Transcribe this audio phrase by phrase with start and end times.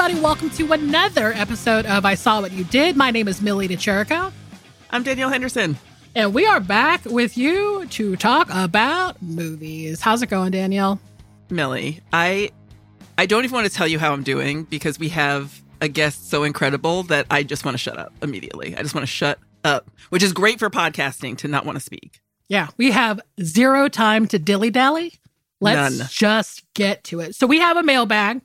[0.00, 2.96] Everybody, welcome to another episode of I Saw What You Did.
[2.96, 4.30] My name is Millie De Chirico,
[4.90, 5.76] I'm Danielle Henderson.
[6.14, 10.00] and we are back with you to talk about movies.
[10.00, 11.00] How's it going, Danielle?
[11.50, 12.52] Millie, I
[13.18, 16.30] I don't even want to tell you how I'm doing because we have a guest
[16.30, 18.76] so incredible that I just want to shut up immediately.
[18.76, 21.84] I just want to shut up, which is great for podcasting to not want to
[21.84, 22.20] speak.
[22.48, 25.14] Yeah, we have zero time to dilly dally.
[25.60, 26.06] Let's None.
[26.08, 27.34] just get to it.
[27.34, 28.42] So we have a mailbag,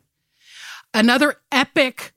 [0.94, 2.13] another epic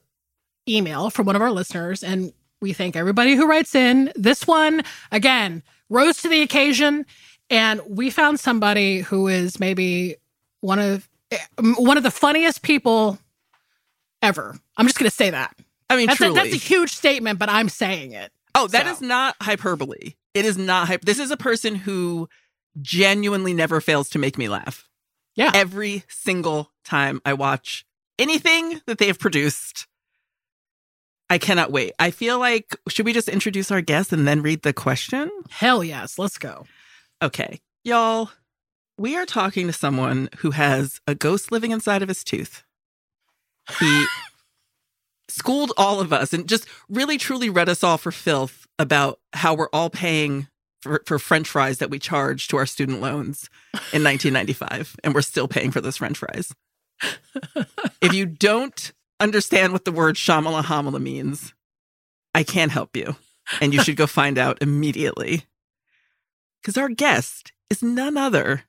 [0.67, 4.11] email from one of our listeners, and we thank everybody who writes in.
[4.15, 7.05] This one, again, rose to the occasion,
[7.49, 10.15] and we found somebody who is maybe
[10.61, 11.37] one of eh,
[11.77, 13.17] one of the funniest people
[14.21, 14.57] ever.
[14.75, 15.55] I'm just going to say that.
[15.89, 18.31] I mean, That's a, that's a huge statement, but I'm saying it.
[18.55, 18.91] oh, that so.
[18.91, 20.15] is not hyperbole.
[20.33, 21.05] It is not hype.
[21.05, 22.27] This is a person who
[22.81, 24.89] genuinely never fails to make me laugh.
[25.35, 25.51] Yeah.
[25.53, 27.85] Every single time I watch
[28.19, 29.87] anything that they have produced,
[31.29, 31.93] I cannot wait.
[31.99, 35.29] I feel like should we just introduce our guest and then read the question?
[35.49, 36.17] Hell yes.
[36.17, 36.65] Let's go.
[37.21, 38.29] Okay, y'all,
[38.97, 42.63] we are talking to someone who has a ghost living inside of his tooth.
[43.79, 44.05] He
[45.29, 49.53] schooled all of us and just really truly read us all for filth about how
[49.53, 50.47] we're all paying
[50.81, 53.49] for, for french fries that we charged to our student loans
[53.91, 56.53] in 1995 and we're still paying for those french fries.
[58.01, 61.53] If you don't understand what the word shamala hamala means,
[62.33, 63.15] I can't help you
[63.61, 65.45] and you should go find out immediately
[66.61, 68.63] because our guest is none other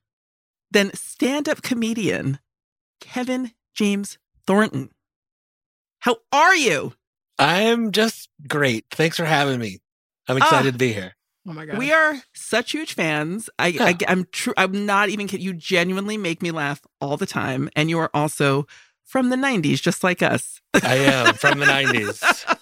[0.70, 2.38] than stand up comedian
[3.00, 4.90] Kevin James Thornton.
[6.00, 6.94] How are you?
[7.38, 8.86] I'm just great.
[8.90, 9.78] Thanks for having me.
[10.28, 10.72] I'm excited Ah.
[10.72, 11.14] to be here.
[11.48, 11.78] Oh my God.
[11.78, 13.48] We are such huge fans.
[13.58, 13.84] I, Yeah.
[13.84, 14.52] I am true.
[14.56, 15.44] I'm not even kidding.
[15.46, 18.66] You genuinely make me laugh all the time, and you are also
[19.06, 20.60] from the '90s, just like us.
[20.74, 22.56] I am from the 90s.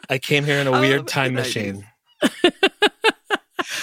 [0.10, 1.86] I came here in a weird love time machine.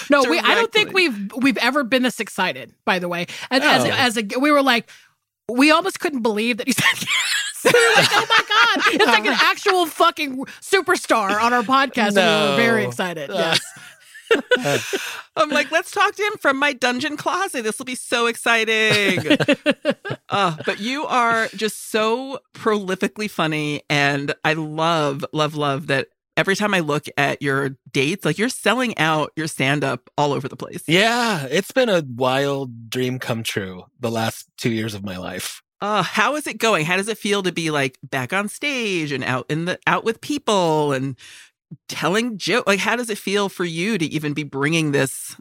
[0.10, 0.40] No, we.
[0.40, 2.74] I don't think we've we've ever been this excited.
[2.86, 3.90] By the way, as as, Oh.
[3.90, 4.90] as a, we were like,
[5.52, 7.64] we almost couldn't believe that he said yes.
[7.66, 12.16] we were like, oh my god, it's like an actual fucking superstar on our podcast.
[12.18, 13.30] and we were very excited.
[13.30, 13.34] Uh.
[13.36, 13.62] Yes.
[15.36, 17.64] I'm like, let's talk to him from my dungeon closet.
[17.64, 19.38] This will be so exciting.
[20.30, 26.08] uh, but you are just so prolifically funny, and I love, love, love that.
[26.38, 30.34] Every time I look at your dates, like you're selling out your stand up all
[30.34, 30.84] over the place.
[30.86, 35.62] Yeah, it's been a wild dream come true the last two years of my life.
[35.80, 36.86] Uh, how is it going?
[36.86, 40.04] How does it feel to be like back on stage and out in the out
[40.04, 41.16] with people and
[41.88, 42.68] telling joke?
[42.68, 45.36] Like, how does it feel for you to even be bringing this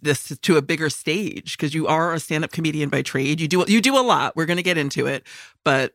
[0.00, 1.56] this to a bigger stage?
[1.56, 3.40] Because you are a stand up comedian by trade.
[3.40, 4.36] You do you do a lot.
[4.36, 5.26] We're going to get into it,
[5.64, 5.92] but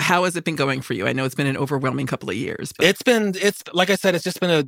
[0.00, 1.06] how has it been going for you?
[1.06, 2.72] I know it's been an overwhelming couple of years.
[2.72, 4.64] But It's been, it's like I said, it's just been a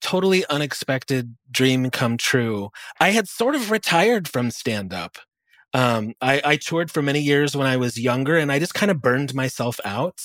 [0.00, 2.70] totally unexpected dream come true.
[2.98, 5.18] I had sort of retired from stand up.
[5.74, 8.90] Um, I, I toured for many years when I was younger and I just kind
[8.90, 10.20] of burned myself out.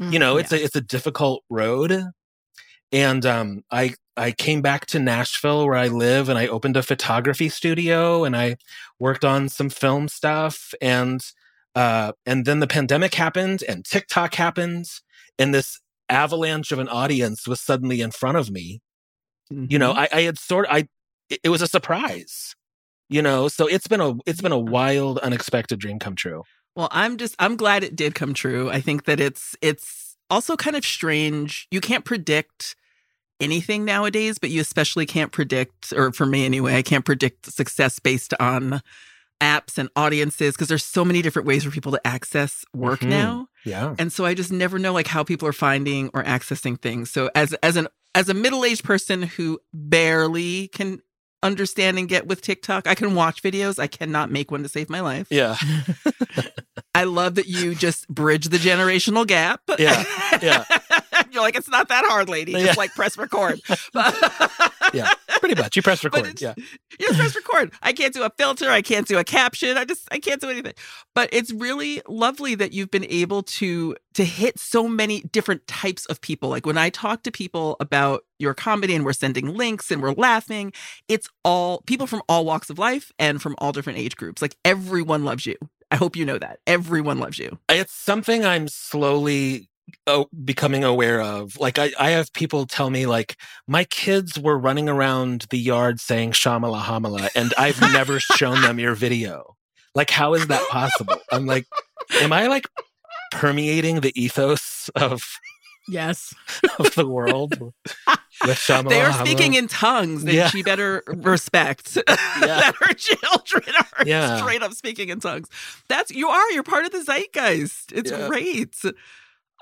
[0.00, 1.92] you know it's a it's a difficult road
[2.92, 6.82] and um i i came back to nashville where i live and i opened a
[6.82, 8.56] photography studio and i
[8.98, 11.20] worked on some film stuff and
[11.74, 14.86] uh and then the pandemic happened and tiktok happened
[15.38, 18.80] and this avalanche of an audience was suddenly in front of me.
[19.50, 20.88] You know i i had sort of i
[21.28, 22.54] it it was a surprise
[23.08, 26.42] you know so it's been a it's been a wild unexpected dream come true.
[26.76, 28.68] Well, I'm just I'm glad it did come true.
[28.70, 31.66] I think that it's it's also kind of strange.
[31.70, 32.76] You can't predict
[33.40, 37.98] anything nowadays, but you especially can't predict or for me anyway, I can't predict success
[37.98, 38.80] based on
[39.40, 43.08] apps and audiences because there's so many different ways for people to access work Mhm.
[43.08, 43.48] now.
[43.64, 47.10] yeah And so I just never know like how people are finding or accessing things.
[47.10, 51.00] So as as an as a middle-aged person who barely can
[51.44, 52.88] understand and get with TikTok.
[52.88, 53.78] I can watch videos.
[53.78, 55.28] I cannot make one to save my life.
[55.30, 55.56] Yeah.
[56.94, 59.60] I love that you just bridge the generational gap.
[59.78, 60.04] Yeah.
[60.42, 60.64] Yeah.
[61.32, 62.52] You're like, it's not that hard, lady.
[62.52, 62.74] Just Yeah.
[62.76, 63.60] like press record.
[64.92, 65.10] Yeah.
[65.40, 65.74] Pretty much.
[65.74, 66.40] You press record.
[66.40, 66.54] Yeah.
[66.56, 66.66] you
[67.08, 67.72] just press record.
[67.82, 68.70] I can't do a filter.
[68.70, 69.76] I can't do a caption.
[69.76, 70.74] I just I can't do anything.
[71.16, 76.06] But it's really lovely that you've been able to to hit so many different types
[76.06, 76.48] of people.
[76.48, 80.12] Like when I talk to people about your comedy and we're sending links and we're
[80.12, 80.72] laughing,
[81.08, 84.40] it's all people from all walks of life and from all different age groups.
[84.42, 85.56] Like everyone loves you.
[85.90, 86.60] I hope you know that.
[86.68, 87.58] Everyone loves you.
[87.68, 89.68] It's something I'm slowly
[90.06, 91.58] oh, becoming aware of.
[91.58, 93.36] Like I, I have people tell me like
[93.66, 98.78] my kids were running around the yard saying Shamala Hamala, and I've never shown them
[98.78, 99.56] your video.
[99.94, 101.18] Like, how is that possible?
[101.30, 101.66] I'm like,
[102.20, 102.66] am I like
[103.30, 105.22] permeating the ethos of,
[105.88, 106.34] Yes.
[106.78, 107.72] of the world
[108.42, 110.48] They are speaking in tongues that Yeah.
[110.48, 111.94] she better respect.
[112.06, 114.38] that her children are Yeah.
[114.38, 115.48] straight up speaking in tongues.
[115.88, 116.50] That's you are.
[116.52, 117.92] You're part of the zeitgeist.
[117.92, 118.26] It's Yeah.
[118.28, 118.74] great.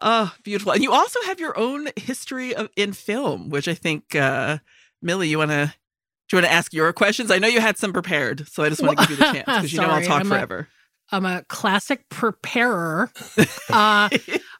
[0.02, 0.72] Oh, beautiful.
[0.72, 4.58] And you also have your own history of in film, which I think uh
[5.00, 5.75] Millie, you wanna
[6.32, 7.31] do you want to ask your questions?
[7.31, 9.44] I know you had some prepared, so I just want to give you the chance
[9.44, 10.66] because you know I'll talk I'm forever.
[11.10, 13.10] I'm a classic preparer.
[13.70, 14.10] Uh,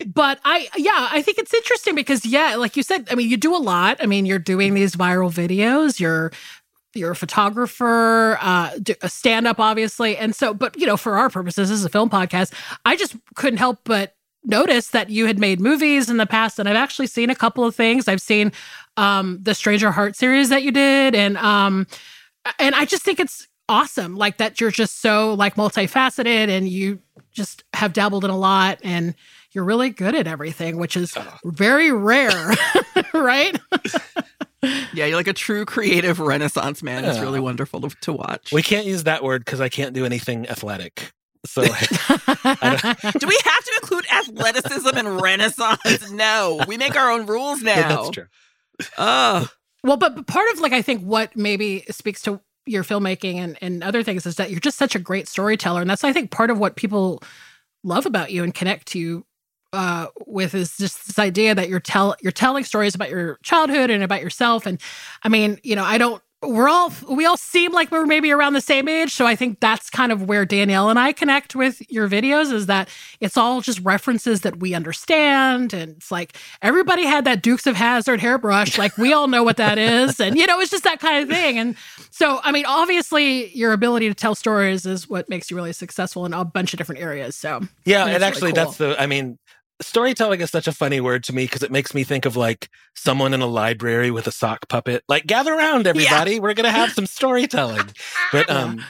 [0.07, 3.37] but I, yeah, I think it's interesting because, yeah, like you said, I mean, you
[3.37, 3.99] do a lot.
[4.01, 6.01] I mean, you're doing these viral videos.
[6.01, 6.33] You're
[6.95, 8.71] you're a photographer, uh,
[9.03, 10.55] a stand up, obviously, and so.
[10.55, 12.55] But you know, for our purposes, this is a film podcast.
[12.87, 16.69] I just couldn't help but notice that you had made movies in the past, and
[16.69, 18.09] I've actually seen a couple of things.
[18.09, 18.53] I've seen
[18.97, 21.87] um, the Stranger Heart series that you did, and um,
[22.59, 26.99] and I just think it's awesome like that you're just so like multifaceted and you
[27.31, 29.15] just have dabbled in a lot and
[29.53, 32.51] you're really good at everything which is very rare
[33.15, 33.59] right
[34.93, 37.05] yeah, you're like a true creative renaissance man.
[37.05, 38.53] It's really wonderful to, to watch.
[38.53, 41.13] We can't use that word because I can't do anything athletic.
[41.45, 41.77] So Do we
[42.45, 46.11] have to include athleticism and renaissance?
[46.11, 47.97] No, we make our own rules now.
[47.97, 48.27] that's true.
[48.97, 49.49] Oh,
[49.85, 53.59] well but, but part of like i think what maybe speaks to your filmmaking and,
[53.61, 56.31] and other things is that you're just such a great storyteller and that's i think
[56.31, 57.21] part of what people
[57.85, 59.25] love about you and connect to you
[59.73, 63.91] uh, with is just this idea that you're tell you're telling stories about your childhood
[63.91, 64.67] and about yourself.
[64.67, 64.81] And
[65.23, 66.23] I mean, you know, I don't.
[66.43, 69.61] We're all we all seem like we're maybe around the same age, so I think
[69.61, 72.53] that's kind of where Danielle and I connect with your videos.
[72.53, 72.89] Is that
[73.21, 77.77] it's all just references that we understand, and it's like everybody had that Dukes of
[77.77, 80.99] Hazzard hairbrush, like we all know what that is, and you know, it's just that
[80.99, 81.59] kind of thing.
[81.59, 81.77] And
[82.11, 86.27] so, I mean, obviously, your ability to tell stories is what makes you really successful
[86.27, 87.37] in a bunch of different areas.
[87.37, 89.01] So Yeah, And actually, really that's the.
[89.01, 89.39] I mean,
[89.83, 92.69] storytelling is such a funny word to me because it makes me think of like
[92.95, 95.05] someone in a library with a sock puppet.
[95.09, 96.41] Like, gather around, everybody.
[96.41, 97.91] We're gonna have some storytelling.
[98.33, 98.83] But um,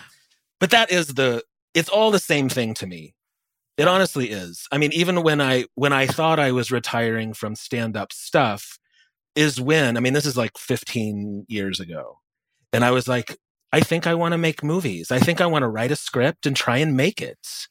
[0.60, 1.42] but that is the.
[1.74, 3.14] It's all the same thing to me.
[3.76, 4.68] It honestly is.
[4.70, 8.78] I mean, even when I when I thought I was retiring from stand up stuff,
[9.34, 12.18] is when I mean, this is like 15 years ago,
[12.72, 13.36] and I was like,
[13.72, 15.10] I think I want to make movies.
[15.10, 17.66] I think I want to write a script and try and make it.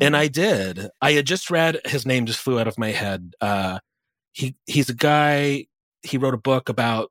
[0.00, 0.88] And I did.
[1.00, 3.34] I had just read his name just flew out of my head.
[3.40, 3.78] Uh
[4.32, 5.66] he he's a guy
[6.02, 7.10] he wrote a book about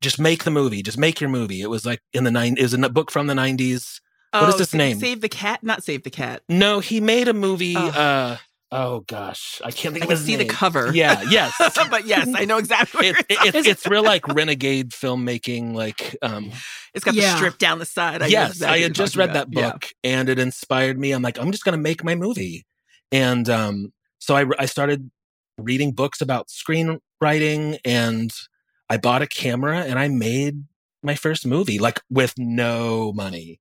[0.00, 1.62] just make the movie, just make your movie.
[1.62, 4.00] It was like in the nine it was a book from the 90s.
[4.32, 4.98] What is Oh, his Sa- name?
[4.98, 6.42] Save the cat, not save the cat.
[6.48, 7.88] No, he made a movie Oh.
[7.88, 8.36] uh
[8.74, 10.90] oh gosh, I can't think I of can his see the cover.
[10.94, 11.54] Yeah, yes.
[11.90, 13.12] but yes, I know exactly.
[13.12, 16.50] What It, it, it's it's real like renegade filmmaking like um
[16.92, 17.30] It's got Yeah.
[17.32, 18.16] the strip down the side.
[18.22, 19.50] I know yes, exactly I had just read about.
[19.50, 21.12] that book and it inspired me.
[21.12, 22.66] I'm like, I'm just going to make my movie.
[23.12, 25.10] And um, so I, I started
[25.56, 28.30] reading books about screenwriting and
[28.90, 30.64] I bought a camera and I made
[31.02, 33.60] my first movie, like with no money.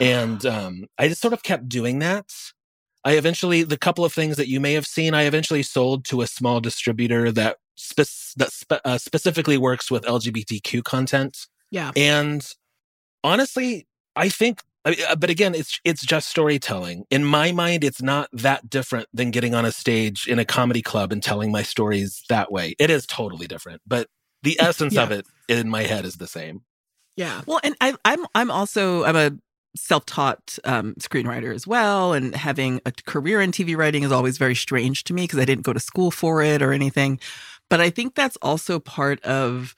[0.00, 2.26] And um, I just sort of kept doing that.
[3.08, 6.20] I eventually, the couple of things that you may have seen, I eventually sold to
[6.20, 11.46] a small distributor that, spec- that spe- uh, specifically works with LGBTQ content.
[11.70, 12.46] yeah, And
[13.24, 17.04] honestly, I think, uh, but again, it's it's just storytelling.
[17.08, 20.82] In my mind, it's not that different than getting on a stage in a comedy
[20.82, 22.74] club and telling my stories that way.
[22.78, 24.08] It is totally different, but
[24.42, 26.60] the essence of it in my head is the same.
[27.16, 27.40] yeah.
[27.46, 29.30] Well, and I, I'm I'm also I'm a
[29.76, 34.54] self-taught um, screenwriter as well, and having a career in TV writing is always very
[34.54, 37.20] strange to me because I didn't go to school for it or anything.
[37.70, 39.74] But I think that's also part of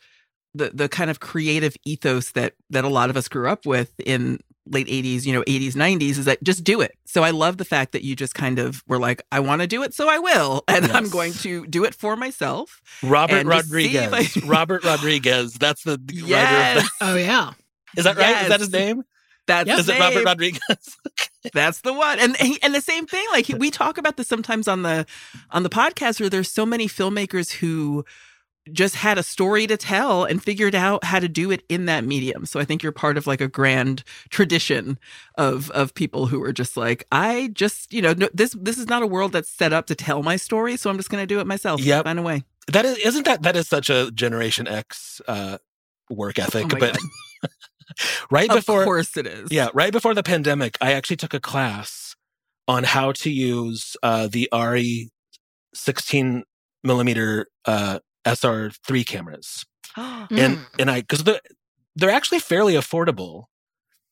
[0.55, 3.93] the the kind of creative ethos that that a lot of us grew up with
[4.05, 6.93] in late 80s, you know, 80s, 90s is that just do it.
[7.05, 9.67] So I love the fact that you just kind of were like, I want to
[9.67, 10.63] do it, so I will.
[10.69, 12.81] And I'm going to do it for myself.
[13.03, 14.37] Robert And to see if Rodriguez.
[14.45, 15.55] I- Robert Rodriguez.
[15.55, 16.83] That's the writer of Yes.
[16.85, 17.53] the Oh yeah.
[17.97, 18.43] Is that right?
[18.43, 19.03] Is that his name?
[19.50, 19.78] That's Yep.
[19.80, 20.25] Is it Robert.
[20.25, 20.97] Rodriguez?
[21.52, 22.19] That's the one.
[22.21, 25.07] And and the same thing like we talk about this sometimes on the
[25.50, 28.04] on the podcast where there's so many filmmakers who
[28.73, 32.04] just had a story to tell and figured out how to do it in that
[32.04, 32.45] medium.
[32.45, 34.99] So I think you're part of like a grand tradition
[35.37, 38.87] of of people who are just like I just, you know, no, this this is
[38.87, 41.26] not a world that's set up to tell my story, so I'm just going to
[41.26, 41.80] do it myself.
[41.80, 42.45] Yeah, Find a way.
[42.71, 45.57] that is isn't that that is such a Generation X uh
[46.11, 46.66] work ethic.
[46.73, 46.99] Oh but
[48.31, 49.51] Right Of before course it is.
[49.51, 52.15] Yeah, right before the pandemic, I actually took a class
[52.69, 55.09] on how to use uh, the Arri
[55.75, 56.45] 16
[56.85, 59.65] millimeter uh, SR3 cameras,
[59.97, 60.67] and Mm.
[60.79, 61.41] and I because they're
[61.97, 63.45] they're actually fairly affordable,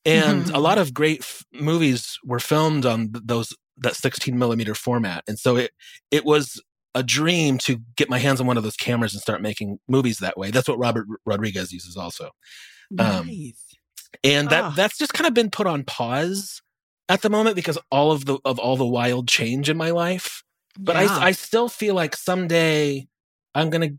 [0.05, 0.55] and Mhm.
[0.55, 5.39] a lot of great f- movies were filmed on those that 16 millimeter format, and
[5.39, 5.73] so it
[6.11, 6.61] it was
[6.95, 10.19] a dream to get my hands on one of those cameras and start making movies
[10.19, 10.51] that way.
[10.51, 12.31] That's what Robert Rodriguez uses also
[12.99, 13.68] Um, Nice.
[14.25, 14.73] And that Ah.
[14.77, 16.61] that's just kind of been put on pause
[17.09, 20.43] at the moment because all of the of all the wild change in my life
[20.79, 21.07] but Yeah.
[21.19, 23.07] I, I still feel like someday
[23.55, 23.91] i'm gonna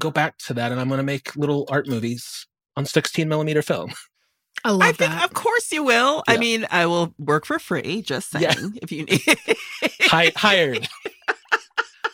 [0.00, 3.92] go back to that and i'm gonna make little art movies on 16 millimeter film
[4.64, 5.22] I love I think, that.
[5.24, 6.24] of course, you will.
[6.26, 8.02] I mean, I will work for free.
[8.02, 8.80] Just saying, Yeah.
[8.82, 9.22] if you need.
[10.02, 10.88] Hi- hired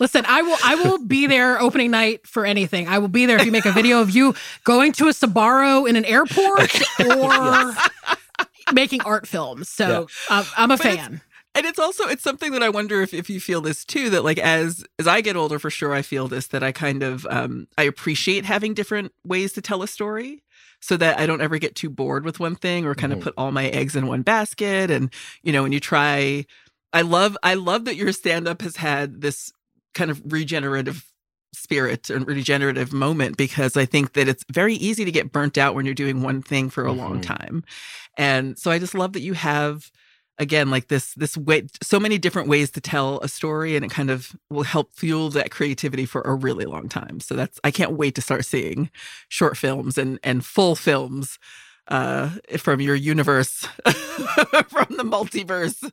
[0.00, 2.88] Listen, I will I will be there opening night for anything.
[2.88, 4.34] I will be there if you make a video of you
[4.64, 7.74] going to a Sbarro in an airport or
[8.72, 9.68] making art films.
[9.68, 11.20] So uh, I'm a But it's- fan.
[11.54, 14.10] and it's also it's something that I wonder if if you feel this too.
[14.10, 16.48] That like as as I get older, for sure, I feel this.
[16.48, 20.42] That I kind of um I appreciate having different ways to tell a story.
[20.80, 23.16] So that I don't ever get too bored with one thing or kind Mhm.
[23.16, 24.90] of put all my eggs in one basket.
[24.90, 25.10] And
[25.42, 26.44] you know, when you try,
[26.92, 29.50] I love I love that your stand up has had this
[29.94, 31.04] kind of regenerative
[31.52, 35.74] spirit and regenerative moment because I think that it's very easy to get burnt out
[35.74, 37.22] when you're doing one thing for a long Mhm.
[37.22, 37.64] time.
[38.18, 39.90] And so I just love that you have
[40.36, 43.90] again like this this way so many different ways to tell a story and it
[43.92, 47.20] kind of will help fuel that creativity for a really long time.
[47.20, 48.90] So that's I can't wait to start seeing
[49.28, 51.38] short films and and full films
[51.86, 55.88] uh from your universe from the multiverse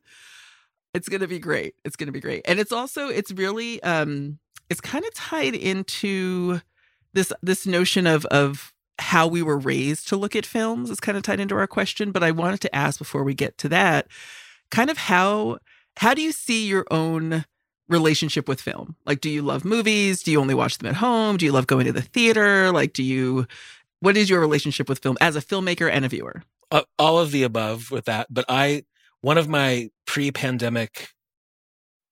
[0.93, 1.75] it's going to be great.
[1.86, 2.41] It's going to be great.
[2.45, 6.62] And it's also it's really um it's kind of tied into
[7.13, 11.17] this this notion of of how we were raised to look at films is kind
[11.17, 14.07] of tied into our question but i wanted to ask before we get to that
[14.69, 15.57] kind of how
[15.98, 17.45] how do you see your own
[17.91, 18.95] relationship with film?
[19.05, 20.24] Like do you love movies?
[20.24, 21.38] Do you only watch them at home?
[21.38, 22.71] Do you love going to the theater?
[22.71, 23.45] Like do you
[24.00, 26.41] what is your relationship with film as a filmmaker and a viewer?
[26.71, 28.81] Uh, all of the above with that but i
[29.21, 31.09] one of my pre-pandemic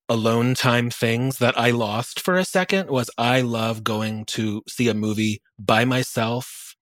[0.08, 4.88] alone time things that i lost for a second was i love going to see
[4.88, 6.74] a movie by myself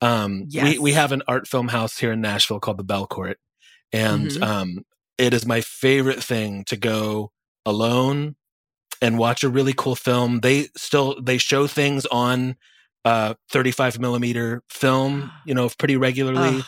[0.00, 0.64] um Yes.
[0.64, 3.36] we, we have an art film house here in nashville called the Belcourt.
[3.92, 4.42] and Mhm.
[4.42, 4.78] um
[5.18, 7.30] it is my favorite thing to go
[7.64, 8.34] alone
[9.00, 12.56] and watch a really cool film they still they show things on
[13.04, 16.64] uh 35 millimeter film you know pretty regularly Ugh.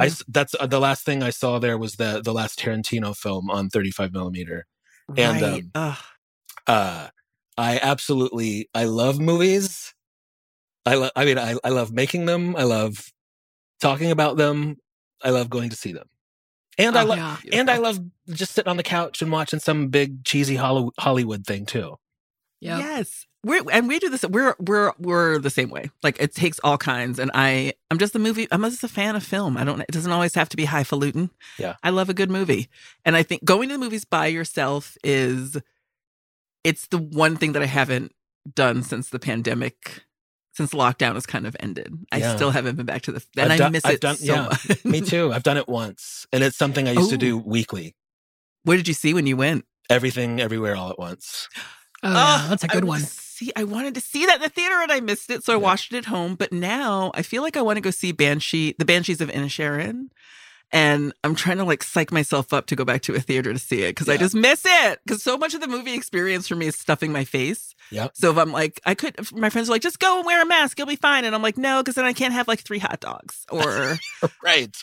[0.00, 3.16] I s that's uh, the last thing I saw there was the the last Tarantino
[3.16, 4.66] film on 35 millimeter.
[5.16, 5.64] And, right.
[5.74, 5.96] um,
[6.66, 7.08] Uh,
[7.58, 9.94] I absolutely I love movies.
[10.86, 11.10] I love.
[11.16, 12.56] I mean, I I love making them.
[12.56, 13.12] I love
[13.80, 14.76] talking about them.
[15.22, 16.08] I love going to see them,
[16.78, 17.36] and I Oh, love yeah.
[17.52, 21.46] and I love just sitting on the couch and watching some big cheesy Hollywood Hollywood
[21.46, 21.96] thing too.
[22.60, 22.78] Yep.
[22.78, 23.26] Yes.
[23.44, 24.24] We're, and we do this.
[24.24, 25.90] We're we're we're the same way.
[26.04, 28.46] Like it takes all kinds, and I I'm just a movie.
[28.52, 29.56] I'm just a fan of film.
[29.56, 29.80] I don't.
[29.80, 31.30] It doesn't always have to be highfalutin.
[31.58, 31.74] Yeah.
[31.82, 32.68] I love a good movie,
[33.04, 35.56] and I think going to the movies by yourself is,
[36.62, 38.12] it's the one thing that I haven't
[38.54, 40.04] done since the pandemic,
[40.54, 41.92] since lockdown has kind of ended.
[42.12, 42.36] I Yeah.
[42.36, 44.24] still haven't been back to the, and I've I done- miss I've it done- so
[44.34, 44.84] yeah, much.
[44.84, 45.32] Me too.
[45.32, 47.96] I've done it once, and it's something I used to do weekly.
[48.62, 49.64] What did you see when you went?
[49.90, 51.48] Everything, everywhere, all at once.
[52.04, 52.14] Oh, yeah.
[52.16, 53.10] Ah, that's a good was- one.
[53.42, 55.56] See, I wanted to see that in the theater and I missed it, so I
[55.56, 55.62] Yeah.
[55.62, 56.36] watched it at home.
[56.36, 60.10] But now I feel like I want to go see Banshee, the Banshees of Inisherin,
[60.70, 63.58] and I'm trying to like psych myself up to go back to a theater to
[63.58, 65.00] see it because I just miss it.
[65.04, 67.74] Because so much of the movie experience for me is stuffing my face.
[67.90, 68.12] Yep.
[68.14, 70.46] So if I'm like, I could, my friends are like, just go and wear a
[70.46, 72.78] mask, you'll be fine, and I'm like, no, because then I can't have like three
[72.78, 73.98] hot dogs or.
[74.42, 74.76] Right.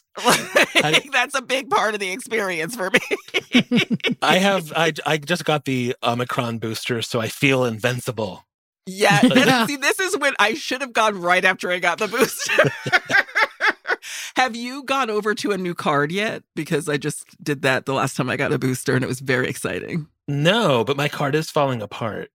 [0.76, 4.16] like, that's a big part of the experience for me.
[4.22, 4.72] I have.
[4.76, 8.46] I I just got the Omicron booster, so I feel invincible.
[8.90, 9.66] Yeah, Yeah.
[9.66, 12.72] see, this is when I should have gone right after I got the booster.
[14.36, 16.44] have you gone over to a new card yet?
[16.56, 19.20] Because I just did that the last time I got a booster, and it was
[19.20, 20.08] very exciting.
[20.28, 22.30] No, but my card is falling apart.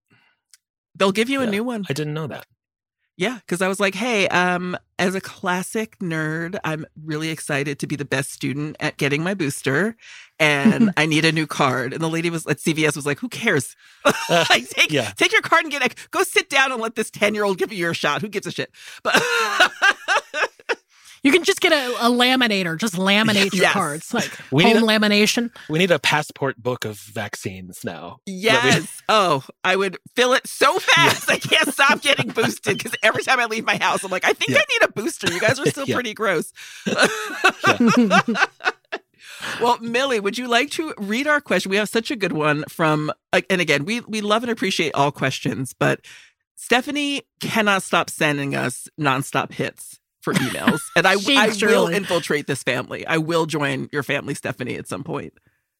[0.95, 1.83] They'll give you a new one.
[1.89, 2.45] I didn't know that.
[3.17, 7.87] Yeah, because I was like, hey, um, as a classic nerd, I'm really excited to
[7.87, 9.95] be the best student at getting my booster,
[10.37, 11.93] and I need a new card.
[11.93, 13.75] And the lady was at CVS was like, who cares?
[14.29, 15.11] like, take yeah.
[15.15, 17.57] take your card and get a go sit down and let this ten year old
[17.57, 18.21] give you your shot.
[18.21, 18.71] Who gives a shit?
[19.01, 19.15] But
[21.25, 23.73] You can just get a, a laminator, just laminate your Yes.
[23.73, 25.49] cards, like We home need a- lamination.
[25.69, 28.19] We need a passport book of vaccines now.
[28.27, 31.27] yes, oh, I would fill it so fast.
[31.29, 34.33] I can't stop getting boosted because every time I leave my house, I'm like, I
[34.33, 34.57] think Yeah.
[34.59, 35.31] I need a booster.
[35.33, 35.95] You guys are still Yeah.
[35.95, 36.53] pretty gross.
[39.61, 41.69] Well, Millie, would you like to read our question?
[41.69, 44.91] We have such a good one from, uh, and again, we we love and appreciate
[44.95, 46.01] all questions, but
[46.55, 52.63] Stephanie cannot stop sending us nonstop hits for emails, and I I will infiltrate this
[52.63, 53.07] family.
[53.07, 55.33] I will join your family, Stephanie, at some point.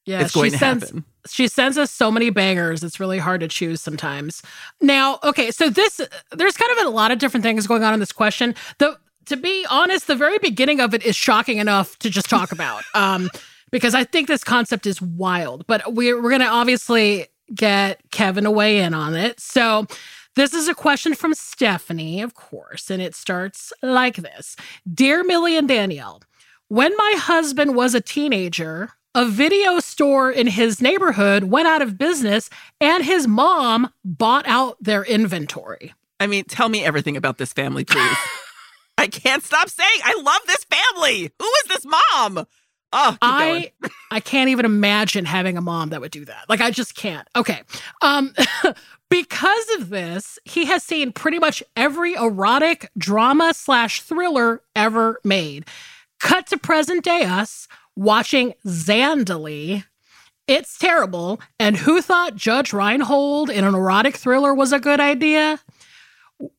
[0.06, 1.06] Yeah, it's going she to sends happen.
[1.28, 2.84] she sends us so many bangers.
[2.84, 4.44] It's really hard to choose sometimes.
[4.80, 6.00] Now, okay, so this
[6.32, 8.56] there's kind of a lot of different things going on in this question.
[8.78, 12.52] The to be honest, the very beginning of it is shocking enough to just talk
[12.52, 12.84] about.
[12.94, 13.30] Um,
[13.72, 15.68] because I think this concept is wild.
[15.68, 19.40] But we're we're gonna obviously get Kevin to weigh in on it.
[19.40, 19.86] So
[20.36, 24.56] this is a question from Stephanie, of course, and it starts like this
[24.92, 26.22] Dear Millie and Danielle,
[26.68, 31.98] when my husband was a teenager, a video store in his neighborhood went out of
[31.98, 32.50] business
[32.82, 35.94] and his mom bought out their inventory.
[36.20, 38.18] I mean, tell me everything about this family, please.
[38.98, 41.32] I can't stop saying I love this family.
[41.40, 42.46] Who is this mom?
[42.98, 43.66] Oh, keep going.
[43.84, 46.46] I I can't even imagine having a mom that would do that.
[46.48, 47.28] Like I just can't.
[47.36, 47.62] Okay.
[48.02, 48.34] Um
[49.10, 55.66] because of this, he has seen pretty much every erotic drama slash thriller ever made.
[56.20, 59.84] Cut to present day us watching Zandalee.
[60.48, 61.42] It's terrible.
[61.60, 65.60] And who thought Judge Reinhold in an erotic thriller was a good idea?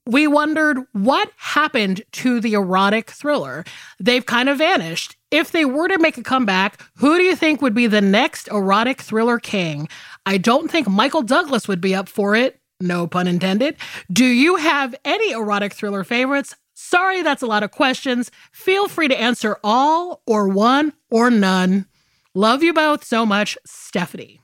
[0.07, 3.65] We wondered what happened to the erotic thriller.
[4.01, 5.17] They've kind of vanished.
[5.37, 8.49] If they were to make a comeback, who do you think would be the next
[8.49, 9.87] erotic thriller king?
[10.25, 12.59] I don't think Michael Douglas would be up for it.
[12.81, 13.77] No pun intended.
[14.11, 16.57] Do you have any erotic thriller favorites?
[16.73, 18.31] Sorry, that's a lot of questions.
[18.51, 21.85] Feel free to answer all or one or none.
[22.35, 24.41] Love you both so much, Stephanie.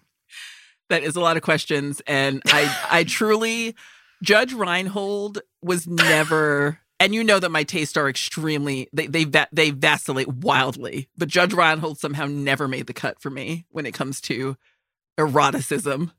[0.90, 3.74] That is a lot of questions, and I I truly
[4.22, 6.81] Judge Reinhold was never.
[7.02, 11.52] And you know that my tastes are extremely they they they vacillate wildly, but Judge
[11.52, 14.56] Reinhold somehow never made the cut for me when it comes to
[15.18, 16.12] eroticism.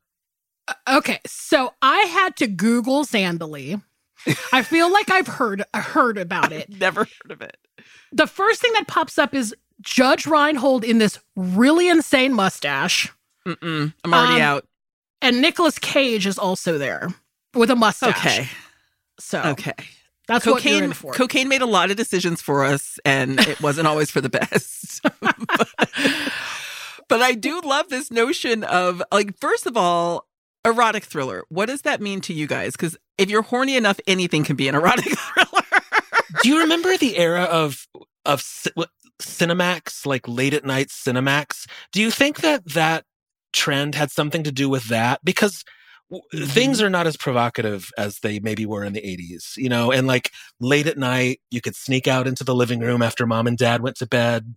[0.89, 3.81] Okay, so I had to Google Zandalee.
[4.53, 6.69] I feel like I've heard heard about it.
[6.69, 7.57] Never heard of it.
[8.11, 13.11] The first thing that pops up is Judge Reinhold in this really insane mustache,
[13.47, 14.67] Mm-mm, I'm already Um, out.
[15.21, 17.07] and Nicolas Cage is also there
[17.53, 18.17] with a mustache.
[18.17, 18.47] Okay,
[19.19, 19.73] so okay.
[20.27, 21.13] That's what you're cocaine in for.
[21.13, 25.01] cocaine made a lot of decisions for us and it wasn't always for the best
[25.21, 25.36] but,
[27.09, 30.27] but i do love this notion of like first of all
[30.65, 34.43] erotic thriller what does that mean to you guys because if you're horny enough anything
[34.43, 35.81] can be an erotic thriller
[36.41, 37.88] Do you remember the era of
[38.25, 38.71] of ci-
[39.21, 41.67] Cinemax, like late at night Cinemax?
[41.91, 43.05] Do you think that that
[43.53, 45.21] trend had something to do with that?
[45.23, 45.82] Because w-.
[46.34, 46.86] things mm-hmm.
[46.86, 50.32] are not as provocative as they maybe were in the 80s, you know, and like
[50.60, 53.82] late at night, you could sneak out into the living room after mom and dad
[53.82, 54.56] went to bed.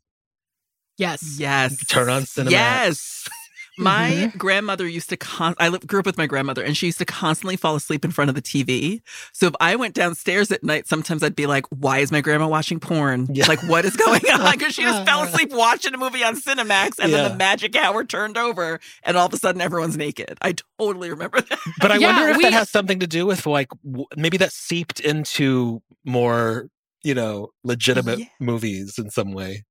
[0.99, 1.37] yes.
[1.39, 3.29] yes Turn on cinema yes
[3.79, 4.39] my mm-hmm.
[4.39, 7.05] grandmother used to con- I li- grew up with my grandmother and she used to
[7.05, 9.01] constantly fall asleep in front of the TV.
[9.33, 12.49] So if I went downstairs at night, sometimes I'd be like, why is my grandma
[12.49, 13.27] watching porn?
[13.31, 13.47] Yeah.
[13.47, 14.53] Like, what is going on?
[14.53, 18.05] Because she just fell asleep watching a movie on Cinemax and then the magic hour
[18.05, 20.39] turned over and all of a sudden everyone's naked.
[20.41, 21.59] I totally remember that.
[21.81, 24.37] But I Yeah, wonder if we- that has something to do with like w- maybe
[24.39, 26.69] that seeped into more,
[27.03, 28.25] you know, legitimate Yeah.
[28.41, 29.65] movies in some way.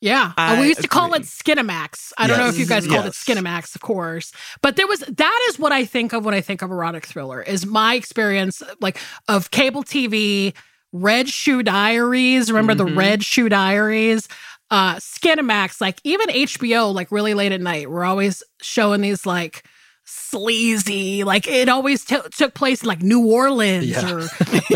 [0.00, 0.26] Yeah.
[0.28, 1.26] Uh, I we used to call it agree.
[1.26, 2.12] Skinamax.
[2.18, 3.22] I don't know if you guys called Yes.
[3.28, 4.30] it Skinamax, of course.
[4.62, 7.42] But there was that is what I think of when I think of erotic thriller,
[7.42, 10.54] is my experience like of cable TV,
[10.92, 12.50] Red Shoe Diaries.
[12.52, 12.96] Remember the Mhm.
[12.96, 14.28] Red Shoe Diaries?
[14.70, 19.64] Uh Skinamax, like even HBO, like really late at night, we're always showing these like
[20.06, 24.12] sleazy, like it always t- took place in like New Orleans Yeah.
[24.14, 24.28] or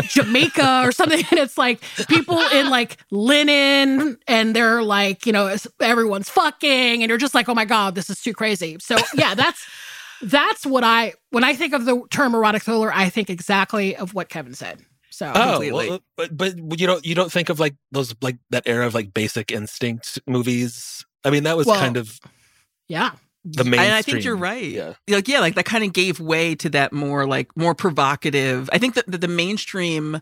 [0.09, 1.23] Jamaica or something.
[1.31, 7.09] And it's like people in like linen and they're like, you know, everyone's fucking and
[7.09, 8.77] you're just like, oh my God, this is too crazy.
[8.79, 9.65] So yeah, that's
[10.21, 14.13] that's what I when I think of the term erotic thriller, I think exactly of
[14.13, 14.79] what Kevin said.
[15.09, 15.89] So Oh, completely.
[15.89, 18.93] well, but but you don't you don't think of like those like that era of
[18.93, 21.05] like Basic Instinct movies?
[21.23, 22.19] I mean, that was Well, kind of
[22.87, 23.11] yeah.
[23.43, 24.63] The And I think you're right.
[24.63, 24.93] Yeah.
[25.09, 28.69] Like, yeah, like that kind of gave way to that more like more provocative.
[28.71, 30.21] I think that the, the mainstream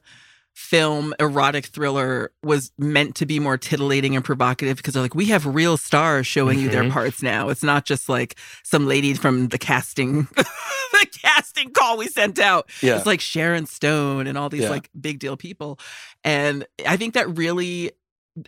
[0.56, 5.26] film erotic thriller was meant to be more titillating and provocative because they're like we
[5.26, 6.92] have real stars showing you their Mhm.
[6.92, 12.08] parts now it's not just like some lady from the casting the casting call we
[12.08, 12.98] sent out Yeah.
[12.98, 14.70] it's like Sharon Stone and all these Yeah.
[14.72, 15.80] like big deal people.
[16.26, 17.92] And I think that really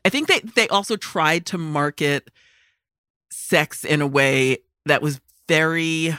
[0.04, 2.30] I think that they also tried to market
[3.32, 6.15] sex in a way that was very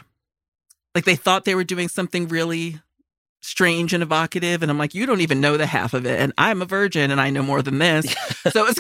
[0.94, 2.81] like they thought they were doing something really
[3.40, 6.33] strange and evocative and I'm like you don't even know the half of it and
[6.38, 8.12] I'm a virgin and I know more than this.
[8.51, 8.79] so it's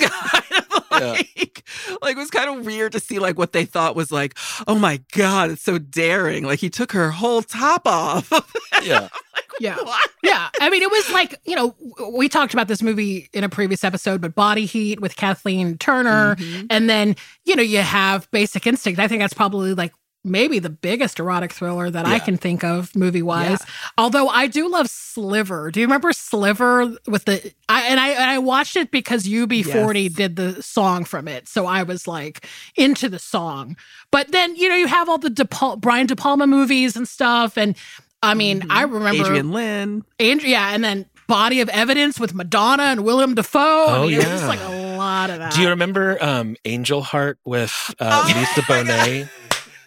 [1.02, 1.42] kind of Yeah.
[1.42, 1.64] like
[2.02, 4.36] like it was kind of weird to see like what they thought was like
[4.66, 8.30] oh my god it's so daring like he took her whole top off.
[8.82, 9.08] yeah.
[9.60, 9.76] Yeah.
[9.76, 10.10] What?
[10.22, 10.48] Yeah.
[10.60, 11.76] I mean, it was like, you know,
[12.14, 16.36] we talked about this movie in a previous episode, but Body Heat with Kathleen Turner.
[16.36, 16.66] Mhm.
[16.70, 18.98] And then, you know, you have Basic Instinct.
[18.98, 19.92] I think that's probably like
[20.24, 23.60] maybe the biggest erotic thriller that I can think of movie wise.
[23.98, 25.70] Although I do love Sliver.
[25.70, 30.02] Do you remember Sliver with the I and I and I watched it because UB40
[30.04, 30.12] Yes.
[30.12, 31.48] did the song from it.
[31.48, 33.76] So I was like into the song.
[34.10, 37.06] But then, you know, you have all the De Pal- Brian De Palma movies and
[37.08, 37.76] stuff and
[38.22, 38.66] I mean, Mhm.
[38.70, 40.04] I remember Adrian Lyne.
[40.20, 43.58] Andrea, and then Body of Evidence with Madonna and Willem Dafoe.
[43.58, 44.46] I Oh, mean, It was yeah.
[44.46, 45.52] like a lot of that.
[45.54, 48.62] Do you remember um, Angel Heart with uh, Oh Lisa.
[48.68, 49.28] Bonet?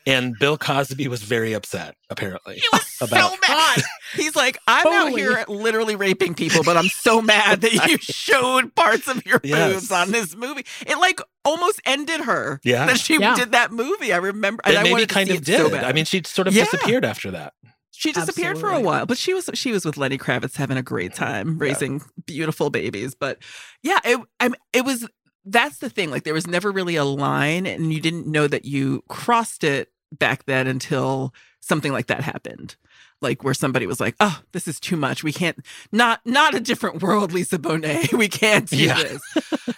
[0.07, 2.55] And Bill Cosby was very upset, apparently.
[2.57, 3.81] He was About- so mad.
[4.15, 8.75] He's like, I'm out here literally raping people, but I'm so mad that you showed
[8.75, 9.73] parts of your Yes.
[9.73, 10.65] boobs on this movie.
[10.85, 12.59] It like almost ended her.
[12.63, 12.85] Yeah.
[12.85, 13.35] That she Yeah.
[13.35, 14.13] did that movie.
[14.13, 14.61] I remember.
[14.65, 15.83] and It I maybe kind of it so did.
[15.83, 16.65] I mean, she sort of Yeah.
[16.65, 17.53] disappeared after that.
[17.91, 20.83] she disappeared for a while, but she was she was with Lenny Kravitz having a
[20.83, 23.15] great time raising beautiful babies.
[23.15, 23.39] But
[23.81, 25.07] yeah, it I mean, it was
[25.45, 26.11] that's the thing.
[26.11, 29.89] Like there was never really a line, and you didn't know that you crossed it
[30.19, 32.75] back then until something like that happened.
[33.21, 35.23] Like where somebody was like, "Oh, this is too much.
[35.23, 35.57] We can't
[35.91, 38.13] not not a different world, Lisa Bonet.
[38.17, 39.01] We can't do Yeah.
[39.01, 39.21] this."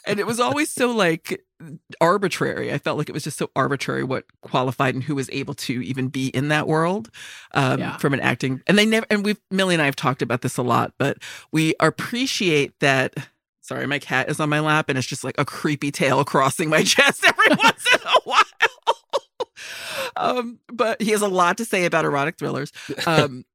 [0.05, 1.43] and it was always so like
[2.01, 2.73] arbitrary.
[2.73, 5.81] I felt like it was just so arbitrary what qualified and who was able to
[5.83, 7.09] even be in that world
[7.53, 7.97] um, Yeah.
[7.97, 8.61] from an acting.
[8.67, 9.05] And they never.
[9.09, 11.17] And we've Millie and I have talked about this a lot, but
[11.51, 13.13] we appreciate that.
[13.61, 16.69] Sorry, my cat is on my lap, and it's just like a creepy tail crossing
[16.69, 18.41] my chest every once in a while.
[20.15, 22.71] Um, but he has a lot to say about erotic thrillers.
[23.07, 23.45] Um,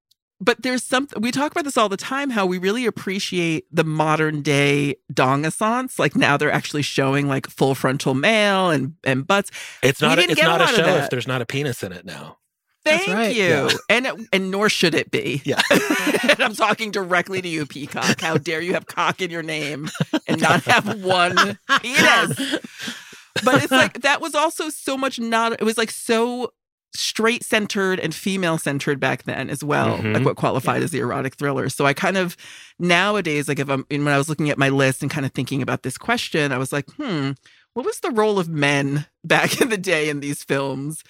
[0.41, 3.85] but there's something we talk about this all the time how we really appreciate the
[3.85, 9.25] modern day dong assance like now they're actually showing like full frontal male and and
[9.27, 9.51] butts
[9.83, 10.19] It's not.
[10.19, 12.39] A, didn't it's a not a show if there's not a penis in it now.
[12.85, 13.37] That's thank right.
[13.37, 13.69] you Yeah.
[13.89, 15.61] and and nor should it be Yeah.
[16.29, 19.89] and i'm talking directly to you peacock how dare you have cock in your name
[20.27, 21.37] and not have one
[21.81, 22.59] penis
[23.45, 26.53] but it's like that was also so much not it was like so
[26.95, 30.13] straight centered and female centered back then as well Mhm.
[30.15, 31.69] like what qualified as the erotic thriller.
[31.71, 32.37] So i kind of
[32.79, 35.63] nowadays like if i'm when i was looking at my list and kind of thinking
[35.63, 37.31] about this question i was like hmm
[37.75, 41.03] what was the role of men back in the day in these films?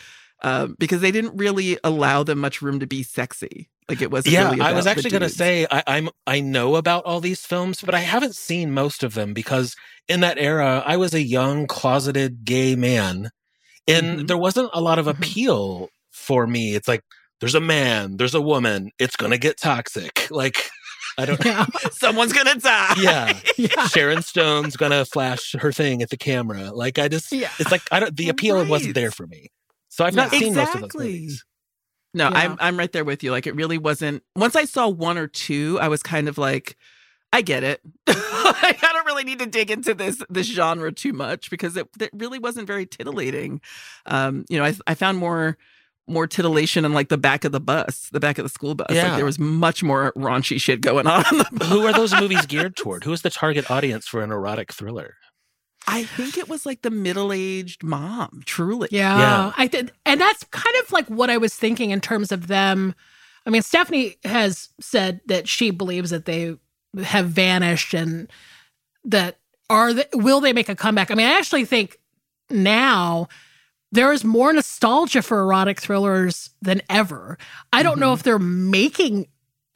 [0.44, 4.32] Um, because they didn't really allow them much room to be sexy like it wasn't
[4.34, 7.40] Yeah, really I was actually going to say I, I'm I know about all these
[7.44, 9.74] films, but I haven't seen most of them because
[10.08, 13.30] in that era I was a young closeted gay man,
[13.88, 14.26] and Mhm.
[14.28, 15.10] there wasn't a lot of Mhm.
[15.18, 16.74] appeal for me.
[16.74, 17.02] It's like
[17.40, 20.26] there's a man, there's a woman, it's gonna get toxic.
[20.30, 20.56] Like
[21.18, 21.44] I don't.
[21.44, 21.66] Yeah.
[21.92, 23.86] someone's gonna die Yeah, Yeah.
[23.88, 26.70] Sharon Stone's gonna flash her thing at the camera.
[26.72, 27.50] Like I just, Yeah.
[27.58, 28.16] it's like I don't.
[28.16, 28.68] The appeal Right.
[28.68, 29.48] wasn't there for me,
[29.90, 31.06] so I've not seen most of those Exactly.
[31.12, 31.44] movies.
[32.14, 32.38] No, Yeah.
[32.38, 33.30] I'm I'm right there with you.
[33.30, 34.22] Like it really wasn't.
[34.36, 36.76] Once I saw one or two, I was kind of like,
[37.32, 37.80] I get it.
[38.06, 42.10] I don't really need to dig into this this genre too much because it, it
[42.12, 43.60] really wasn't very titillating.
[44.06, 45.56] Um, you know, I I found more
[46.08, 48.88] more titillation in like the back of the bus, the back of the school bus.
[48.90, 49.08] Yeah.
[49.08, 51.24] Like there was much more raunchy shit going on.
[51.24, 51.46] on.
[51.68, 53.04] Who are those movies geared toward?
[53.04, 55.14] Who is the target audience for an erotic thriller?
[55.86, 58.42] I think it was like the middle aged mom.
[58.46, 59.52] Truly, Yeah, Yeah.
[59.56, 62.94] I did, and that's kind of like what I was thinking in terms of them.
[63.46, 66.54] I mean, Stephanie has said that she believes that they
[67.02, 68.30] have vanished and
[69.04, 71.10] that are they, will they make a comeback?
[71.10, 71.98] I mean, I actually think
[72.50, 73.28] now
[73.90, 77.36] there is more nostalgia for erotic thrillers than ever.
[77.72, 78.16] I don't know Mhm.
[78.18, 79.26] if they're making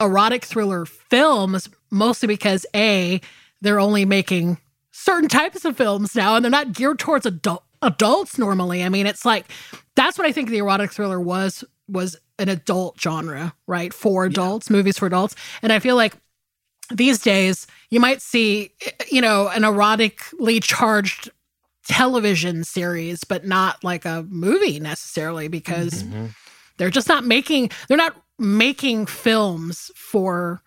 [0.01, 3.21] erotic thriller films mostly because a
[3.63, 4.59] they're only making
[5.07, 8.83] certain types of films now and they're not geared towards adult adults normally.
[8.83, 9.47] I mean, it's like
[9.95, 13.95] that's what I think the erotic thriller was was an adult genre, right?
[13.95, 15.37] For adults, movies for adults.
[15.63, 16.15] And I feel like
[16.93, 18.73] these days you might see
[19.11, 21.31] you know an erotically charged
[21.89, 26.35] television series but not like a movie necessarily because Mhm.
[26.77, 30.61] they're just not making they're not making films for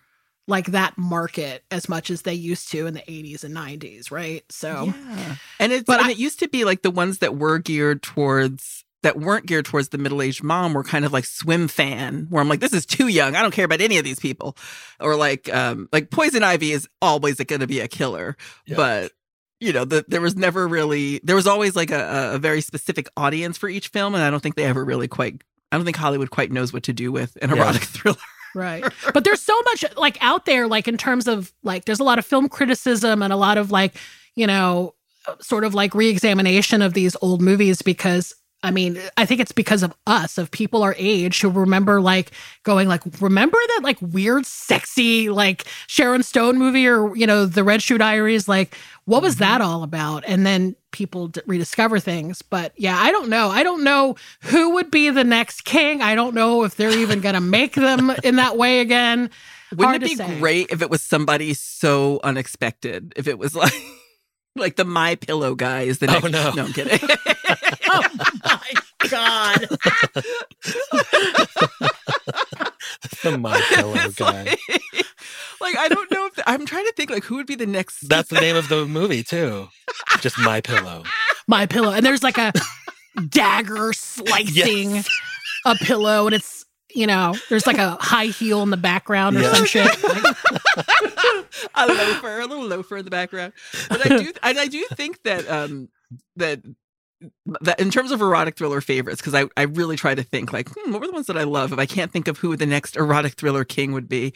[0.50, 4.44] like that market as much as they used to in the 80s and 90s, right?
[4.50, 5.36] So yeah.
[5.58, 8.02] and it's But and I- it used to be like the ones that were geared
[8.02, 12.50] towards that weren't geared towards the middle-aged mom were kind of like Swimfan where i'm
[12.50, 14.58] like this is too young i don't care about any of these people
[15.00, 18.36] or like um like poison ivy is always going to be a killer
[18.66, 18.76] Yeah.
[18.76, 19.12] but
[19.58, 23.08] you know the, there was never really there was always like a, a very specific
[23.16, 25.96] audience for each film and i don't think they ever really quite i don't think
[25.96, 27.56] hollywood quite knows what to do with an Yeah.
[27.56, 28.18] erotic thriller
[28.54, 28.84] Right.
[29.14, 32.18] But there's so much like out there, like in terms of like, there's a lot
[32.18, 33.94] of film criticism and a lot of like,
[34.34, 34.94] you know,
[35.40, 39.82] sort of like re-examination of these old movies because I mean, I think it's because
[39.82, 44.44] of us, of people our age who remember like going like, remember that like weird,
[44.44, 48.48] sexy, like Sharon Stone movie or, you know, the Red Shoe Diaries?
[48.48, 49.70] Like, what was that mm-hmm.
[49.70, 50.24] all about?
[50.26, 52.42] And then people d- rediscover things.
[52.42, 53.48] But yeah, I don't know.
[53.48, 56.02] I don't know who would be the next king.
[56.02, 59.30] I don't know if they're even going to make them in that way again.
[59.70, 60.38] Wouldn't Hard it be say.
[60.38, 63.14] great if it was somebody so unexpected?
[63.16, 63.72] If it was like
[64.56, 66.50] like the My Pillow guy is the Oh, no.
[66.54, 67.08] no, I'm kidding.
[67.88, 68.04] Oh
[68.44, 69.68] my God.
[73.22, 74.44] the my pillow It's guy.
[74.44, 74.58] Like,
[75.60, 78.08] like, I don't know if I'm trying to think like who would be the next.
[78.08, 79.68] That's the name of the movie too.
[80.20, 81.04] Just my pillow.
[81.46, 81.92] My pillow.
[81.92, 82.52] And there's like a
[83.28, 85.08] dagger slicing Yes.
[85.66, 89.40] a pillow and it's, you know, there's like a high heel in the background or
[89.42, 89.52] Yeah.
[89.54, 89.96] some shit.
[91.74, 93.52] A loafer, a little loafer in the background.
[93.88, 95.88] But I do, and I do think that um
[96.36, 96.60] that
[97.62, 100.68] that in terms of erotic thriller favorites, because I I really try to think like,
[100.70, 101.72] hmm, what were the ones that I love?
[101.72, 104.32] If I can't think of who the next erotic thriller king would be,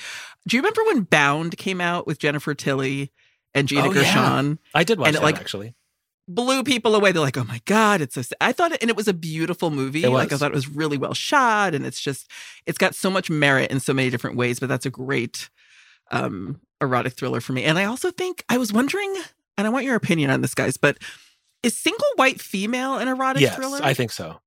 [0.47, 3.13] do you remember when Bound came out with Jennifer Tilly
[3.55, 4.03] and Gina Oh, yeah.
[4.03, 4.59] Gershon?
[4.75, 5.75] I did watch And it, that like, actually.
[6.29, 7.13] blew people away.
[7.13, 9.15] They're like, "Oh my god, it's so." sa-" I thought, it, and it was a
[9.15, 10.07] beautiful movie.
[10.07, 12.31] Like I thought it was really well shot, and it's just,
[12.67, 14.59] it's got so much merit in so many different ways.
[14.61, 15.49] But that's a great
[16.11, 17.65] um erotic thriller for me.
[17.65, 19.15] And I also think I was wondering,
[19.57, 20.77] and I want your opinion on this, guys.
[20.77, 20.99] But
[21.65, 23.81] is single white female an erotic Yes, thriller?
[23.83, 24.41] I think so.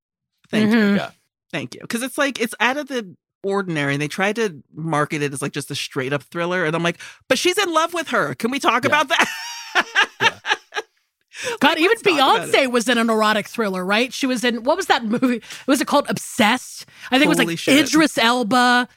[0.50, 0.98] Thank you, Mhm.
[0.98, 1.12] Yeah.
[1.52, 5.22] thank you, because it's like it's out of the ordinary, and they tried to market
[5.22, 7.94] it as like just a straight up thriller, and I'm like, but she's in love
[7.94, 8.34] with her.
[8.36, 8.88] Can we talk Yeah.
[8.90, 9.28] about that?
[10.22, 10.40] Yeah.
[11.60, 12.54] God, Like, even let's talk about it.
[12.56, 14.12] Beyonce was in an erotic thriller, right?
[14.12, 15.42] She was in what was that movie?
[15.68, 16.86] Was it called Obsessed?
[17.12, 17.86] I think it was like shit.
[17.88, 18.88] Idris Elba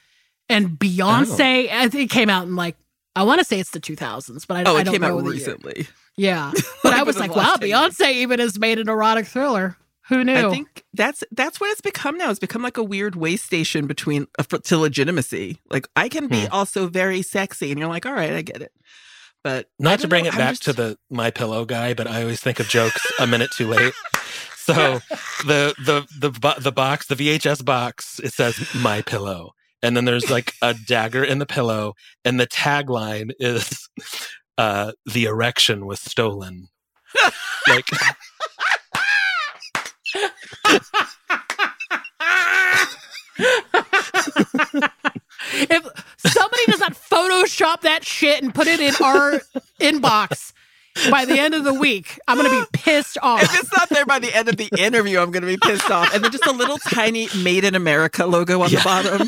[0.49, 1.69] and Beyonce.
[1.71, 2.77] I think it came out in like
[3.15, 5.17] I want to say it's the 2000s, but I, Oh, I it don't came know
[5.17, 5.33] out the year.
[5.33, 5.87] recently.
[6.17, 6.51] Yeah,
[6.83, 7.79] but I was like, wow, last 10 years.
[7.79, 9.77] Beyonce even has made an erotic thriller.
[10.09, 10.33] Who knew?
[10.35, 12.29] I think that's that's what it's become now.
[12.31, 15.59] It's become like a weird way station between uh, for- to legitimacy.
[15.69, 16.51] Like I can be Hmm.
[16.53, 18.73] also very sexy, and you're like, all right, I get it.
[19.43, 22.07] But Not to bring know, it I'm back just- to the my pillow guy, but
[22.07, 23.93] I always think of jokes a minute too late.
[24.57, 24.73] So
[25.45, 29.53] the the the the box, the VHS box, it says my pillow.
[29.83, 33.89] And then there's like a dagger in the pillow and the tagline is
[34.57, 36.67] uh the erection was stolen.
[37.67, 37.87] like
[45.53, 45.85] if
[46.17, 49.41] somebody does not Photoshop that shit and put it in our
[49.79, 50.53] inbox
[51.09, 53.41] by the end of the week, I'm gonna be pissed off.
[53.43, 55.89] If it's not there by the end of the interview, I'm going to be pissed
[55.89, 56.13] off.
[56.13, 58.79] And then just a little tiny "Made in America" logo on Yeah.
[58.79, 59.27] the bottom.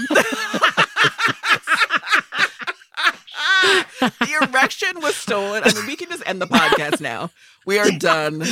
[4.02, 5.64] the erection was stolen.
[5.66, 7.32] I mean, we can just end the podcast now.
[7.66, 8.44] We are done.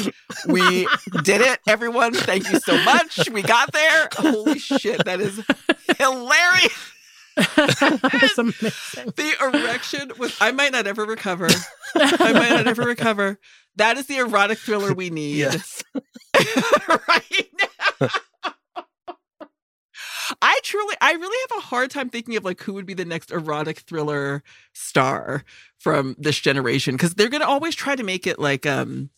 [0.47, 0.87] We
[1.23, 2.13] did it, everyone.
[2.13, 3.29] Thank you so much.
[3.29, 4.07] We got there.
[4.13, 5.41] Holy shit, that is
[5.97, 6.73] hilarious.
[7.55, 9.13] That's amazing.
[9.15, 10.35] The erection was.
[10.41, 11.47] I might not ever recover.
[11.95, 13.39] I might not ever recover.
[13.77, 15.83] That is the erotic thriller we need yes.
[17.07, 17.49] right
[18.01, 18.09] now.
[20.41, 23.05] I truly, I really have a hard time thinking of like who would be the
[23.05, 25.43] next erotic thriller star
[25.79, 29.09] from this generation because they're gonna always try to make it like um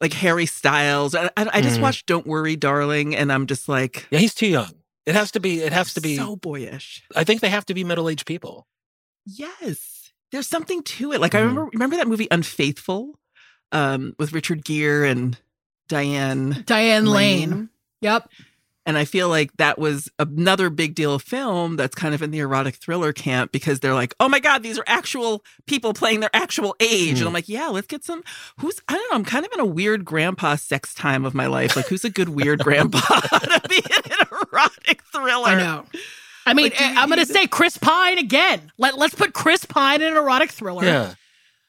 [0.00, 1.14] like Harry Styles.
[1.14, 1.82] I, I, I just Mhm.
[1.82, 4.72] watched Don't Worry, Darling, and I'm just like Yeah, he's too young.
[5.06, 7.02] It has to be it has to be so boyish.
[7.14, 8.66] I think they have to be middle-aged people.
[9.24, 11.20] Yes, there's something to it.
[11.20, 11.46] Like I Mhm.
[11.48, 13.18] remember, remember that movie Unfaithful,
[13.72, 15.38] um, with Richard Gere and
[15.88, 17.50] Diane Diane Lane.
[17.50, 17.68] Lane.
[18.00, 18.28] Yep.
[18.88, 22.38] And I feel like that was another big deal film that's kind of in the
[22.38, 26.30] erotic thriller camp because they're like, oh my God, these are actual people playing their
[26.32, 27.16] actual age.
[27.16, 27.18] Mm.
[27.18, 28.22] And I'm like, yeah, let's get some.
[28.60, 31.46] Who's, I don't know, I'm kind of in a weird grandpa sex time of my
[31.48, 31.74] life.
[31.74, 34.45] Like, who's a good weird grandpa to be in an erotic
[35.20, 35.48] thriller?
[35.48, 35.86] I know.
[36.46, 38.70] I mean, Like, do we I'm going to say Chris Pine again.
[38.78, 40.84] Let, let's put Chris Pine in an erotic thriller.
[40.84, 41.14] Yeah.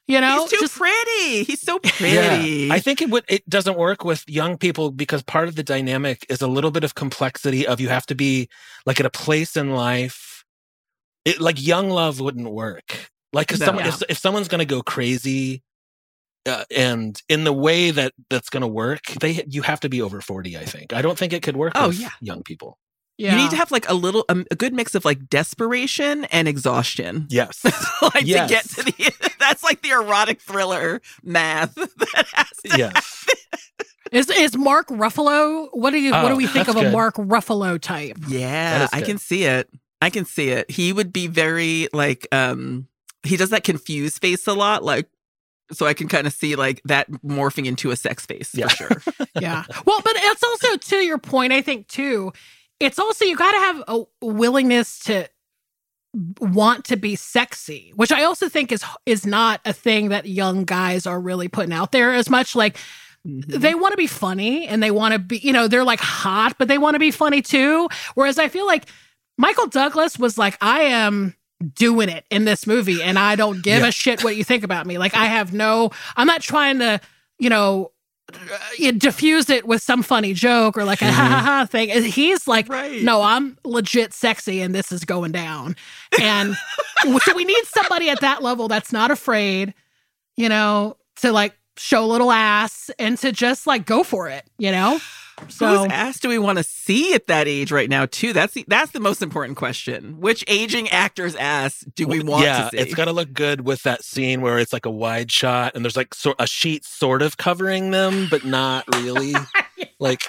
[0.08, 1.44] You know, He's too just pretty.
[1.44, 2.68] He's so pretty.
[2.68, 2.74] Yeah.
[2.74, 6.26] I think it would it doesn't work with young people because part of the dynamic
[6.30, 8.48] is a little bit of complexity of you have to be
[8.86, 10.46] like at a place in life.
[11.26, 13.10] It like young love wouldn't work.
[13.34, 13.66] Like if, No.
[13.66, 13.88] some, Yeah.
[13.90, 15.62] if, if someone's going to go crazy
[16.48, 20.02] uh, and in the way that that's going to work, they you have to be
[20.02, 20.94] over 40, I think.
[20.94, 22.12] I don't think it could work Oh, with yeah.
[22.22, 22.78] young people.
[23.18, 23.36] Yeah.
[23.36, 26.48] You need to have like a little, um, a good mix of like desperation and
[26.48, 27.26] exhaustion.
[27.30, 27.64] Yes.
[28.02, 28.48] like Yes.
[28.48, 33.26] to get to the, that's like the erotic thriller math that has to yes.
[34.12, 35.68] Is is Mark Ruffalo?
[35.74, 36.92] What do you what do Oh, we think that's of a.
[36.92, 38.18] Mark Ruffalo type?
[38.28, 39.70] Yeah, I can see it.
[40.02, 40.70] I can see it.
[40.72, 42.88] He would be very like um
[43.24, 45.10] he does that confused face a lot like
[45.74, 48.70] so I can kind of see like that morphing into a sex face Yeah.
[48.70, 49.28] for sure.
[49.42, 49.66] Yeah.
[49.86, 52.32] Well, but it's also to your point, I think too.
[52.80, 55.28] It's also you got to have a willingness to
[56.40, 60.64] want to be sexy, which I also think is is not a thing that young
[60.66, 62.56] guys are really putting out there as much.
[62.56, 62.78] Like
[63.28, 63.46] Mhm.
[63.60, 66.56] they want to be funny and they want to be, you know, they're like hot,
[66.58, 67.90] but they want to be funny too.
[68.16, 68.86] Whereas I feel like
[69.38, 71.36] Michael Douglas was like, I am
[71.76, 73.88] doing it in this movie and I don't give Yeah.
[73.88, 74.98] a shit what you think about me.
[74.98, 77.02] Like, I have no, I'm not trying to,
[77.40, 77.92] you know,
[78.78, 81.46] you diffuse it with some funny joke or like a ha ha mm-hmm.
[81.46, 81.92] ha thing.
[81.92, 83.02] And He's like, Right.
[83.02, 85.76] no, I'm legit sexy and this is going down.
[86.20, 86.56] And
[87.24, 89.74] so we need somebody at that level that's not afraid,
[90.36, 94.46] you know, to like show a little ass and to just like go for it,
[94.58, 95.00] you know?
[95.50, 98.34] So Whose ass do we want to see at that age right now too?
[98.34, 100.20] That's the, that's the most important question.
[100.20, 102.78] Which aging actor's ass do we want yeah, to see?
[102.78, 105.86] it's got to look good with that scene where it's like a wide shot and
[105.86, 109.36] there's like so- a sheet sort of covering them, but not really.
[110.00, 110.24] like,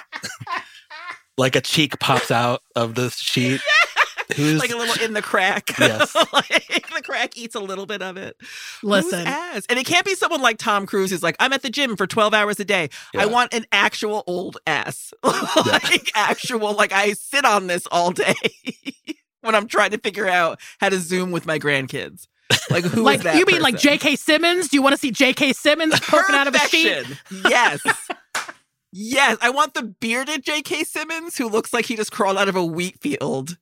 [1.37, 3.61] like a cheek pops out of the sheet.
[4.39, 5.71] Who's like a little in the crack.
[5.79, 6.13] Yes.
[6.33, 8.35] like the crack eats a little bit of it.
[8.83, 9.65] listen, Whose ass?
[9.69, 12.05] And it can't be someone like Tom Cruise who's like, I'm at the gym for
[12.05, 12.89] 12 hours a day.
[13.13, 13.21] Yeah.
[13.23, 15.13] I want an actual old ass.
[15.23, 18.35] like actual, like I sit on this all day
[19.41, 22.27] when I'm trying to figure out how to zoom with my grandkids.
[22.69, 23.77] Like who like that you mean like?
[23.77, 24.15] J.K.
[24.15, 24.69] Simmons?
[24.69, 25.53] Do you want to see J.K.
[25.53, 27.05] Simmons poking out of a sheet?
[27.47, 27.81] Yes.
[28.91, 29.37] yes.
[29.41, 30.83] I want the bearded J.K.
[30.83, 33.57] Simmons who looks like he just crawled out of a wheat field.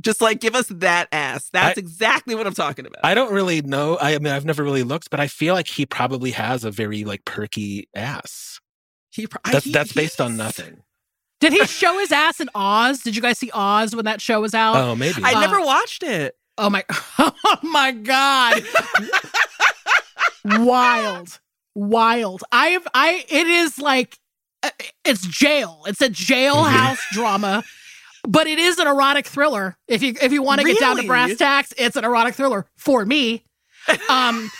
[0.00, 1.48] Just like give us that ass.
[1.52, 3.04] That's I- exactly what I'm talking about.
[3.04, 3.98] I don't really know.
[4.00, 7.04] I mean, I've never really looked, but I feel like he probably has a very
[7.04, 8.60] like perky ass.
[9.12, 10.82] he, pro- That's he- that's based on nothing.
[11.40, 13.00] Did he show his ass in Oz?
[13.02, 14.76] Did you guys see Oz when that show was out?
[14.76, 15.22] Oh, maybe.
[15.24, 16.34] I Uh, never watched it.
[16.58, 16.84] Oh my
[17.18, 18.62] Oh my god.
[20.44, 21.38] Wild.
[21.74, 22.42] Wild.
[22.52, 24.18] I have I it is like
[24.62, 24.70] uh,
[25.04, 25.82] it's jail.
[25.86, 27.62] It's a jailhouse drama.
[28.28, 29.76] But it is an erotic thriller.
[29.88, 32.66] If you if you want to get down to brass tacks, it's an erotic thriller
[32.76, 33.44] for me.
[34.08, 34.50] Um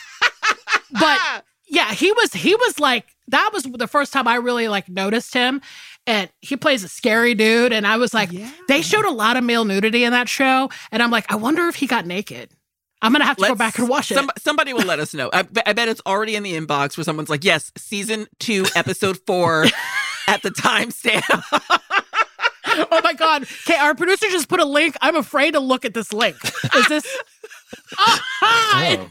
[0.92, 1.18] but
[1.68, 5.34] yeah, he was he was like that was the first time I really like noticed
[5.34, 5.60] him.
[6.06, 7.72] And he plays a scary dude.
[7.72, 8.50] And I was like, Yeah.
[8.68, 11.68] they showed a lot of male nudity in that show, and I'm like, I wonder
[11.68, 12.50] if he got naked.
[13.02, 14.14] I'm gonna have to go Let's- back and watch it.
[14.14, 15.30] some- somebody will let us know.
[15.32, 19.18] I, I bet it's already in the inbox where someone's like, "Yes, season two, episode
[19.26, 19.66] four,
[20.28, 21.22] at the timestamp."
[22.90, 23.42] oh my god!
[23.66, 24.96] Okay, our producer just put a link.
[25.00, 26.36] I'm afraid to look at this link.
[26.76, 27.06] Is this?
[27.98, 29.10] Ah, Oh.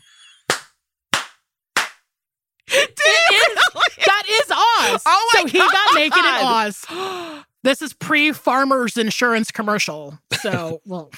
[2.71, 3.57] it is-
[4.05, 5.03] that is Oz.
[5.05, 6.67] Oh my so he got naked in God.
[6.67, 7.43] Oz.
[7.61, 10.17] This is pre-farmers insurance commercial.
[10.39, 11.11] So well,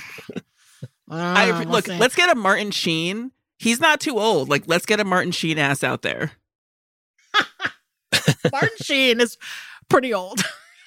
[1.07, 1.85] I uh, we'll look.
[1.85, 1.95] see.
[1.99, 3.31] Let's get a Martin Sheen.
[3.59, 4.49] He's not too old.
[4.49, 6.31] Like, let's get a Martin Sheen ass out there.
[8.51, 9.37] Martin Sheen is
[9.87, 10.39] pretty old.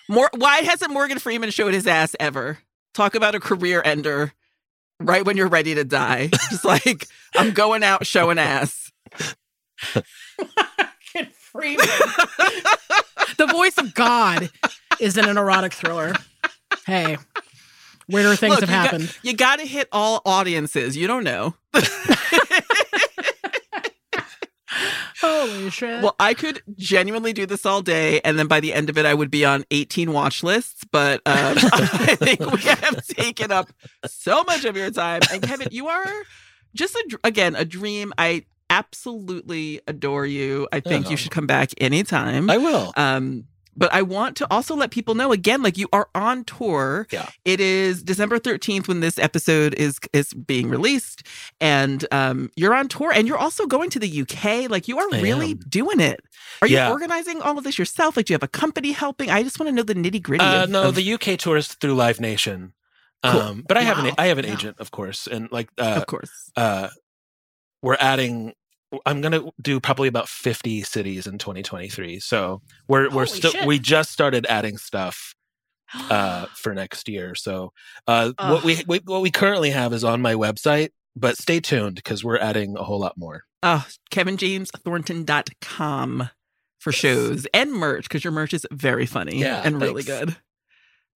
[0.09, 0.31] More.
[0.37, 2.59] Why hasn't Morgan Freeman showed his ass ever?
[2.95, 4.33] Talk about a career ender.
[5.01, 8.93] Right when you're ready to die, just like I'm going out showing ass.
[9.95, 11.87] Morgan Freeman.
[13.38, 14.51] the voice of God
[15.01, 16.14] is in an erotic thriller.
[16.87, 17.17] Hey,
[18.09, 19.17] weirder things Look, have you got- happened.
[19.23, 20.97] you got to hit all audiences.
[20.97, 21.55] You don't know.
[25.24, 26.02] Holy shit.
[26.02, 29.06] Well, I could genuinely do this all day, and then by the end of it,
[29.06, 30.84] I would be on 18 watch lists.
[30.90, 31.34] But um,
[31.72, 33.70] I think we have taken up
[34.06, 35.22] so much of your time.
[35.32, 36.06] And Kevin, you are
[36.74, 38.12] just a, again a dream.
[38.18, 40.68] I absolutely adore you.
[40.72, 41.10] I think Oh.
[41.10, 42.50] you should come back anytime.
[42.50, 42.92] I will.
[42.96, 43.44] Um,
[43.77, 47.06] but I want to also let people know again, like you are on tour.
[47.10, 47.29] Yeah.
[47.44, 51.27] It is December 13th when this episode is is being released.
[51.60, 54.70] And um you're on tour and you're also going to the UK.
[54.70, 55.60] Like you are I really am.
[55.68, 56.20] doing it.
[56.62, 58.16] Are you organizing all of this yourself?
[58.16, 59.31] Like do you have a company helping?
[59.31, 60.44] I just want to know the nitty gritty.
[60.44, 62.72] Uh, no, of- the UK tour is through Live Nation.
[63.25, 63.40] Cool.
[63.40, 64.52] Um, but I have an I have an Wow.
[64.52, 66.31] agent, of course, and like uh, of course.
[66.56, 66.88] uh,
[67.83, 68.52] we're adding.
[69.06, 72.20] I'm gonna do probably about 50 cities in 2023.
[72.20, 73.66] So we're we're still shit.
[73.66, 75.35] we just started adding stuff
[75.94, 77.35] uh, for next year.
[77.35, 77.72] So
[78.06, 80.90] uh, what we, we what we currently have is on my website.
[81.16, 83.44] but stay tuned because we're adding a whole lot more.
[83.62, 86.28] Oh, kevinjamesthornton.com
[86.78, 90.37] for shows and merch because your merch is very funny Yeah, and really good.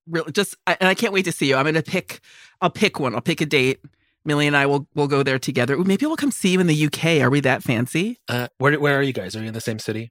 [0.08, 1.56] Really, just I, and I can't wait to see you.
[1.56, 2.20] I'm gonna pick.
[2.60, 3.14] I'll pick one.
[3.14, 3.80] I'll pick a date.
[4.24, 5.74] Millie and I will will go there together.
[5.74, 7.20] Ooh, Maybe we'll come see you in the UK.
[7.22, 8.18] Are we that fancy?
[8.28, 9.34] Uh, where where are you guys?
[9.36, 10.10] Are you in the same city?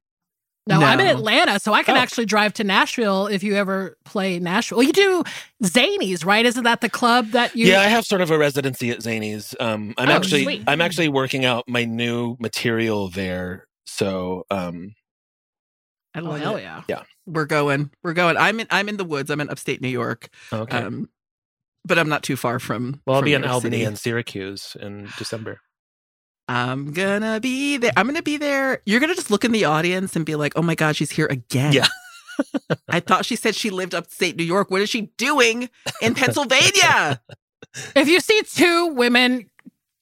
[0.69, 1.99] No, I'm in Atlanta, so I can Oh.
[1.99, 4.79] actually drive to Nashville if you ever play Nashville.
[4.79, 5.23] Well, you do
[5.63, 6.45] Zanies, right?
[6.45, 7.67] Isn't that the club that you?
[7.67, 9.55] yeah, I have sort of a residency at Zanies.
[9.61, 10.63] Um, I'm Oh, actually sweet.
[10.67, 13.65] I'm actually working out my new material there.
[13.85, 14.93] So um,
[16.13, 16.63] I Oh love hell it.
[16.63, 17.03] yeah!
[17.25, 17.89] We're going.
[18.03, 18.35] We're going.
[18.35, 18.67] I'm in.
[18.69, 19.29] I'm in the woods.
[19.29, 20.27] I'm in upstate New York.
[20.51, 20.79] okay.
[20.79, 21.09] Um,
[21.87, 23.01] but I'm not too far from.
[23.05, 23.83] well, I'll from be in Albany city.
[23.85, 25.59] and Syracuse in December.
[26.47, 27.91] I'm gonna be there.
[27.97, 28.81] I'm gonna be there.
[28.85, 31.27] You're gonna just look in the audience and be like, "Oh my god, she's here
[31.29, 31.87] again." Yeah.
[32.89, 34.69] I thought she said she lived upstate New York.
[34.71, 35.69] What is she doing
[36.01, 37.21] in Pennsylvania?
[37.95, 39.49] If you see two women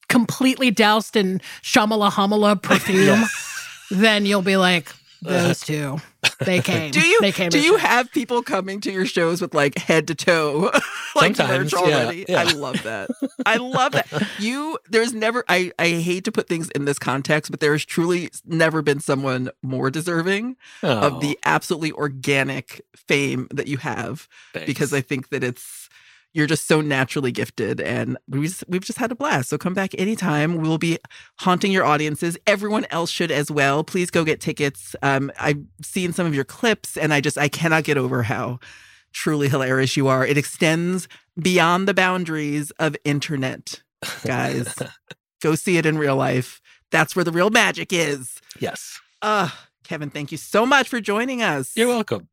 [0.08, 3.28] completely doused in Shamala Hamala perfume, Yeah.
[3.90, 5.98] then you'll be like, those two,
[6.40, 6.92] they came.
[6.92, 7.50] Do you They came.
[7.50, 7.86] do you show.
[7.88, 10.72] have people coming to your shows with like head to toe,
[11.16, 12.26] like Sometimes, merch yeah, already?
[12.28, 12.40] yeah.
[12.42, 13.10] I love that.
[13.46, 14.08] I love that.
[14.40, 18.30] You there's never I I hate to put things in this context, but there's truly
[18.46, 24.28] never been someone more deserving Oh, of the absolutely organic fame that you have
[24.66, 25.85] because I think that it's
[26.36, 29.50] you're just so naturally gifted and we just, we've just had a blast.
[29.50, 30.58] So come back anytime.
[30.58, 31.00] We'll be
[31.40, 32.38] haunting your audiences.
[32.46, 33.84] Everyone else should as well.
[33.84, 34.96] Please go get tickets.
[35.02, 38.60] Um, I've seen some of your clips and I just I cannot get over how
[39.14, 40.28] truly hilarious you are.
[40.28, 41.08] It extends
[41.42, 43.82] beyond the boundaries of internet,
[44.26, 44.76] guys.
[45.42, 46.60] go see it in real life.
[46.92, 48.42] That's where the real magic is.
[48.60, 49.50] yes, Uh,
[49.86, 51.72] Kevin, thank you so much for joining us.
[51.78, 52.28] you're welcome.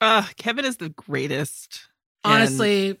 [0.00, 1.88] Uh, Kevin is the greatest.
[2.24, 2.98] Honestly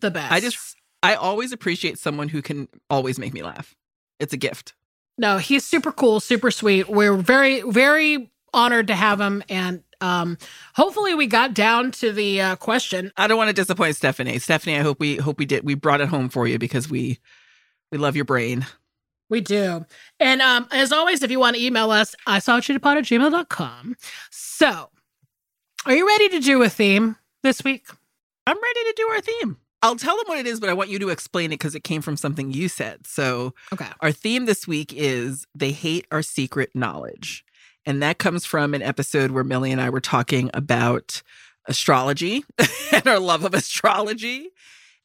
[0.00, 0.32] the best.
[0.32, 3.74] I just I always appreciate someone who can always make me laugh.
[4.18, 4.74] It's a gift.
[5.18, 6.88] no, he's super cool, super sweet.
[6.88, 10.36] We're very, very honored to have him, and um,
[10.74, 13.12] hopefully we got down to the uh, question.
[13.16, 14.38] I don't want to disappoint Stephanie.
[14.38, 17.18] Stephanie, I hope we hope we did we brought it home for you because we
[17.90, 18.66] we love your brain.
[19.28, 19.86] We do.
[20.18, 23.96] And um, as always, if you want to email us, I saw cheetahpod at gmail.com.
[24.30, 24.90] So,
[25.86, 27.86] are you ready to do a theme this week?
[28.46, 29.56] I'm ready to do our theme.
[29.82, 31.84] I'll tell them what it is, but I want you to explain it because it
[31.84, 33.06] came from something you said.
[33.06, 33.86] So Okay.
[34.00, 37.44] Our theme this week is They Hate Our Secret Knowledge.
[37.86, 41.22] And that comes from an episode where Millie and I were talking about
[41.66, 42.44] astrology
[42.92, 44.50] and our love of astrology.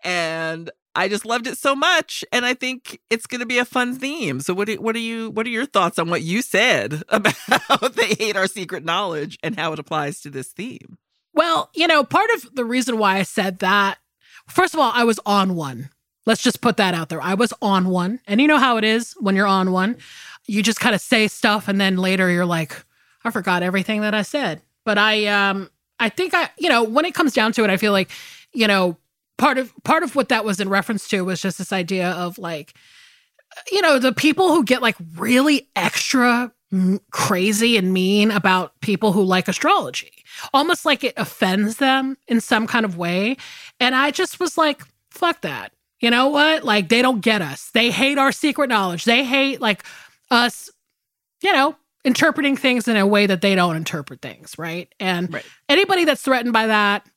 [0.03, 2.23] And I just loved it so much.
[2.31, 4.39] And I think it's going to be a fun theme.
[4.39, 7.95] So what do, what are you what are your thoughts on what you said about
[7.95, 10.97] they hate our secret knowledge and how it applies to this theme?
[11.33, 13.97] Well, you know, part of the reason why I said that,
[14.47, 15.89] first of all, I was on one.
[16.25, 17.21] Let's just put that out there.
[17.21, 18.19] I was on one.
[18.25, 19.97] And you know how it is when you're on one.
[20.45, 22.83] You just kind of say stuff and then later you're like,
[23.23, 24.61] I forgot everything that I said.
[24.85, 25.69] But I um
[25.99, 28.09] I think I, you know, when it comes down to it, I feel like,
[28.53, 28.97] you know,
[29.37, 32.37] part of part of what that was in reference to was just this idea of
[32.37, 32.73] like
[33.71, 36.51] you know, the people who get like really extra
[37.11, 40.11] crazy and mean about people who like astrology
[40.53, 43.37] almost like it offends them in some kind of way.
[43.79, 45.71] And I just was like, fuck that.
[46.01, 46.65] You know what?
[46.65, 47.71] Like, they don't get us.
[47.73, 49.05] They hate our secret knowledge.
[49.05, 49.85] They hate, like,
[50.29, 50.69] us,
[51.41, 54.57] you know, interpreting things in a way that they don't interpret things.
[54.57, 54.93] Right.
[54.99, 55.45] And Right.
[55.69, 57.07] anybody that's threatened by that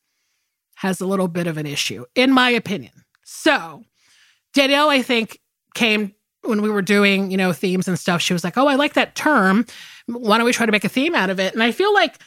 [0.79, 2.93] has a little bit of an issue, in my opinion.
[3.25, 3.83] So,
[4.55, 5.41] Danielle, I think,
[5.75, 8.23] came when we were doing, you know, themes and stuff.
[8.23, 9.67] She was like, "Oh, I like that term.
[10.07, 12.21] Why don't we try to make a theme out of it?" And I feel like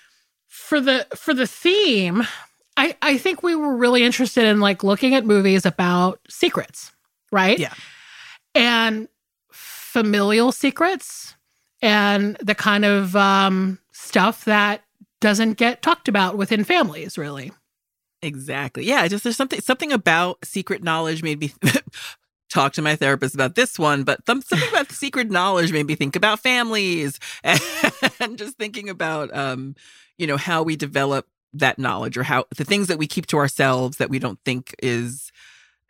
[0.49, 2.23] for the for the theme,
[2.75, 6.91] I I think we were really interested in like looking at movies about secrets,
[7.31, 7.57] right?
[7.57, 7.73] Yeah.
[8.53, 9.07] And
[9.53, 11.35] familial secrets
[11.81, 14.83] and the kind of um stuff that
[15.21, 17.53] doesn't get talked about within families, really.
[18.21, 18.85] Exactly.
[18.85, 21.51] Yeah, just there's something something about secret knowledge made me
[22.53, 25.95] talk to my therapist about this one, but some, something about secret knowledge made me
[25.95, 29.75] think about families and just thinking about um,
[30.17, 33.37] you know, how we develop that knowledge or how the things that we keep to
[33.37, 35.31] ourselves that we don't think is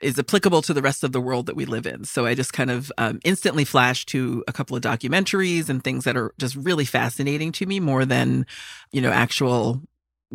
[0.01, 2.03] is applicable to the rest of the world that we live in.
[2.05, 6.05] So I just kind of um, instantly flashed to a couple of documentaries and things
[6.05, 8.45] that are just really fascinating to me more than,
[8.91, 9.81] you know, actual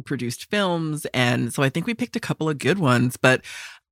[0.04, 1.06] produced films.
[1.14, 3.42] And so I think we picked a couple of good ones, but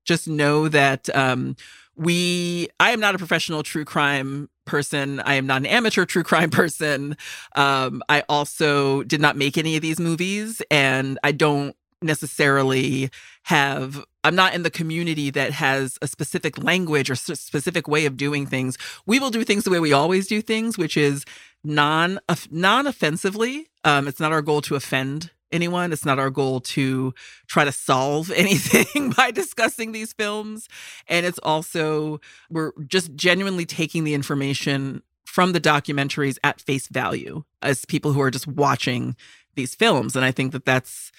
[0.05, 1.57] just know that um,
[1.97, 5.21] we, I am not a professional true crime person.
[5.21, 7.17] I am not an amateur true crime person.
[7.57, 13.11] Um, I also did not make any of these movies and I don't necessarily
[13.45, 18.17] have I'm not in the community that has a specific language or specific way of
[18.17, 18.79] doing things.
[19.05, 21.25] We will do things the way we always do things, which is
[21.63, 22.19] non
[22.51, 23.69] non offensively.
[23.85, 25.93] Um, it's not our goal to offend anyone.
[25.93, 27.15] It's not our goal to
[27.47, 30.69] try to solve anything by discussing these films.
[31.09, 32.21] And it's also,
[32.51, 38.21] we're just genuinely taking the information from the documentaries at face value as people who
[38.21, 39.17] are just watching
[39.55, 40.15] these films.
[40.17, 41.11] And I think that that's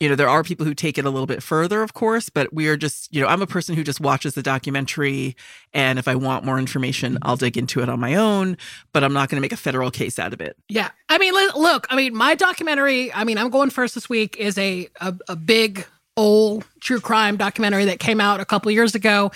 [0.00, 2.52] you know, there are people who take it a little bit further, of course, but
[2.52, 5.36] we are just, you know, I'm a person who just watches the documentary.
[5.72, 8.58] And if I want more information, I'll dig into it on my own,
[8.92, 10.56] but I'm not going to make a federal case out of it.
[10.68, 10.90] Yeah.
[11.08, 14.58] I mean, look, I mean, my documentary, I mean, I'm going first this week, is
[14.58, 15.86] a, a, a big
[16.16, 19.30] old true crime documentary that came out a couple years ago.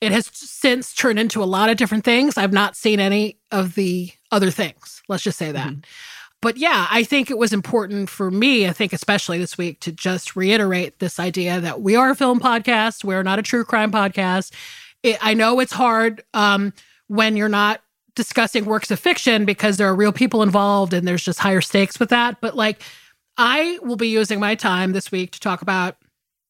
[0.00, 2.36] It has since turned into a lot of different things.
[2.36, 5.00] I've not seen any of the other things.
[5.08, 5.68] Let's just say that.
[5.68, 5.80] Mm-hmm
[6.42, 9.92] but yeah, I think it was important for me, I think especially this week, to
[9.92, 13.04] just reiterate this idea that we are a film podcast.
[13.04, 14.52] We're not a true crime podcast.
[15.04, 16.74] It, I know it's hard um,
[17.06, 17.80] when you're not
[18.16, 22.00] discussing works of fiction because there are real people involved and there's just higher stakes
[22.00, 22.40] with that.
[22.40, 22.82] But like,
[23.38, 25.96] I will be using my time this week to talk about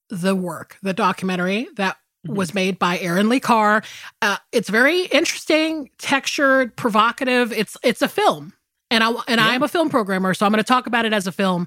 [0.08, 2.34] the work, the documentary that mm-hmm.
[2.34, 3.82] was made by Erin Lee Carr.
[4.22, 7.52] Uh, it's very interesting, textured, provocative.
[7.52, 8.54] It's it's a film
[8.92, 9.48] and I and yeah.
[9.48, 11.66] I am a film programmer, so I'm going to talk about it as a film.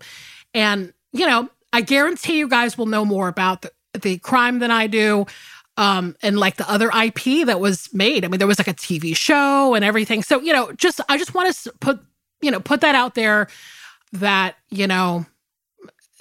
[0.54, 4.72] And you know, I guarantee you guys will know more about the, the crime than
[4.72, 5.26] I do.
[5.78, 8.24] Um, and like the other IP that was made.
[8.24, 10.24] I mean, there was like a TV show and everything.
[10.24, 12.00] So, you know, just I just want to put,
[12.42, 13.50] you know, put that out there
[14.14, 15.26] that, you know,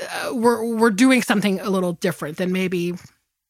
[0.03, 2.95] uh, we're we're doing something a little different than maybe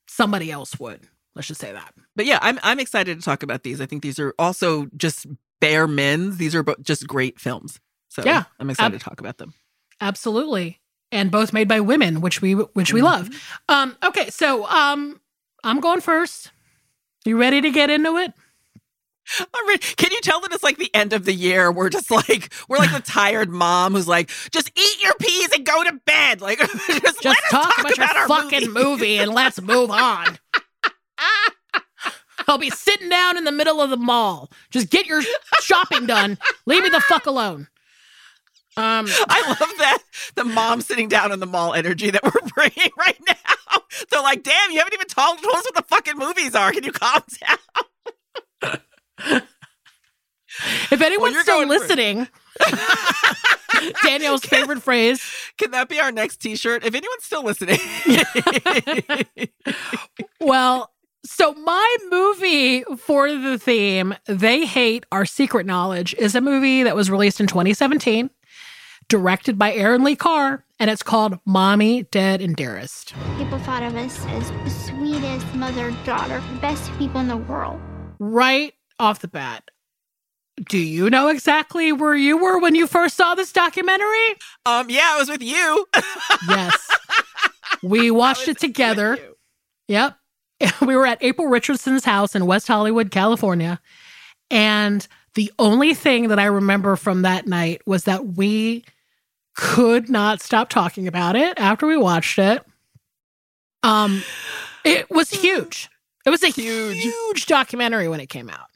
[0.07, 1.01] somebody else would.
[1.35, 1.95] Let's just say that.
[2.17, 3.81] But yeah, I'm I'm excited to talk about these.
[3.81, 5.27] I think these are also just
[5.65, 6.37] bare men's.
[6.37, 7.81] These are just great films.
[8.09, 9.55] So yeah, I'm excited ab- to talk about them.
[10.01, 10.81] Absolutely.
[11.11, 13.07] And both made by women, which we which we mm-hmm.
[13.07, 13.31] love.
[13.69, 15.21] Um, okay, so um,
[15.63, 16.51] I'm going first.
[17.25, 18.33] You ready to get into it?
[19.41, 19.83] I'm ready.
[19.97, 21.73] Can you tell that it's like the end of the year?
[21.73, 25.65] We're just like we're like the tired mom who's like, just eat your peas and
[25.65, 26.41] go to bed.
[26.41, 26.59] Like,
[26.89, 28.85] just, just talk, talk, about, about your fucking movie.
[28.85, 30.39] movie and let's move on.
[32.49, 34.51] I'll be sitting down in the middle of the mall.
[34.71, 35.23] Just get your
[35.61, 36.39] shopping done.
[36.67, 37.69] Leave me the fuck alone.
[38.77, 39.99] Um, I love that
[40.35, 43.81] the mom sitting down in the mall energy that we're bringing right now.
[44.11, 46.73] They're like, "Damn, you haven't even told, told us what the fucking movies are.
[46.73, 47.23] Can you calm
[48.63, 48.81] down?"
[50.91, 52.27] if anyone's well, still listening.
[54.05, 55.25] Danielle's favorite phrase.
[55.57, 56.85] Can that be our next T-shirt?
[56.85, 57.79] If anyone's still listening.
[60.41, 60.94] well,
[61.25, 66.95] so, my movie for the theme, They Hate Our Secret Knowledge, is a movie that
[66.95, 68.29] was released in 2017,
[69.09, 73.15] directed by Erin Lee Carr, and it's called Mommy, Dead, and Dearest.
[73.39, 77.81] People thought of us as the sweetest mother daughter, best people in the world.
[78.19, 79.71] Right off the bat,
[80.69, 84.35] do you know exactly where you were when you first saw this documentary?
[84.67, 85.87] Um, yeah, I was with you.
[86.49, 86.91] yes.
[87.83, 89.19] We watched it together.
[89.89, 90.17] Yep.
[90.81, 93.81] we were at April Richardson's house in West Hollywood, California.
[94.51, 98.85] And the only thing that I remember from that night was that we
[99.55, 102.65] could not stop talking about it after we watched it.
[103.83, 104.23] Um,
[104.85, 105.89] it was huge.
[106.27, 108.69] It was a huge, huge documentary when it came out.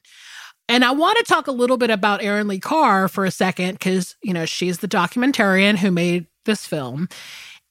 [0.68, 3.72] And I want to talk a little bit about Erin Lee Carr for a second
[3.72, 7.08] because, you know, she's the documentarian who made this film.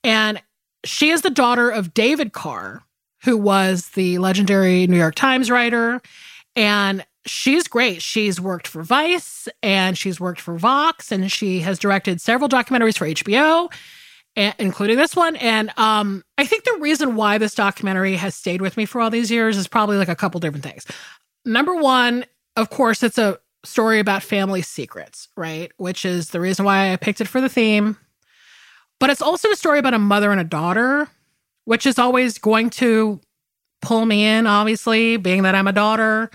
[0.03, 0.41] And
[0.83, 2.81] she is the daughter of David Carr,
[3.23, 6.01] who was the legendary New York Times writer.
[6.55, 8.01] And she's great.
[8.01, 12.97] She's worked for Vice and she's worked for Vox and she has directed several documentaries
[12.97, 13.71] for HBO,
[14.35, 15.35] including this one.
[15.37, 19.09] And um, I think the reason why this documentary has stayed with me for all
[19.09, 20.85] these years is probably like a couple different things.
[21.45, 25.71] Number one, of course, it's a story about family secrets, right?
[25.77, 27.97] Which is the reason why I picked it for the theme.
[28.99, 31.07] But it's also a story about a mother and a daughter
[31.67, 33.19] which is always going to
[33.81, 36.29] pull me in, obviously, being that I'm a daughter.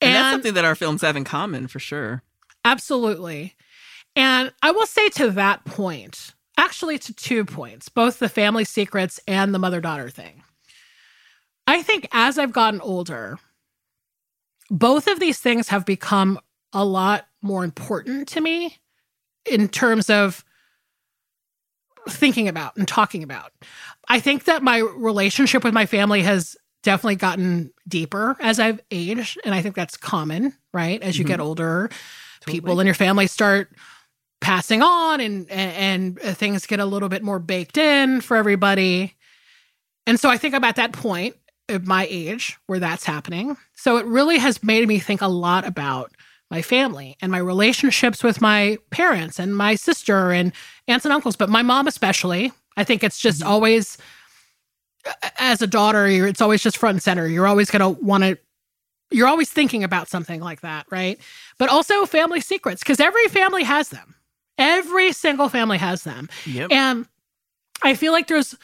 [0.00, 2.24] And, and that's something that our films have in common for sure.
[2.64, 3.54] Absolutely.
[4.16, 9.20] And I will say to that point, actually to two points, both the family secrets
[9.28, 10.42] and the mother daughter thing.
[11.68, 13.38] I think as I've gotten older,
[14.68, 16.40] both of these things have become
[16.72, 18.78] a lot more important to me
[19.48, 20.44] in terms of
[22.08, 23.52] thinking about and talking about.
[24.10, 29.40] I think that my relationship with my family has definitely gotten deeper as I've aged.
[29.44, 31.00] And I think that's common, right?
[31.00, 31.32] As you mm-hmm.
[31.32, 31.90] get older,
[32.40, 32.60] totally.
[32.60, 33.70] people in your family start
[34.40, 39.14] passing on and, and and things get a little bit more baked in for everybody.
[40.06, 41.36] And so I think I'm at that point
[41.68, 43.56] at my age where that's happening.
[43.74, 46.12] So it really has made me think a lot about
[46.50, 50.52] my family and my relationships with my parents and my sister and
[50.88, 52.50] aunts and uncles, but my mom especially.
[52.80, 53.50] I think it's just mm-hmm.
[53.50, 53.98] always
[55.38, 57.26] as a daughter, it's always just front and center.
[57.26, 58.38] You're always going to want to
[59.12, 61.18] you're always thinking about something like that, right?
[61.58, 64.14] But also family secrets because every family has them.
[64.56, 66.28] Every single family has them.
[66.46, 66.70] Yep.
[66.70, 67.06] And
[67.82, 68.56] I feel like there's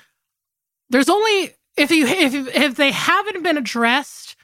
[0.91, 4.37] there's only if you if if they haven't been addressed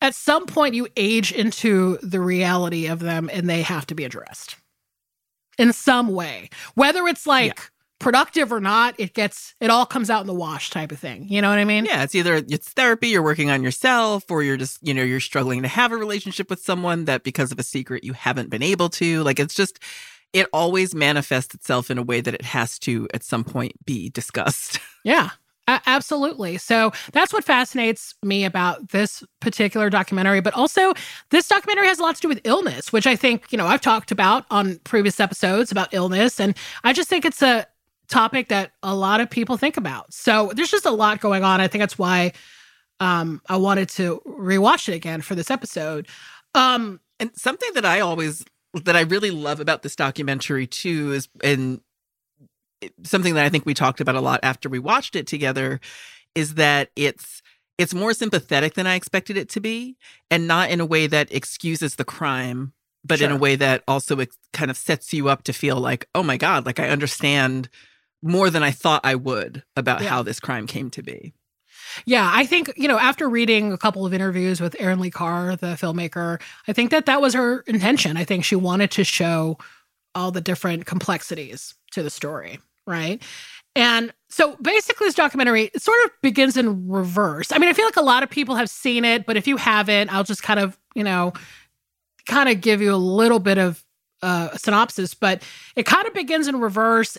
[0.00, 4.04] at some point you age into the reality of them and they have to be
[4.04, 4.56] addressed
[5.58, 6.48] in some way.
[6.74, 7.64] Whether it's like yeah
[7.98, 11.26] productive or not, it gets it all comes out in the wash type of thing.
[11.28, 11.84] You know what I mean?
[11.84, 15.20] Yeah, it's either it's therapy, you're working on yourself, or you're just, you know, you're
[15.20, 18.62] struggling to have a relationship with someone that because of a secret you haven't been
[18.62, 19.22] able to.
[19.22, 19.78] Like it's just
[20.32, 24.10] it always manifests itself in a way that it has to at some point be
[24.10, 24.78] discussed.
[25.04, 25.30] Yeah.
[25.66, 26.58] absolutely.
[26.58, 30.40] So that's what fascinates me about this particular documentary.
[30.42, 30.92] But also,
[31.30, 33.80] this documentary has a lot to do with illness, which I think, you know, I've
[33.80, 36.40] talked about on previous episodes about illness.
[36.40, 37.66] And I just think it's a,
[38.08, 40.12] topic that a lot of people think about.
[40.12, 41.60] So there's just a lot going on.
[41.60, 42.32] I think that's why
[43.00, 46.08] um, I wanted to rewatch it again for this episode.
[46.54, 48.44] Um, and something that I always
[48.74, 51.80] that I really love about this documentary too is and
[53.02, 55.80] something that I think we talked about a lot after we watched it together
[56.34, 57.42] is that it's
[57.76, 59.96] it's more sympathetic than I expected it to be
[60.30, 62.72] and not in a way that excuses the crime
[63.04, 63.28] but sure.
[63.28, 66.22] in a way that also ex- kind of sets you up to feel like oh
[66.22, 67.68] my god like I understand
[68.22, 70.08] more than I thought I would about yeah.
[70.08, 71.32] how this crime came to be.
[72.04, 75.56] Yeah, I think, you know, after reading a couple of interviews with Erin Lee Carr,
[75.56, 78.16] the filmmaker, I think that that was her intention.
[78.16, 79.58] I think she wanted to show
[80.14, 83.22] all the different complexities to the story, right?
[83.74, 87.52] And so basically, this documentary it sort of begins in reverse.
[87.52, 89.56] I mean, I feel like a lot of people have seen it, but if you
[89.56, 91.32] haven't, I'll just kind of, you know,
[92.26, 93.84] kind of give you a little bit of
[94.22, 95.14] uh, a synopsis.
[95.14, 95.42] But
[95.76, 97.16] it kind of begins in reverse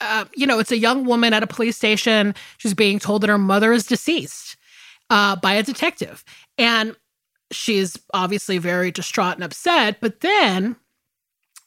[0.00, 2.34] uh, you know, it's a young woman at a police station.
[2.58, 4.56] She's being told that her mother is deceased
[5.10, 6.24] uh, by a detective.
[6.58, 6.96] And
[7.50, 9.98] she's obviously very distraught and upset.
[10.00, 10.76] But then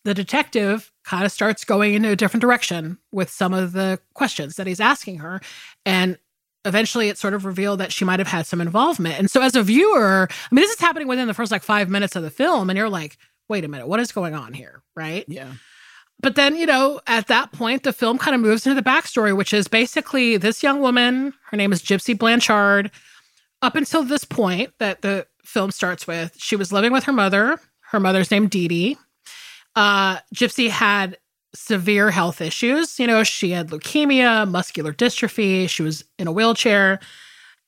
[0.06, 4.56] the detective kind of starts going in a different direction with some of the questions
[4.56, 5.42] that he's asking her.
[5.86, 6.18] And
[6.66, 9.18] eventually it's sort of revealed that she might have had some involvement.
[9.18, 11.90] And so as a viewer, I mean, this is happening within the first like five
[11.90, 12.70] minutes of the film.
[12.70, 13.18] And you're like,
[13.48, 14.84] wait a minute, what is going on here?
[14.96, 15.26] Right.
[15.28, 15.54] Yeah
[16.22, 19.36] but then, you know, at that point, the film kind of moves into the backstory,
[19.36, 22.92] which is basically this young woman, her name is Gypsy Blanchard.
[23.62, 27.60] Up until this point that the film starts with, she was living with her mother.
[27.82, 28.98] Her mother's name Dee Dee.
[29.76, 31.18] Uh, Gypsy had
[31.54, 33.00] severe health issues.
[33.00, 37.00] You know, she had leukemia, muscular dystrophy, she was in a wheelchair.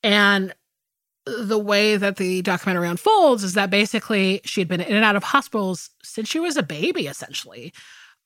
[0.04, 0.54] And
[1.26, 5.16] the way that the documentary unfolds is that basically she had been in and out
[5.16, 7.74] of hospitals since she was a baby, essentially.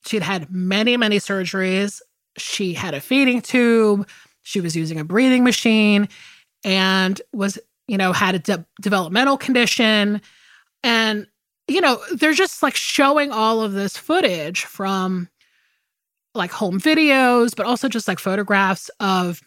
[0.06, 2.01] She'd had many, many surgeries.
[2.38, 4.08] She had a feeding tube.
[4.43, 6.08] She was using a breathing machine
[6.64, 10.22] and was, you know, had a de- developmental condition.
[10.84, 11.28] And,
[11.68, 15.30] you know, they're just like showing all of this footage from
[16.36, 19.41] like home videos, but also just like photographs of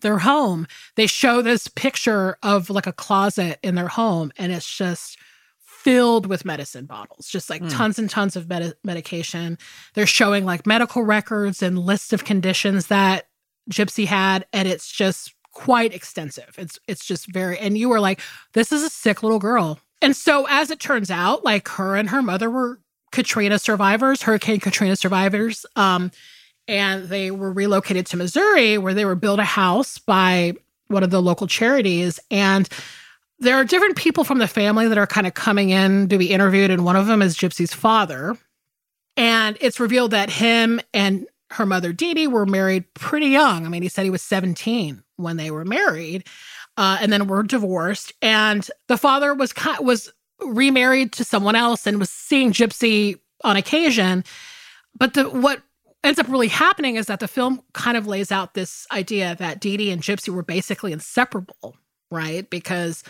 [0.00, 0.66] their home.
[0.96, 5.18] They show this picture of like a closet in their home, and it's just
[5.82, 7.70] filled with medicine bottles, just like mm.
[7.70, 9.56] tons and tons of med- medication.
[9.94, 13.28] They're showing like medical records and lists of conditions that
[13.70, 16.54] Gypsy had, and it's just quite extensive.
[16.58, 18.20] It's it's just very and you were like,
[18.52, 19.80] this is a sick little girl.
[20.02, 22.80] And so as it turns out, like her and her mother were
[23.12, 25.66] Katrina survivors, Hurricane Katrina survivors.
[25.76, 26.10] Um,
[26.68, 30.54] and they were relocated to Missouri where they were built a house by
[30.88, 32.20] one of the local charities.
[32.30, 32.68] And
[33.40, 36.30] there are different people from the family that are kind of coming in to be
[36.30, 38.36] interviewed, and one of them is Gypsy's father.
[39.16, 43.66] And it's revealed that him and her mother Dee Dee were married pretty young.
[43.66, 46.26] I mean, he said he was 17 when they were married,
[46.76, 48.12] uh, and then were divorced.
[48.22, 50.12] And the father was was
[50.44, 54.22] remarried to someone else and was seeing Gypsy on occasion.
[54.96, 55.62] But the what
[56.04, 59.60] ends up really happening is that the film kind of lays out this idea that
[59.60, 61.76] Dee Dee and Gypsy were basically inseparable,
[62.10, 62.48] right?
[62.48, 63.02] Because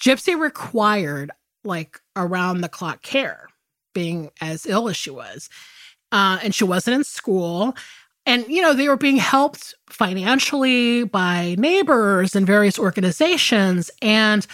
[0.00, 1.30] Gypsy required
[1.64, 3.48] like around the clock care,
[3.94, 5.48] being as ill as she was.
[6.12, 7.76] Uh, and she wasn't in school.
[8.26, 13.90] And, you know, they were being helped financially by neighbors and various organizations.
[14.02, 14.46] And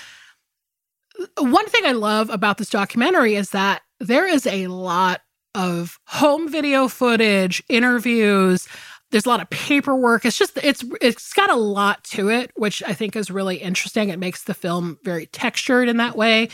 [1.38, 5.22] one thing I love about this documentary is that there is a lot
[5.54, 8.68] of home video footage, interviews.
[9.16, 10.26] There's a lot of paperwork.
[10.26, 14.10] It's just it's it's got a lot to it, which I think is really interesting.
[14.10, 16.50] It makes the film very textured in that way.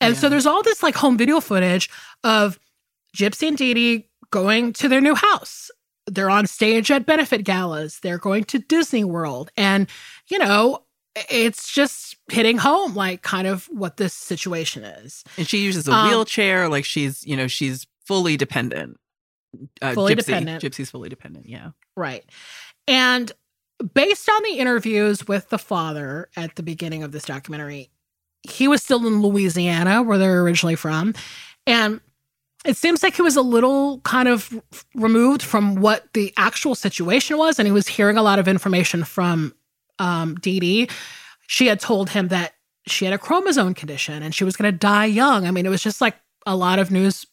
[0.00, 1.90] And so there's all this like home video footage
[2.22, 2.60] of
[3.16, 5.72] Gypsy and Dee Dee going to their new house.
[6.06, 7.98] They're on stage at benefit galas.
[8.00, 9.50] They're going to Disney World.
[9.56, 9.88] And,
[10.28, 10.84] you know,
[11.30, 15.24] it's just hitting home like kind of what this situation is.
[15.36, 18.98] And she uses a Um, wheelchair, like she's, you know, she's fully dependent.
[19.82, 20.26] Uh, Fully Gypsy.
[20.26, 20.62] dependent.
[20.62, 21.48] Gypsy's fully dependent.
[21.48, 21.70] Yeah.
[21.96, 22.24] Right.
[22.86, 23.32] And
[23.94, 27.90] based on the interviews with the father at the beginning of this documentary,
[28.42, 31.14] he was still in Louisiana, where they're originally from.
[31.66, 32.00] And
[32.64, 34.50] it seems like he was a little kind of
[34.94, 37.58] removed from what the actual situation was.
[37.58, 39.54] And he was hearing a lot of information from
[39.98, 40.88] um, Dee Dee.
[41.46, 42.54] She had told him that
[42.86, 45.46] she had a chromosome condition and she was going to die young.
[45.46, 47.26] I mean, it was just like a lot of news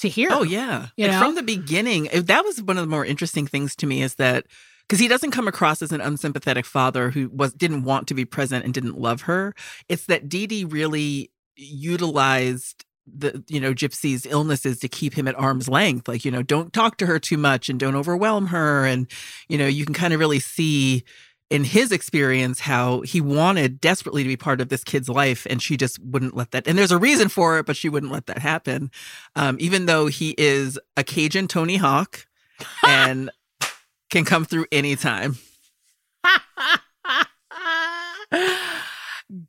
[0.00, 0.28] to hear.
[0.32, 0.88] Oh yeah.
[0.96, 1.20] You And know?
[1.20, 4.46] from the beginning, that was one of the more interesting things to me is that
[4.88, 8.24] because he doesn't come across as an unsympathetic father who was didn't want to be
[8.24, 9.54] present and didn't love her.
[9.88, 15.38] It's that Dee Dee really utilized the you know Gypsy's illnesses to keep him at
[15.38, 16.08] arm's length.
[16.08, 18.84] Like you know, don't talk to her too much and don't overwhelm her.
[18.84, 19.10] And
[19.48, 21.04] you know, you can kind of really see
[21.50, 25.60] in his experience how he wanted desperately to be part of this kid's life and
[25.62, 28.26] she just wouldn't let that and there's a reason for it but she wouldn't let
[28.26, 28.90] that happen
[29.36, 32.26] um, even though he is a cajun tony hawk
[32.86, 33.30] and
[34.10, 35.36] can come through anytime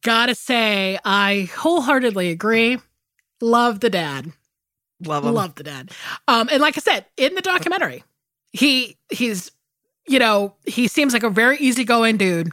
[0.04, 2.78] Gotta say, I wholeheartedly agree.
[3.42, 4.32] Love the dad.
[5.04, 5.92] love him Love the dad.
[6.28, 8.04] Um, and like I said, in the documentary,
[8.54, 9.52] he he's
[10.08, 12.52] you know, he seems like a very easygoing dude.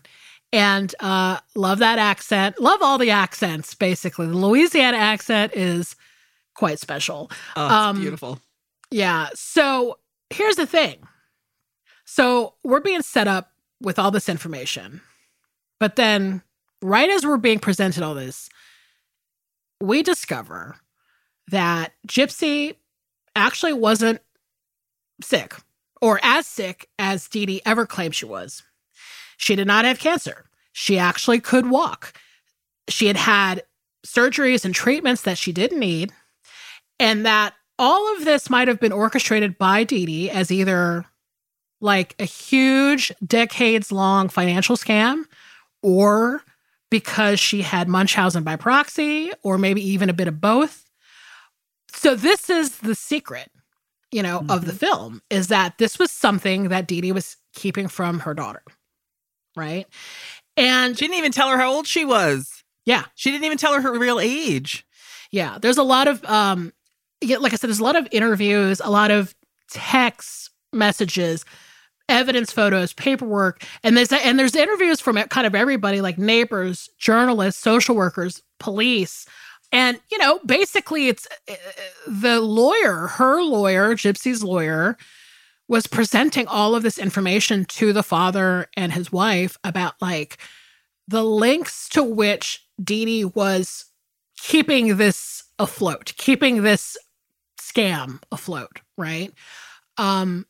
[0.50, 2.60] And uh love that accent.
[2.60, 4.26] Love all the accents, basically.
[4.26, 5.94] The Louisiana accent is
[6.54, 7.30] quite special.
[7.56, 8.40] oh, it's um, beautiful
[8.90, 9.28] Yeah.
[9.34, 9.98] So
[10.30, 11.06] here's the thing.
[12.04, 15.02] So we're being set up with all this information.
[15.78, 16.42] But then,
[16.82, 18.48] right as we're being presented all this,
[19.80, 20.76] we discover
[21.48, 22.76] that Gypsy
[23.36, 24.20] actually wasn't
[25.22, 25.54] sick
[26.00, 28.62] or as sick as Dee Dee ever claimed she was.
[29.36, 30.44] She did not have cancer.
[30.72, 32.18] She actually could walk.
[32.88, 33.62] She had had
[34.06, 36.12] surgeries and treatments that she didn't need,
[36.98, 41.04] and that all of this might have been orchestrated by Dee Dee as either
[41.80, 45.24] like a huge decades long financial scam
[45.82, 46.42] or
[46.90, 50.84] because she had Munchausen by proxy or maybe even a bit of both.
[51.92, 53.50] So this is the secret,
[54.10, 57.88] you know, of the film is that this was something that Dee Dee was keeping
[57.88, 58.62] from her daughter.
[59.56, 59.86] Right?
[60.56, 63.74] And she didn't even tell her how old she was yeah, she didn't even tell
[63.74, 64.86] her her real age
[65.30, 66.72] Yeah, there's a lot of um
[67.20, 69.34] yeah, like I said, there's a lot of interviews, a lot of
[69.70, 71.44] text messages,
[72.08, 77.62] evidence photos, paperwork, and there's and there's interviews from kind of everybody, like neighbors, journalists,
[77.62, 79.26] social workers, police.
[79.70, 81.54] And you know, basically it's uh,
[82.06, 84.96] the lawyer, her lawyer, Gypsy's lawyer,
[85.68, 90.38] was presenting all of this information to the father and his wife about like
[91.06, 93.86] the lengths to which Dee Dee was
[94.38, 96.96] keeping this afloat, keeping this
[97.60, 99.32] scam afloat, right?
[99.96, 100.46] Um,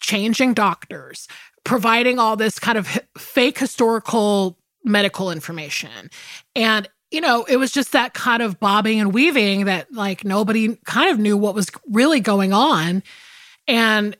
[0.00, 1.28] changing doctors,
[1.64, 6.10] providing all this kind of fake historical medical information.
[6.54, 10.76] And, you know, it was just that kind of bobbing and weaving that like nobody
[10.84, 13.02] kind of knew what was really going on.
[13.66, 14.16] And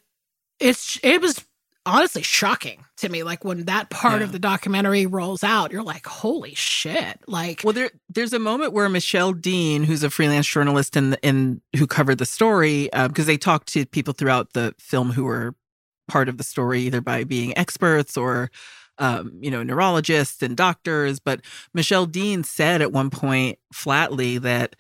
[0.61, 1.45] it's, it was
[1.87, 3.23] honestly shocking to me.
[3.23, 4.25] Like when that part Yeah.
[4.27, 7.21] of the documentary rolls out, you're like, holy shit.
[7.27, 11.61] Like, Well, there there's a moment where Michelle Dean, who's a freelance journalist in in
[11.77, 15.55] who covered the story, uh, because they talked to people throughout the film who were
[16.09, 18.51] part of the story, either by being experts or
[18.99, 21.19] um, you know neurologists and doctors.
[21.21, 21.41] But
[21.75, 24.77] Michelle Dean said at one point flatly that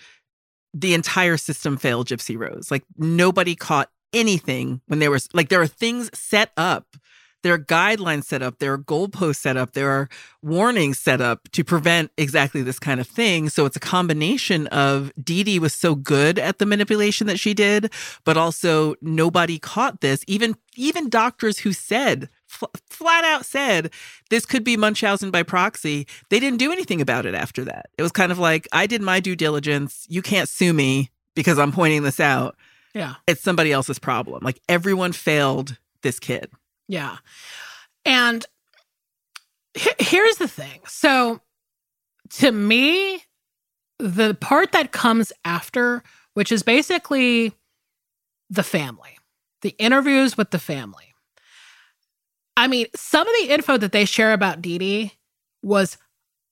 [0.75, 2.71] the entire system failed Gypsy Rose.
[2.71, 6.97] Like nobody caught anything when there was like there are things set up.
[7.45, 8.59] There are guidelines set up.
[8.59, 9.73] There are goalposts set up.
[9.73, 10.09] There are
[10.43, 13.49] warnings set up to prevent exactly this kind of thing.
[13.49, 17.55] So it's a combination of Dee Dee was so good at the manipulation that she
[17.55, 17.93] did,
[18.25, 20.25] but also nobody caught this.
[20.27, 23.93] Even even doctors who said fl- flat out said
[24.31, 26.07] this could be Munchausen by proxy.
[26.31, 27.87] They didn't do anything about it after that.
[27.97, 30.05] It was kind of like I did my due diligence.
[30.09, 32.57] You can't sue me because I'm pointing this out.
[32.95, 33.15] yeah.
[33.29, 34.43] It's somebody else's problem.
[34.43, 36.51] Like everyone failed this kid.
[36.89, 37.19] Yeah.
[38.05, 38.45] And
[39.75, 40.81] he- here's the thing.
[40.89, 41.41] So
[42.31, 43.23] to me,
[43.99, 46.03] the part that comes after,
[46.35, 47.53] which is basically
[48.51, 49.19] the family,
[49.63, 51.08] the interviews with the family.
[52.59, 55.13] I mean, some of the info that they share about Dee Dee
[55.63, 55.97] was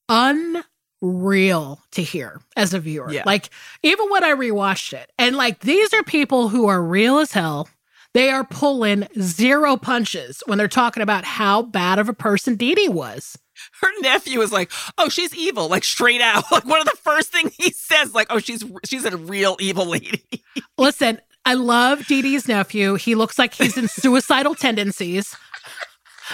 [0.09, 3.11] unreal to hear as a viewer.
[3.11, 3.25] Yeah.
[3.27, 3.51] Like,
[3.83, 7.69] even when I rewatched it, and like, these are people who are real as hell.
[8.15, 12.77] They are pulling zero punches when they're talking about how bad of a person Dee
[12.77, 13.37] Dee was.
[13.81, 16.45] Her nephew is like, "Oh, she's evil," like straight out.
[16.51, 19.87] Like one of the first things he says, like, "Oh, she's she's a real evil
[19.87, 20.25] lady."
[20.79, 22.95] Listen, I love Dee Dee's nephew.
[22.97, 25.37] He looks like he's in suicidal tendencies.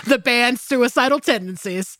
[0.06, 1.98] The band Suicidal Tendencies.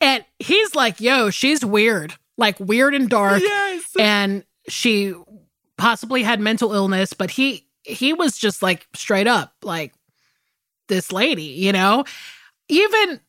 [0.00, 3.40] And he's like, yo, she's weird, like weird and dark.
[3.42, 3.84] yes.
[3.98, 5.14] And she
[5.78, 9.94] possibly had mental illness, but he he was just like straight up like
[10.88, 12.04] this lady, you know?
[12.68, 13.20] Even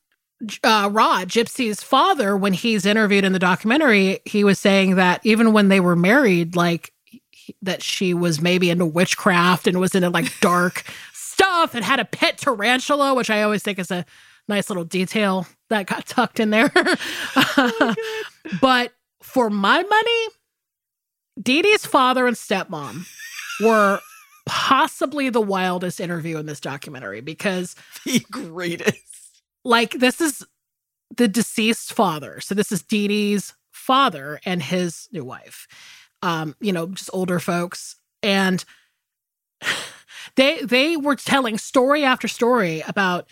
[0.64, 5.54] uh, Rod, Gypsy's father, when he's interviewed in the documentary, he was saying that even
[5.54, 6.92] when they were married, like
[7.30, 10.84] he- that she was maybe into witchcraft and was in into like dark
[11.32, 14.06] stuff and had a pet tarantula, which I always think is a
[14.48, 16.72] nice little detail that got tucked in there.
[18.62, 20.28] but for my money,
[21.42, 23.08] Dee Dee's father and stepmom
[23.64, 24.00] were
[24.46, 27.76] possibly the wildest interview in this documentary because
[28.06, 29.42] the greatest.
[29.64, 30.46] like this is
[31.16, 32.42] the deceased father.
[32.42, 35.68] So this is Dee Dee's father and his new wife.
[36.22, 37.96] Um, you know, just older folks.
[38.24, 38.64] And
[40.36, 43.30] they they were telling story after story about,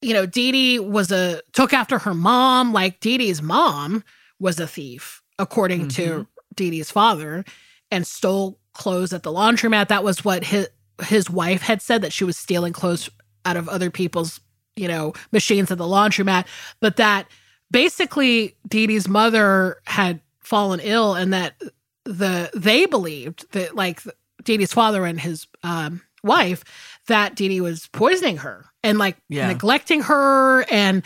[0.00, 4.04] you know, Dee Dee was a took after her mom, like Dee Dee's mom
[4.38, 6.22] was a thief, according to mm-hmm.
[6.54, 7.44] Dee Dee's father,
[7.90, 9.88] and stole clothes at the laundromat.
[9.88, 10.68] That was what his
[11.02, 13.10] his wife had said that she was stealing clothes
[13.44, 14.40] out of other people's
[14.76, 16.46] you know, machines at the laundromat,
[16.80, 17.26] but that
[17.70, 21.60] basically Dee Dee's mother had fallen ill and that
[22.04, 24.02] the they believed that like
[24.44, 26.64] Dee Dee's father and his um, wife
[27.08, 29.48] that Dee Dee was poisoning her and like Yeah.
[29.48, 31.02] neglecting her and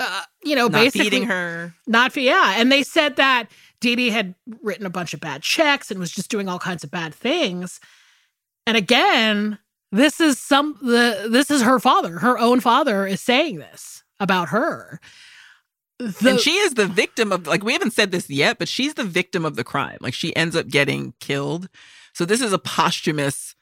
[0.00, 1.74] uh, you know Not basically feeding her.
[1.86, 3.48] not yeah and they said that
[3.80, 6.82] Dee Dee had written a bunch of bad checks and was just doing all kinds
[6.84, 7.78] of bad things
[8.66, 9.58] and again
[9.92, 14.48] this is some the this is her father her own father is saying this about
[14.48, 15.00] her
[15.98, 18.94] The- and she is the victim of like we haven't said this yet, but she's
[18.94, 19.98] the victim of the crime.
[20.00, 21.68] Like she ends up getting killed.
[22.12, 23.54] So this is a posthumous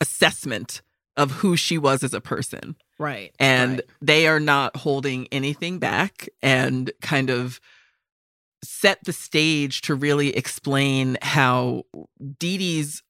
[0.00, 0.82] assessment
[1.16, 2.76] of who she was as a person.
[2.98, 3.82] right and right.
[4.00, 7.60] they are not holding anything back and kind of
[8.62, 11.84] set the stage to really explain how
[12.38, 13.02] Dee Dee's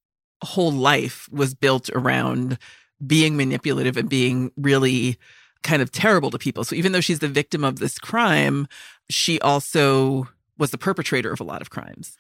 [0.43, 2.59] whole life was built around
[3.07, 5.19] being manipulative and being really
[5.63, 6.65] kind of terrible to people.
[6.65, 8.69] So even though she's the victim of this crime,
[9.11, 10.29] she also
[10.59, 12.17] was the perpetrator of a lot of crimes.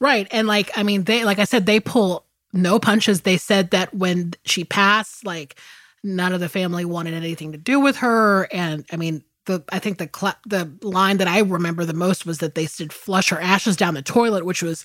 [0.00, 0.26] Right.
[0.30, 3.22] And like, I mean, they, like I said, they pull no punches.
[3.22, 5.58] They said that when she passed, like,
[6.02, 8.48] none of the family wanted anything to do with her.
[8.52, 12.26] And I mean, the, I think the, cla the line that I remember the most
[12.26, 14.84] was that they said flush her ashes down the toilet, which was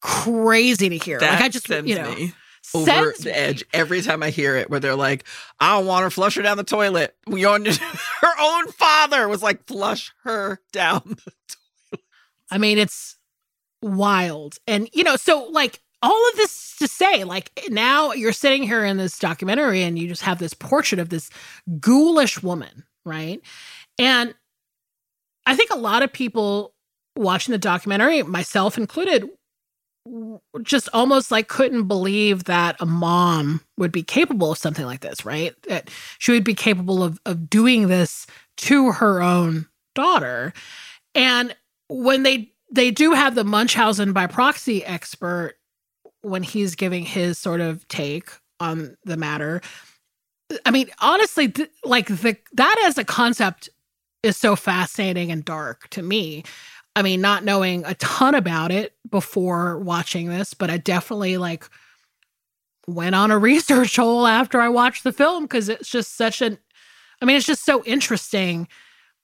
[0.00, 1.18] crazy to hear.
[1.20, 2.32] That like, I just, sends you know, me
[2.74, 5.24] over the edge every time I hear it, where they're like,
[5.60, 7.64] "I don't want her flush her down the toilet." We on
[8.20, 11.16] her own father was like, "Flush her down."
[12.50, 13.16] I mean, it's
[13.82, 14.56] wild.
[14.66, 18.84] And, you know, so like all of this to say, like now you're sitting here
[18.84, 21.30] in this documentary and you just have this portrait of this
[21.80, 23.40] ghoulish woman, right?
[23.98, 24.34] And
[25.46, 26.74] I think a lot of people
[27.16, 29.30] watching the documentary, myself included,
[30.62, 35.24] just almost like couldn't believe that a mom would be capable of something like this,
[35.24, 35.54] right?
[35.68, 35.88] That
[36.18, 38.26] she would be capable of of doing this
[38.58, 40.52] to her own daughter.
[41.14, 41.56] And
[41.88, 45.54] when they they do have the Munchausen by proxy expert
[46.24, 49.60] when he's giving his sort of take on the matter.
[50.64, 53.68] I mean, honestly, th- like the that as a concept
[54.22, 56.44] is so fascinating and dark to me.
[56.96, 61.68] I mean, not knowing a ton about it before watching this, but I definitely like
[62.86, 66.58] went on a research hole after I watched the film because it's just such an
[67.20, 68.68] I mean, it's just so interesting.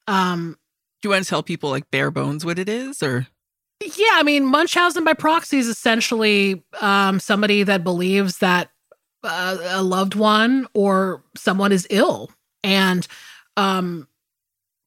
[0.07, 0.57] Um
[1.03, 3.27] Do you want to tell people like bare bones what it is, or
[3.83, 8.70] yeah, I mean, Munchausen by proxy is essentially um, somebody that believes that
[9.24, 12.31] uh, a loved one or someone is ill
[12.62, 13.07] and
[13.57, 14.07] um,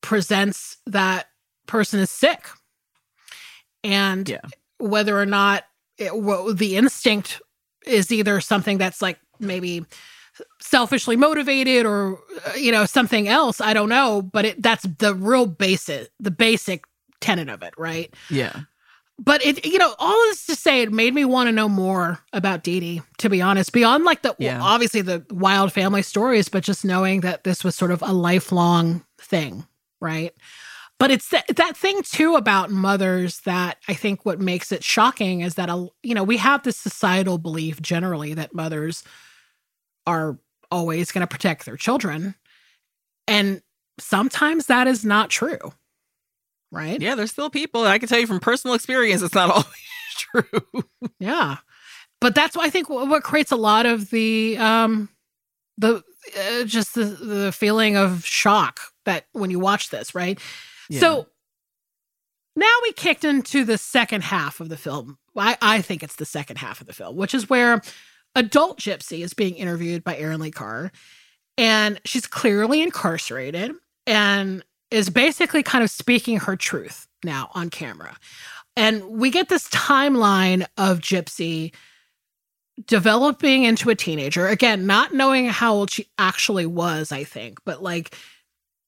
[0.01, 1.27] presents that
[1.67, 2.47] person is sick.
[3.83, 4.41] And Yeah.
[4.77, 5.63] whether or not
[5.97, 7.41] it, well, the instinct
[7.85, 9.85] is either something that's like maybe
[10.61, 12.17] selfishly motivated or
[12.47, 16.31] uh, you know something else i don't know but it that's the real basic the
[16.31, 16.85] basic
[17.21, 18.61] tenet of it right yeah,
[19.19, 22.19] but it, you know, all this to say, it made me want to know more
[22.33, 24.57] about Dee Dee, to be honest, beyond like the, Yeah.
[24.57, 28.11] well, obviously the wild family stories, but just knowing that this was sort of a
[28.11, 29.65] lifelong thing,
[30.01, 30.33] right?
[30.99, 35.41] But it's that, that thing too about mothers that I think what makes it shocking
[35.41, 39.03] is that, a, you know, we have this societal belief generally that mothers
[40.07, 40.37] are
[40.71, 42.35] always going to protect their children.
[43.27, 43.61] And
[43.99, 45.73] sometimes that is not true,
[46.73, 46.99] right?
[46.99, 47.85] Yeah, there's still people.
[47.85, 49.65] I can tell you from personal experience, it's not always
[50.17, 50.83] true.
[51.19, 51.57] Yeah.
[52.19, 55.09] But that's I think what creates a lot of the um
[55.77, 56.03] the
[56.37, 60.39] uh, just the the feeling of shock that when you watch this, right?
[60.91, 61.27] So
[62.55, 65.17] now we kicked into the second half of the film.
[65.35, 67.81] I, I think it's the second half of the film, which is where
[68.35, 70.91] adult Gypsy is being interviewed by Erin Lee Carr.
[71.57, 73.71] And she's clearly incarcerated
[74.05, 74.63] and
[74.93, 78.15] is basically kind of speaking her truth now on camera.
[78.75, 81.73] And we get this timeline of Gypsy
[82.85, 84.47] developing into a teenager.
[84.47, 88.15] Again, not knowing how old she actually was, I think, but like,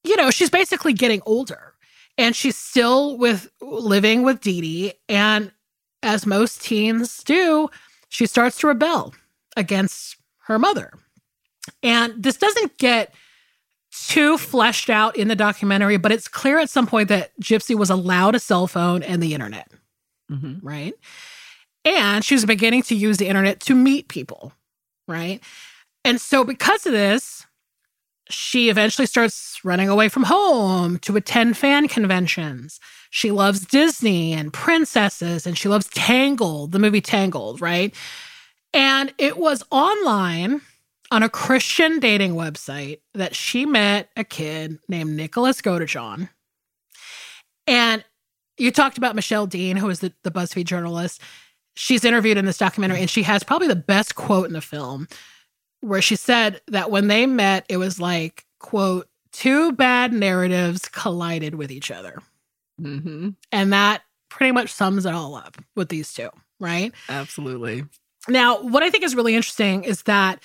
[0.03, 1.73] you know, she's basically getting older
[2.19, 4.93] and she's still with living with Dee Dee.
[5.09, 5.51] And
[6.03, 7.69] as most teens do,
[8.09, 9.15] she starts to rebel
[9.57, 10.93] against her mother.
[11.81, 13.11] And this doesn't get
[14.07, 17.89] too fleshed out in the documentary, but it's clear at some point that Gypsy was
[17.89, 19.69] allowed a cell phone and the internet
[20.31, 20.59] Mhm.
[20.63, 20.93] right?
[21.83, 24.53] And she was beginning to use the internet to meet people,
[25.07, 25.39] right?
[26.03, 27.45] And so, because of this,
[28.29, 32.79] she eventually starts running away from home to attend fan conventions.
[33.11, 37.93] She loves Disney and princesses, and she loves Tangled, the movie Tangled, right?
[38.73, 40.61] And it was online
[41.15, 46.27] on a Christian dating website that she met a kid named Nicholas Godejohn.
[47.65, 48.03] And
[48.57, 51.21] you talked about Michelle Dean, who is the, the BuzzFeed journalist.
[51.73, 55.07] She's interviewed in this documentary, and she has probably the best quote in the film,
[55.79, 61.55] where she said that when they met, it was like, quote, two bad narratives collided
[61.55, 62.21] with each other.
[62.81, 63.35] Mhm.
[63.53, 66.91] And that pretty much sums it all up with these two, right?
[67.07, 67.85] Absolutely.
[68.27, 70.43] Now, what I think is really interesting is that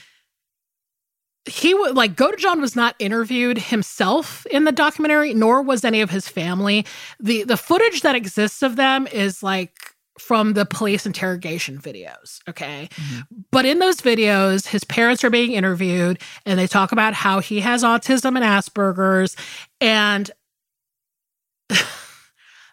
[1.48, 6.10] he would like Godejohn was not interviewed himself in the documentary, nor was any of
[6.10, 6.84] his family.
[7.18, 9.72] The the footage that exists of them is like
[10.18, 12.40] from the police interrogation videos.
[12.46, 12.90] Okay.
[12.92, 13.26] Mhm.
[13.50, 17.60] But in those videos, his parents are being interviewed and they talk about how he
[17.60, 19.34] has autism and Asperger's
[19.80, 20.30] and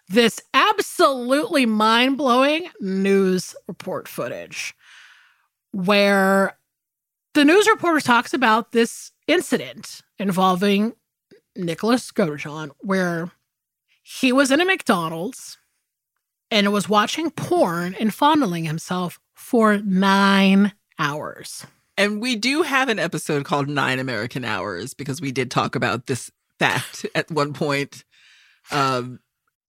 [0.08, 4.74] this absolutely mind blowing news report footage
[5.72, 6.57] where
[7.34, 10.94] the news reporter talks about this incident involving
[11.56, 13.30] Nicholas Godejohn, where
[14.02, 15.58] he was in a McDonald's
[16.50, 21.66] and was watching porn and fondling himself for nine hours.
[21.96, 26.06] And we do have an episode called Nine American Hours because we did talk about
[26.06, 28.04] this fact at one point.
[28.70, 29.20] Um,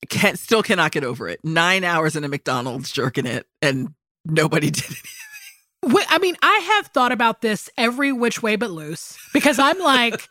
[0.07, 1.43] can still cannot get over it.
[1.43, 3.93] Nine hours in a McDonald's jerking it, and
[4.26, 4.97] nobody did it.
[5.84, 10.21] I mean, I have thought about this every which way but loose because I'm like,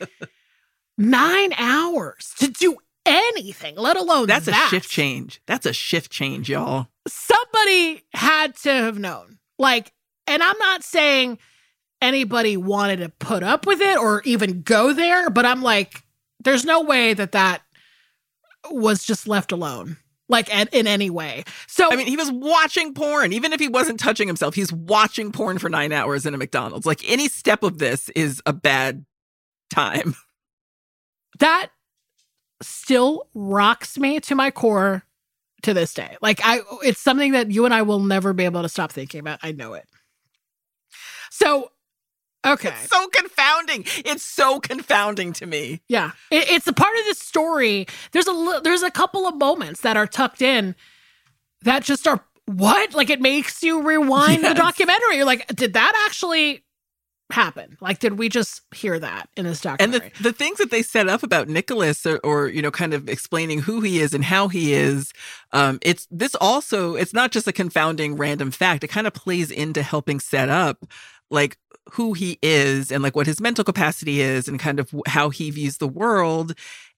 [0.99, 2.77] nine hours to do
[3.07, 4.69] anything, let alone That's a that.
[4.71, 5.41] shift change.
[5.47, 6.89] That's a shift change, y'all.
[7.07, 9.39] Somebody had to have known.
[9.59, 9.93] Like,
[10.27, 11.39] and I'm not saying
[12.03, 16.03] anybody wanted to put up with it or even go there, but I'm like,
[16.41, 17.63] there's no way that that
[18.71, 19.97] was just left alone,
[20.29, 21.45] like at, in any way.
[21.67, 23.33] So I mean, he was watching porn.
[23.33, 26.87] Even if he wasn't touching himself, he's watching porn for nine hours in a McDonald's.
[26.87, 29.05] Like any step of this is a bad
[29.71, 30.15] time.
[31.39, 31.69] that
[32.63, 35.05] still rocks me to my core
[35.63, 36.17] to this day.
[36.21, 39.21] Like I it's something that you and I will never be able to stop thinking
[39.21, 39.41] about.
[39.43, 39.87] I know it.
[41.31, 41.71] So
[42.53, 42.75] okay.
[42.87, 43.85] So confounding.
[44.05, 45.81] It's so confounding to me.
[45.89, 46.13] Yeah.
[46.31, 47.87] It, it's a part of the story.
[48.13, 50.75] There's a there's a couple of moments that are tucked in
[51.63, 52.95] that just are what?
[52.95, 55.17] Like it makes you rewind the documentary.
[55.17, 56.65] You're like, did that actually
[57.31, 57.77] happen?
[57.83, 60.13] Like did we just hear that in this And documentary?
[60.17, 63.07] the, the things that they set up about Nicholas or, or, you know, kind of
[63.07, 65.13] explaining who he is and how he is,
[65.53, 68.83] um, it's this also, it's not just a confounding random fact.
[68.83, 70.87] It kind of plays into helping set up
[71.31, 71.59] like
[71.93, 75.51] who he is and like what his mental capacity is and kind of how he
[75.51, 76.55] views the world.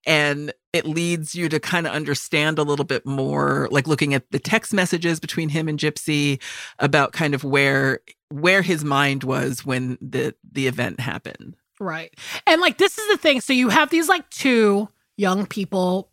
[0.07, 4.31] And it leads you to kind of understand a little bit more, like looking at
[4.31, 6.41] the text messages between him and Gypsy
[6.79, 11.57] about kind of where where his mind was when the the event happened.
[11.81, 12.15] Right.
[12.47, 13.41] And like this is the thing.
[13.41, 16.11] So you have these like two young people,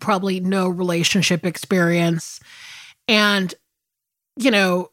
[0.00, 2.40] probably no relationship experience.
[3.08, 3.54] And,
[4.36, 4.91] you know,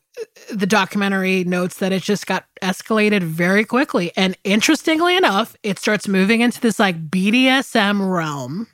[0.51, 4.11] the documentary notes that it just got escalated very quickly.
[4.15, 8.67] And interestingly enough, it starts moving into this like BDSM realm.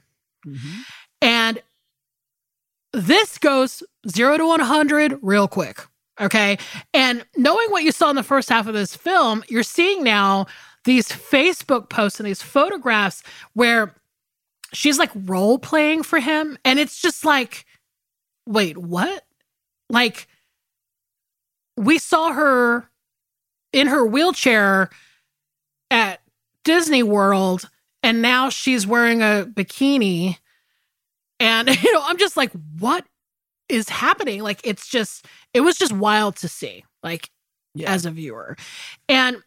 [0.45, 0.83] Mhm.
[1.21, 1.61] And
[2.93, 5.85] this goes zero to 100 real quick.
[6.19, 6.57] Okay.
[6.93, 10.45] And knowing what you saw in the first half of this film, you're seeing now
[10.85, 13.21] these Facebook posts and these photographs
[13.53, 13.95] where
[14.71, 16.57] she's like role playing for him.
[16.63, 17.65] And it's just like,
[18.45, 19.25] wait, what?
[19.89, 20.27] Like,
[21.77, 22.89] we saw her
[23.73, 24.89] in her wheelchair
[25.91, 26.21] at
[26.63, 27.69] Disney World,
[28.03, 30.37] and now she's wearing a bikini.
[31.39, 33.05] And, you know, I'm just like, what
[33.69, 34.41] is happening?
[34.41, 37.29] Like, it's just, it was just wild to see, like,
[37.73, 37.91] Yeah.
[37.91, 38.55] as a viewer.
[39.09, 39.37] And,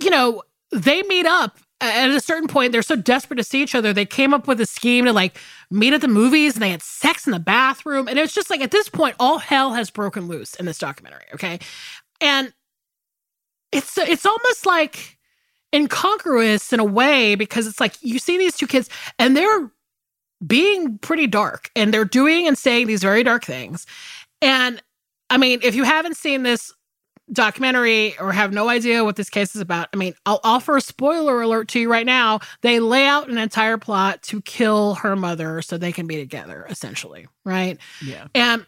[0.00, 2.72] you know, they meet up at a certain point.
[2.72, 3.92] They're so desperate to see each other.
[3.92, 5.38] They came up with a scheme to like
[5.70, 8.08] meet at the movies and they had sex in the bathroom.
[8.08, 11.26] And it's just like, at this point, all hell has broken loose in this documentary.
[11.34, 11.58] Okay.
[12.20, 12.52] And
[13.72, 15.16] it's, it's almost like,
[15.74, 19.70] incongruous in a way because it's like you see these two kids and they're
[20.46, 23.86] being pretty dark and they're doing and saying these very dark things.
[24.40, 24.82] And
[25.28, 26.72] I mean, if you haven't seen this
[27.32, 30.80] documentary or have no idea what this case is about, I mean, I'll offer a
[30.80, 32.40] spoiler alert to you right now.
[32.62, 36.66] They lay out an entire plot to kill her mother so they can be together,
[36.68, 37.78] essentially, right?
[38.04, 38.28] Yeah.
[38.34, 38.64] And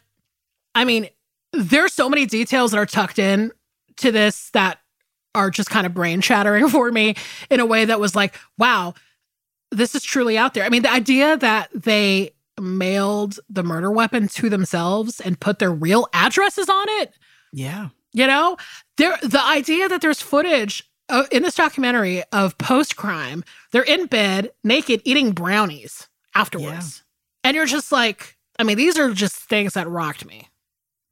[0.75, 1.09] I mean,
[1.53, 3.53] there's so many details that are tucked in
[3.99, 4.79] to this that
[5.35, 7.15] are just kind of brain shattering for me
[7.51, 8.95] in a way that was like, wow,
[9.71, 10.65] this is truly out there.
[10.65, 15.73] I mean, the idea that they mailed the murder weapon to themselves and put their
[15.73, 17.13] real addresses on it,
[17.53, 17.91] Yeah.
[18.13, 18.57] You know,
[18.97, 24.07] there the idea that there's footage uh, in this documentary of post crime, they're in
[24.07, 27.03] bed naked eating brownies afterwards.
[27.45, 30.49] And you're just like, I mean, these are just things that rocked me.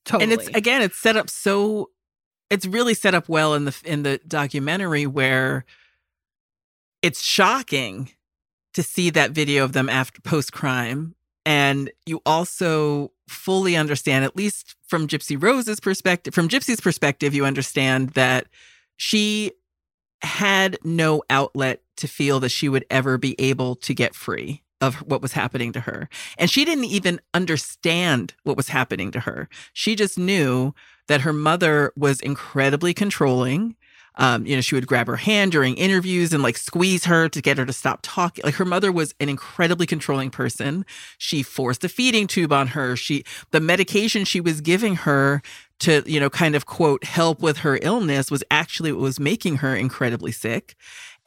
[0.05, 0.25] Totally.
[0.25, 1.91] And it's again, it's set up so
[2.51, 5.65] it's really set up well in the in the documentary where
[7.03, 8.11] it's shocking
[8.75, 14.37] to see that video of them after post crime and you also fully understand at
[14.37, 18.47] least from Gypsy Rose's perspective from Gypsy's perspective you understand that
[18.97, 19.53] she
[20.23, 24.97] had no outlet to feel that she would ever be able to get free of
[24.97, 26.09] what was happening to her.
[26.39, 29.49] And she didn't even understand what was happening to her.
[29.73, 30.75] She just knew
[31.09, 33.77] that her mother was incredibly controlling.
[34.19, 37.43] Um, you know, she would grab her hand during interviews and like squeeze her to
[37.43, 38.43] get her to stop talking.
[38.45, 40.87] Like her mother was an incredibly controlling person.
[41.19, 42.97] She forced a feeding tube on her.
[42.97, 45.43] She, the medication she was giving her
[45.81, 49.57] to, you know, kind of quote, help with her illness was actually what was making
[49.57, 50.75] her incredibly sick.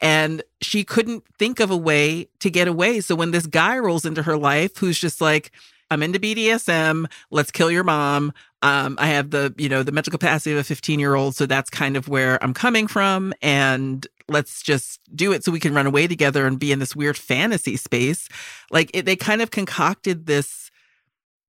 [0.00, 3.00] And she couldn't think of a way to get away.
[3.00, 5.52] So when this guy rolls into her life who's just like,
[5.90, 8.32] I'm into BDSM, let's kill your mom.
[8.62, 11.34] Um, I have the, you know, the mental capacity of a 15 year old.
[11.34, 13.32] So that's kind of where I'm coming from.
[13.42, 16.94] And let's just do it so we can run away together and be in this
[16.94, 18.28] weird fantasy space.
[18.70, 20.70] Like it, they kind of concocted this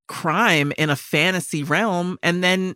[0.08, 2.76] crime in a fantasy realm and then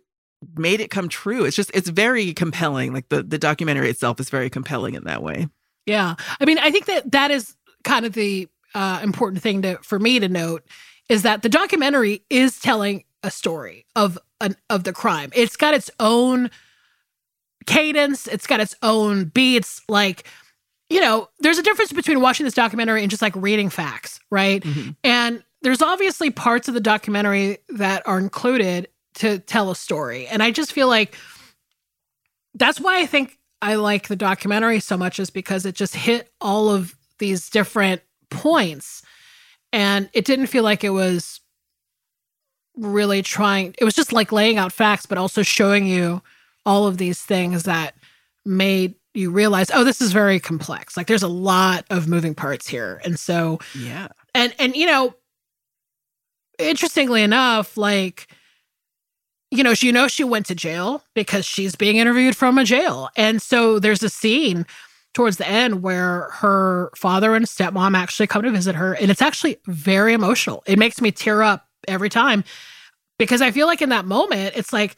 [0.56, 1.46] made it come true.
[1.46, 2.94] It's just, it's very compelling.
[2.94, 5.48] Like the, the documentary itself is very compelling in that way.
[5.86, 6.16] Yeah.
[6.40, 9.98] I mean, I think that that is kind of the uh, important thing to for
[9.98, 10.64] me to note
[11.10, 15.32] is that the documentary is telling a story of an of the crime.
[15.36, 16.50] It's got its own
[17.66, 20.28] cadence, it's got its own beats like
[20.88, 24.62] you know, there's a difference between watching this documentary and just like reading facts, right?
[24.62, 24.96] Mhm.
[25.04, 30.28] And there's obviously parts of the documentary that are included to tell a story.
[30.28, 31.16] And I just feel like
[32.54, 36.32] that's why I think I like the documentary so much is because it just hit
[36.40, 39.02] all of these different points
[39.76, 41.42] and it didn't feel like it was
[42.78, 46.22] really trying it was just like laying out facts but also showing you
[46.66, 47.94] all of these things that
[48.46, 50.98] made you realize oh this is very complex.
[50.98, 53.02] Like there's a lot of moving parts here.
[53.06, 54.08] And so Yeah.
[54.34, 55.14] and and you know
[56.60, 58.28] interestingly enough like
[59.52, 62.64] you know she you know she went to jail because she's being interviewed from a
[62.66, 63.10] jail.
[63.16, 64.66] And so there's a scene
[65.16, 69.22] towards the end where her father and stepmom actually come to visit her and it's
[69.22, 70.62] actually very emotional.
[70.68, 72.44] It makes me tear up every time
[73.20, 74.96] because i feel like in that moment it's like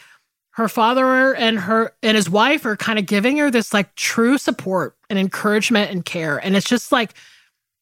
[0.57, 4.39] her father and her and his wife are kind of giving her this like true
[4.39, 6.43] support and encouragement and care.
[6.43, 7.13] And it's just like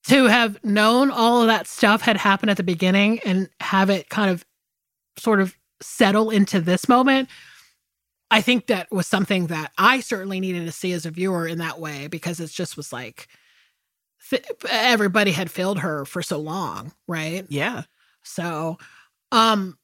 [0.07, 4.09] to have known all of that stuff had happened at the beginning and have it
[4.09, 4.45] kind of
[5.17, 7.29] sort of settle into this moment
[8.35, 11.57] i think that was something that i certainly needed to see as a viewer in
[11.59, 13.27] that way because it just was like
[14.29, 17.83] th- everybody had failed her for so long right Yeah.
[18.23, 18.77] so
[19.31, 19.77] um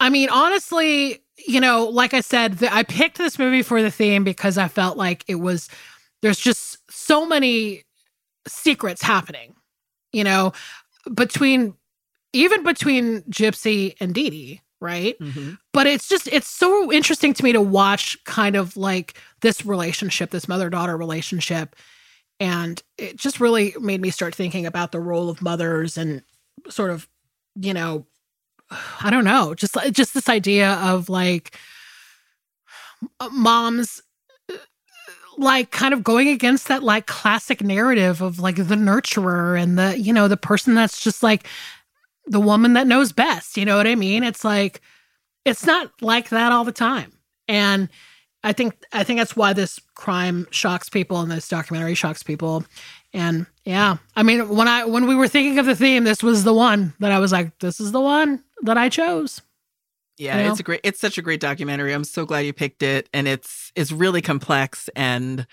[0.00, 3.90] I mean, honestly, you know, like I said, the, I picked this movie for the
[3.90, 5.68] theme because I felt like it was,
[6.22, 7.84] there's just so many
[8.48, 9.54] secrets happening,
[10.12, 10.54] you know,
[11.14, 11.74] between,
[12.32, 15.18] even between Gypsy and Dee Dee, right?
[15.18, 15.56] Mhm.
[15.72, 20.30] But it's just, it's so interesting to me to watch kind of like this relationship,
[20.30, 21.74] this mother daughter relationship.
[22.40, 26.22] And it just really made me start thinking about the role of mothers and
[26.68, 27.08] sort of,
[27.54, 28.04] you know,
[29.00, 31.56] I don't know, just just this idea of like
[33.32, 34.02] moms
[34.50, 34.56] uh,
[35.38, 39.98] like kind of going against that like classic narrative of like the nurturer and the
[39.98, 41.46] you know the person that's just like
[42.26, 44.22] the woman that knows best you know what i mean?
[44.24, 44.80] It's like
[45.44, 47.12] it's not like that all the time.
[47.48, 47.88] And
[48.44, 52.64] i think i think that's why this crime shocks people and this documentary shocks people.
[53.12, 56.44] And yeah i mean when i when we were thinking of the theme this was
[56.44, 59.42] the one that i was like this is the one that i chose.
[60.18, 60.50] Yeah, You know?
[60.50, 61.92] it's a great it's such a great documentary.
[61.92, 63.08] I'm so glad you picked it.
[63.12, 65.46] And it's it's really complex and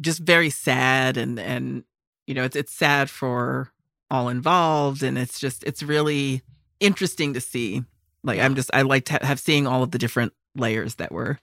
[0.00, 1.84] just very sad and and
[2.26, 3.70] you know, it's it's sad for
[4.10, 6.42] all involved and it's just it's really
[6.80, 7.84] interesting to see.
[8.24, 11.38] Like I'm just I like to have seeing all of the different layers that were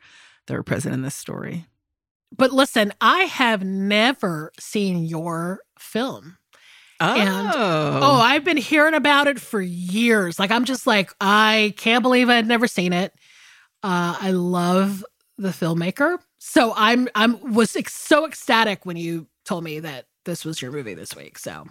[0.48, 1.66] that were present in this story.
[2.36, 6.38] but listen i have never seen your film
[7.00, 7.14] Oh.
[7.16, 10.40] And- Oh, I've been hearing about it for years.
[10.40, 13.14] Like I'm just like I can't believe I'd never seen it.
[13.84, 15.06] Uh, I love
[15.38, 20.44] the filmmaker, so I'm I'm was ex- so ecstatic when you told me that this
[20.44, 21.38] was your movie this week.
[21.38, 21.68] So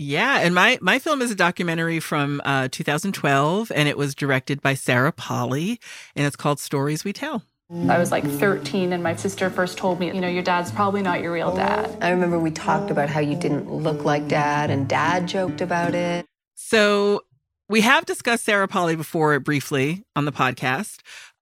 [0.00, 4.62] Yeah, and my my film is a documentary from uh, 2012, and it was directed
[4.62, 5.80] by Sarah Polley,
[6.14, 7.42] and it's called Stories We Tell.
[7.88, 11.02] I was like 13, and my sister first told me, you know, your dad's probably
[11.02, 11.98] not your real dad.
[12.00, 15.96] I remember we talked about how you didn't look like dad, and dad joked about
[15.96, 16.24] it.
[16.54, 17.22] So
[17.68, 21.00] we have discussed Sarah Polley before briefly on the podcast.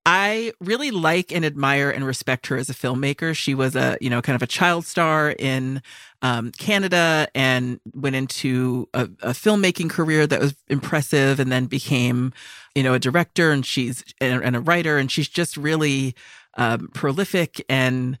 [0.09, 3.35] I really like and admire and respect her as a filmmaker.
[3.35, 5.81] She was a, you know, kind of a child star in
[6.21, 12.31] um, Canada and went into a, a filmmaking career that was impressive and then became,
[12.73, 16.15] you know, a director and she's and, and a writer and she's just really
[16.53, 18.17] um, prolific and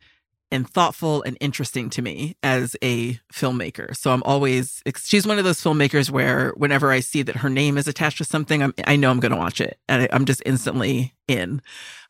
[0.51, 3.95] and thoughtful and interesting to me as a filmmaker.
[3.95, 7.77] So I'm always she's one of those filmmakers where whenever I see that her name
[7.77, 10.41] is attached to something, I'm, I know I'm going to watch it, and I'm just
[10.45, 11.61] instantly in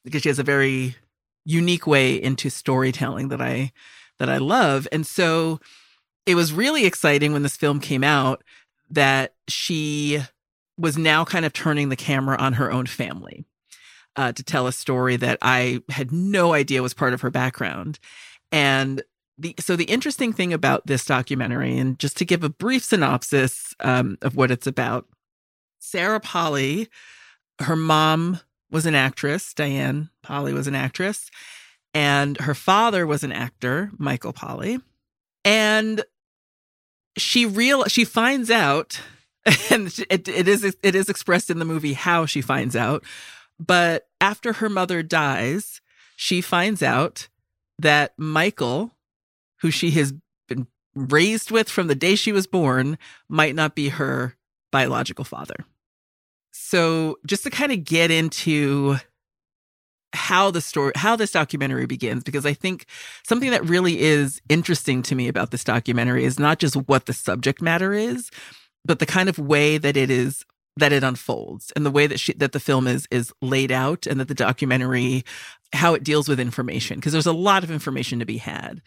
[0.03, 0.95] because she has a very
[1.45, 3.71] unique way into storytelling that I
[4.19, 4.87] that I love.
[4.91, 5.59] And so
[6.25, 8.43] it was really exciting when this film came out
[8.89, 10.19] that she
[10.77, 13.45] was now kind of turning the camera on her own family
[14.15, 17.99] uh, to tell a story that I had no idea was part of her background.
[18.51, 19.03] And
[19.37, 23.73] the so the interesting thing about this documentary, and just to give a brief synopsis
[23.79, 25.05] um, of what it's about,
[25.79, 26.89] Sarah Polley,
[27.59, 28.39] her mom
[28.71, 31.29] was an actress, Diane Polley was an actress,
[31.93, 34.79] and her father was an actor, Michael Polley,
[35.45, 36.03] and
[37.17, 39.01] she real she finds out,
[39.69, 43.03] and it, it is it is expressed in the movie how she finds out,
[43.59, 45.79] but after her mother dies,
[46.15, 47.27] she finds out
[47.79, 48.91] that Michael,
[49.61, 50.13] who she has
[50.47, 52.97] been raised with from the day she was born,
[53.29, 54.35] might not be her
[54.71, 55.55] biological father.
[56.51, 58.97] So, just to kind of get into
[60.13, 62.85] how the story, how this documentary begins, because I think
[63.23, 67.13] something that really is interesting to me about this documentary is not just what the
[67.13, 68.31] subject matter is,
[68.83, 70.45] but the kind of way that it is
[70.77, 74.05] that it unfolds and the way that she that the film is is laid out
[74.07, 75.23] and that the documentary
[75.73, 78.81] how it deals with information because there's a lot of information to be had.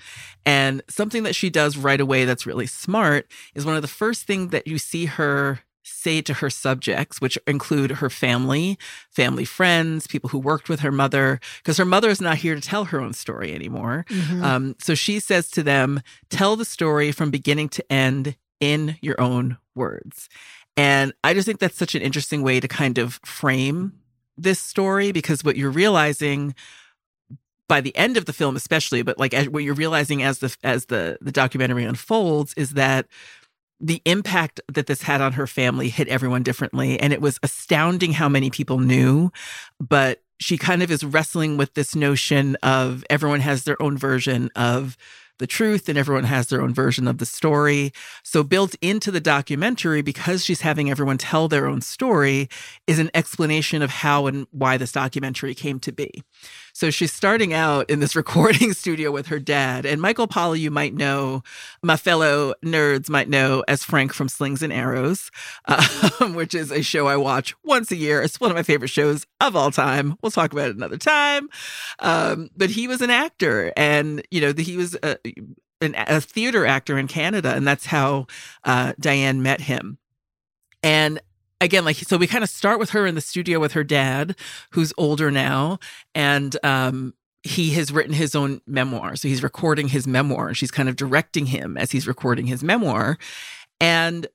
[0.47, 4.27] And something that she does right away that's really smart is one of the first
[4.27, 8.79] things that you see her say to her subjects which include her family
[9.11, 12.61] family friends people who worked with her mother because her mother is not here to
[12.61, 14.05] tell her own story anymore.
[14.45, 19.21] Um, so she says to them tell the story from beginning to end in your
[19.21, 20.29] own words
[20.81, 23.93] and I just think that's such an interesting way to kind of frame
[24.39, 26.55] this story because what you're realizing
[27.69, 30.57] by the end of the film especially but like as, what you're realizing as the
[30.65, 33.07] as the the documentary unfolds is that
[33.79, 37.01] the impact that this had on her family hit everyone differently.
[37.01, 39.31] And it was astounding how many people knew
[39.79, 44.49] but she kind of is wrestling with this notion of everyone has their own version
[44.57, 44.97] of
[45.41, 47.93] the truth and everyone has their own version of the story.
[48.23, 52.49] So, built into the documentary, because she's having everyone tell their own story,
[52.87, 56.23] is an explanation of how and why this documentary came to be.
[56.81, 59.85] So she's starting out in this recording studio with her dad.
[59.85, 61.43] And Michael Polley, you might know,
[61.83, 65.31] my fellow nerds might know as Frank from Slings and Arrows,
[66.21, 68.23] um, which is a show I watch once a year.
[68.23, 70.17] It's one of my favorite shows of all time.
[70.23, 71.51] We'll talk about it another time.
[71.99, 75.19] Um, but he was an actor, and you know he was a,
[75.83, 78.27] an, a theater actor in Canada, and that's how
[78.65, 79.99] uh, Diane met him.
[80.83, 81.21] And
[81.61, 84.37] again, like so, we kind of start with her in the studio with her dad,
[84.71, 85.79] who's older now,
[86.15, 89.17] and um, he has written his own memoir.
[89.17, 92.63] So he's recording his memoir, and she's kind of directing him as he's recording his
[92.63, 93.19] memoir,
[93.81, 94.27] and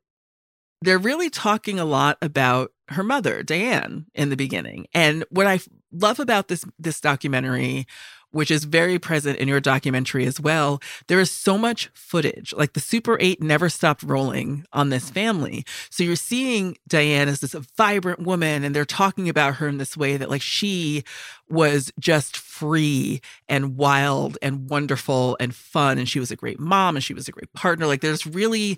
[0.81, 4.85] they're really talking a lot about her mother, Diane, in the beginning.
[4.93, 5.59] And what I
[5.91, 7.87] love about this this documentary
[8.35, 10.81] which is very present in your documentary as well.
[11.07, 12.53] There is so much footage.
[12.53, 15.63] Like the Super 8 never stopped rolling on this family.
[15.89, 19.95] So you're seeing Diane as this vibrant woman, and they're talking about her in this
[19.95, 21.05] way that, like, she
[21.47, 25.97] was just free and wild and wonderful and fun.
[25.97, 27.87] And she was a great mom and she was a great partner.
[27.87, 28.77] Like, there's really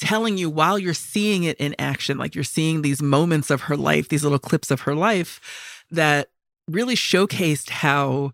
[0.00, 3.76] telling you while you're seeing it in action, like you're seeing these moments of her
[3.76, 6.30] life, these little clips of her life that
[6.66, 8.32] really showcased how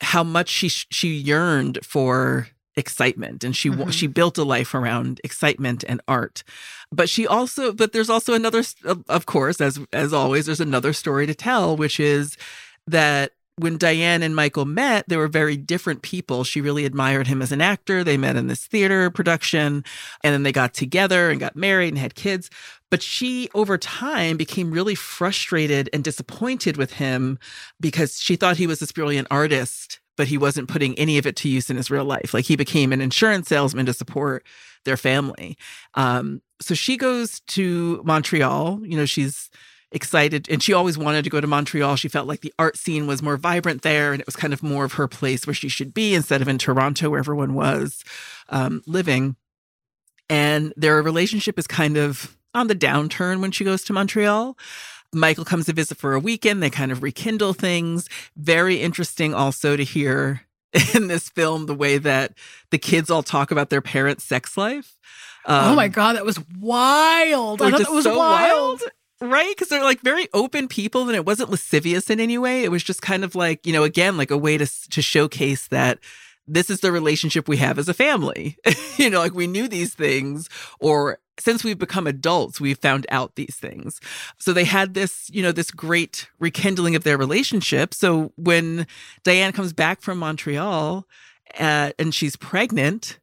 [0.00, 3.90] how much she she yearned for excitement and she mm-hmm.
[3.90, 6.42] she built a life around excitement and art
[6.92, 8.62] but she also but there's also another
[9.08, 12.36] of course as as always there's another story to tell which is
[12.86, 16.44] that when Diane and Michael met, they were very different people.
[16.44, 18.02] She really admired him as an actor.
[18.02, 19.84] They met in this theater production
[20.24, 22.48] and then they got together and got married and had kids.
[22.90, 27.38] But she, over time, became really frustrated and disappointed with him
[27.80, 31.36] because she thought he was this brilliant artist, but he wasn't putting any of it
[31.36, 32.34] to use in his real life.
[32.34, 34.44] Like he became an insurance salesman to support
[34.84, 35.56] their family.
[35.94, 38.80] Um, so she goes to Montreal.
[38.82, 39.50] You know, she's
[39.92, 41.96] excited and she always wanted to go to Montreal.
[41.96, 44.62] She felt like the art scene was more vibrant there and it was kind of
[44.62, 48.04] more of her place where she should be instead of in Toronto where everyone was
[48.48, 49.36] um, living.
[50.28, 54.56] And their relationship is kind of on the downturn when she goes to Montreal.
[55.12, 56.62] Michael comes to visit for a weekend.
[56.62, 58.08] They kind of rekindle things.
[58.36, 60.42] Very interesting also to hear
[60.94, 62.32] in this film the way that
[62.70, 64.96] the kids all talk about their parents' sex life.
[65.46, 67.62] Um, oh my god, that was wild!
[67.62, 68.80] I thought that was so wild.
[68.80, 68.82] wild.
[69.22, 69.50] Right?
[69.50, 72.64] Because they're like very open people and it wasn't lascivious in any way.
[72.64, 75.68] It was just kind of like, you know, again, like a way to, to showcase
[75.68, 75.98] that
[76.46, 78.56] this is the relationship we have as a family.
[78.96, 80.48] you know, like we knew these things
[80.80, 84.00] or since we've become adults, we've found out these things.
[84.38, 87.94] So they had this, you know, this great rekindling of their relationship.
[87.94, 88.86] So when
[89.24, 91.06] Diane comes back from Montreal
[91.58, 93.18] uh, and she's pregnant,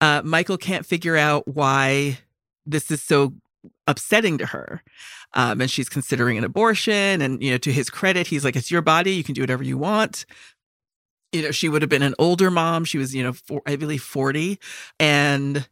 [0.00, 2.18] uh, Michael can't figure out why
[2.64, 3.34] this is so
[3.86, 4.82] upsetting to her.
[5.34, 7.20] Um, and she's considering an abortion.
[7.20, 9.12] And, you know, to his credit, he's like, it's your body.
[9.12, 10.24] You can do whatever you want.
[11.32, 12.84] You know, she would have been an older mom.
[12.84, 14.58] She was, you know, four, I believe 40.
[14.98, 15.68] And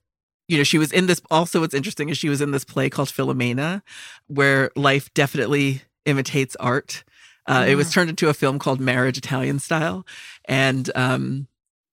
[0.49, 1.21] you know, she was in this.
[1.31, 3.83] Also, what's interesting is she was in this play called Filumena,
[4.27, 7.05] where life definitely imitates art.
[7.49, 7.73] Uh, yeah.
[7.73, 10.07] It was turned into a film called Marriage Italian Style,
[10.47, 11.49] and um,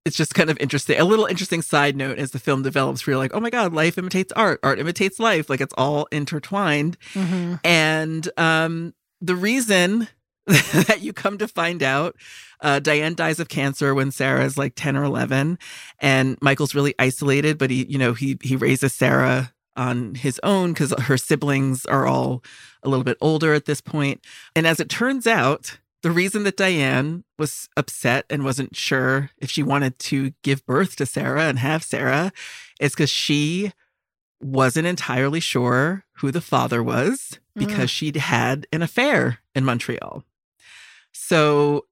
[0.05, 0.99] it's just kind of interesting.
[0.99, 3.73] A little interesting side note as the film develops, where you're like, oh my god,
[3.73, 6.97] life imitates art, art imitates life, like it's all intertwined.
[7.13, 7.55] Mm-hmm.
[7.63, 10.07] And um, the reason
[10.45, 12.15] that you come to find out
[12.63, 15.59] uh, Diane dies of cancer when Sarah is like 10 or 11
[15.99, 20.73] and Michael's really isolated but he you know he he raises Sarah on his own
[20.73, 22.43] cuz her siblings are all
[22.81, 24.25] a little bit older at this point.
[24.55, 29.49] and as it turns out the reason that Diane was upset and wasn't sure if
[29.49, 32.31] she wanted to give birth to Sarah and have Sarah
[32.79, 33.71] is cuz she
[34.41, 37.93] wasn't entirely sure who the father was because mm.
[37.93, 40.23] she'd had an affair in Montreal.
[41.13, 41.85] So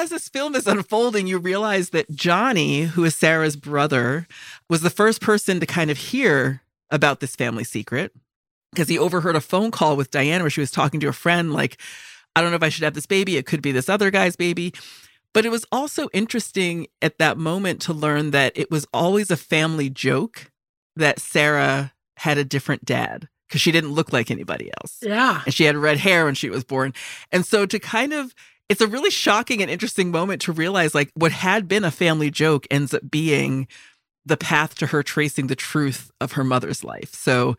[0.00, 4.26] as this film is unfolding, you realize that Johnny, who is Sarah's brother,
[4.68, 8.12] was the first person to kind of hear about this family secret
[8.72, 11.52] because he overheard a phone call with Diane where she was talking to a friend,
[11.52, 11.80] like,
[12.34, 13.36] I don't know if I should have this baby.
[13.36, 14.72] It could be this other guy's baby.
[15.32, 19.36] But it was also interesting at that moment to learn that it was always a
[19.36, 20.50] family joke
[20.96, 24.98] that Sarah had a different dad because she didn't look like anybody else.
[25.02, 25.42] Yeah.
[25.44, 26.94] And she had red hair when she was born.
[27.30, 28.34] And so to kind of,
[28.70, 32.30] it's a really shocking and interesting moment to realize like what had been a family
[32.30, 33.66] joke ends up being
[34.24, 37.12] the path to her tracing the truth of her mother's life.
[37.12, 37.56] So,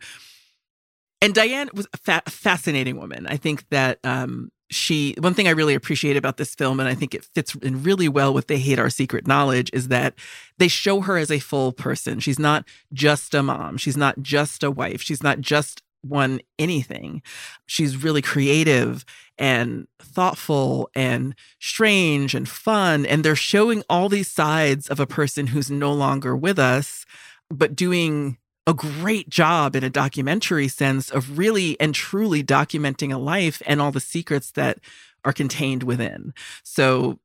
[1.20, 3.26] and Diane was a fa- fascinating woman.
[3.26, 6.94] I think that um, she, one thing I really appreciate about this film, and I
[6.94, 10.14] think it fits in really well with They Hate Our Secret Knowledge, is that
[10.56, 12.20] they show her as a full person.
[12.20, 13.76] She's not just a mom.
[13.76, 15.02] She's not just a wife.
[15.02, 17.22] She's not just won anything.
[17.66, 19.04] She's really creative
[19.38, 23.06] and thoughtful and strange and fun.
[23.06, 27.06] And they're showing all these sides of a person who's no longer with us,
[27.50, 33.18] but doing a great job in a documentary sense of really and truly documenting a
[33.18, 34.78] life and all the secrets that
[35.24, 36.32] are contained within.
[36.62, 37.18] So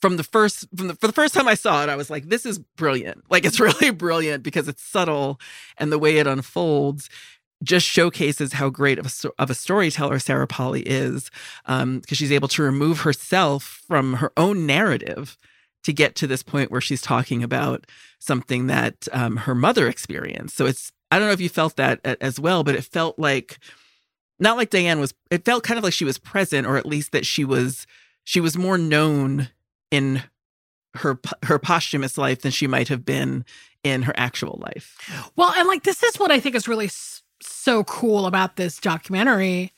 [0.00, 2.28] from the first from the for the first time I saw it, I was like,
[2.28, 3.24] this is brilliant.
[3.30, 5.40] Like it's really brilliant because it's subtle
[5.78, 7.08] and the way it unfolds
[7.64, 11.30] just showcases how great of a, of a storyteller Sarah Polley is
[11.64, 15.36] because um, she's able to remove herself from her own narrative
[15.82, 17.86] to get to this point where she's talking about
[18.18, 20.56] something that um, her mother experienced.
[20.56, 23.58] So it's, I don't know if you felt that as well, but it felt like,
[24.38, 27.12] not like Diane was, it felt kind of like she was present, or at least
[27.12, 27.86] that she was,
[28.24, 29.48] she was more known
[29.90, 30.22] in
[30.96, 33.44] her her posthumous life than she might have been
[33.82, 34.96] in her actual life.
[35.36, 36.88] Well, and like this is what I think is really
[37.42, 39.72] so cool about this documentary.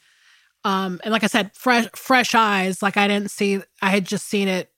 [0.64, 2.82] Um, and like I said, fresh fresh eyes.
[2.82, 4.72] Like I didn't see, I had just seen it,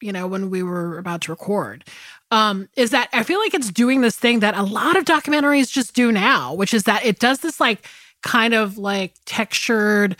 [0.00, 1.84] you know, when we were about to record.
[2.30, 5.70] Um, is that I feel like it's doing this thing that a lot of documentaries
[5.70, 7.86] just do now, which is that it does this like
[8.22, 10.16] kind of like textured,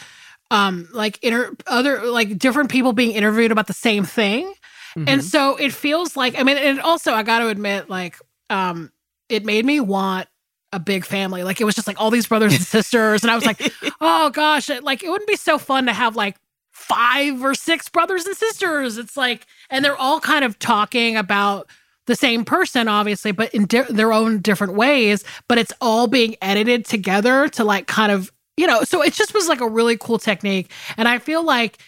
[0.51, 4.53] um, like inter other like different people being interviewed about the same thing.
[4.97, 5.09] Mm-hmm.
[5.09, 8.17] And so it feels like I mean, and also I got to admit, like,
[8.51, 8.93] um,
[9.29, 10.29] it made me want
[10.75, 11.45] a big family.
[11.45, 13.23] Like it was just like all these brothers and sisters.
[13.23, 16.17] And I was like, oh gosh, it, like it wouldn't be so fun to have
[16.17, 16.37] like
[16.73, 18.99] five or six brothers and sisters.
[18.99, 21.71] It's like, and they're all kind of talking about
[22.07, 25.25] the same person, obviously, but in di- their own different ways.
[25.49, 29.33] But it's all being edited together to like kind of, you know, so it just
[29.33, 30.71] was like a really cool technique.
[30.97, 31.79] And I feel like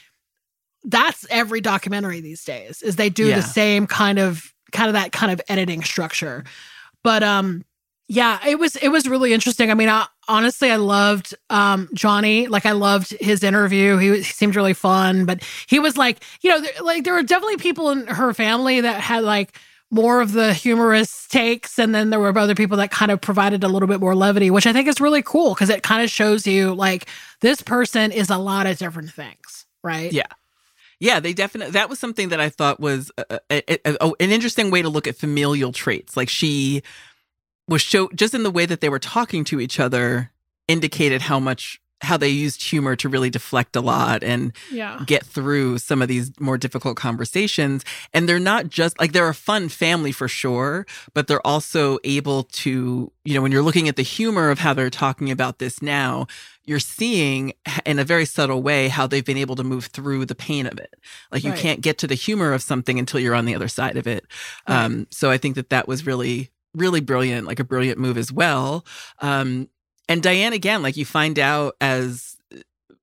[0.84, 3.36] that's every documentary these days is they do yeah.
[3.36, 6.44] the same kind of kind of that kind of editing structure.
[7.02, 7.64] But um
[8.08, 9.70] yeah, it was it was really interesting.
[9.70, 12.46] I mean, I, honestly, I loved um, Johnny.
[12.46, 13.96] Like, I loved his interview.
[13.96, 17.56] He, he, seemed really fun, but he was like, you know, like there were definitely
[17.56, 19.58] people in her family that had like
[19.90, 23.64] more of the humorous takes, and then there were other people that kind of provided
[23.64, 26.08] a little bit more levity, which I think is really cool because it kind of
[26.08, 27.08] shows you like
[27.40, 30.12] this person is a lot of different things, right?
[30.12, 30.26] Yeah.
[30.98, 31.72] Yeah, they definitely.
[31.72, 35.06] That was something that I thought was a, a, a, an interesting way to look
[35.06, 36.16] at familial traits.
[36.16, 36.82] Like she
[37.68, 40.30] was show just in the way that they were talking to each other
[40.68, 45.02] indicated how much how they used humor to really deflect a lot and yeah.
[45.06, 47.84] get through some of these more difficult conversations.
[48.12, 52.44] And they're not just like they're a fun family for sure, but they're also able
[52.44, 55.80] to, you know, when you're looking at the humor of how they're talking about this
[55.80, 56.26] now,
[56.64, 57.54] you're seeing
[57.86, 60.78] in a very subtle way how they've been able to move through the pain of
[60.78, 60.94] it.
[61.32, 61.58] Like you right.
[61.58, 64.26] can't get to the humor of something until you're on the other side of it.
[64.68, 64.84] Right.
[64.84, 68.30] Um, so I think that that was really really brilliant, like a brilliant move as
[68.30, 68.84] well.
[69.20, 69.68] Um,
[70.08, 72.36] and Diane, again, like you find out as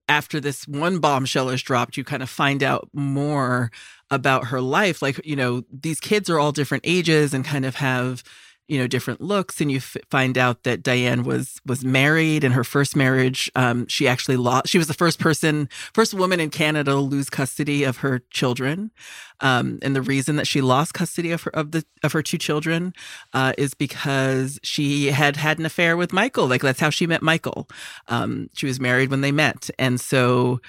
[0.07, 3.71] after this one bombshell is dropped, you kind of find out more
[4.09, 5.01] about her life.
[5.01, 8.23] Like, you know, these kids are all different ages and kind of have
[8.67, 12.53] you know different looks and you f- find out that Diane was was married in
[12.53, 16.49] her first marriage um, she actually lost she was the first person first woman in
[16.49, 18.91] Canada to lose custody of her children.
[19.39, 22.37] Um, and the reason that she lost custody of her of the of her two
[22.37, 22.93] children
[23.33, 26.47] uh, is because she had had an affair with Michael.
[26.47, 27.67] Like that's how she met Michael.
[28.07, 29.69] Um, she was married when they met.
[29.77, 30.61] And so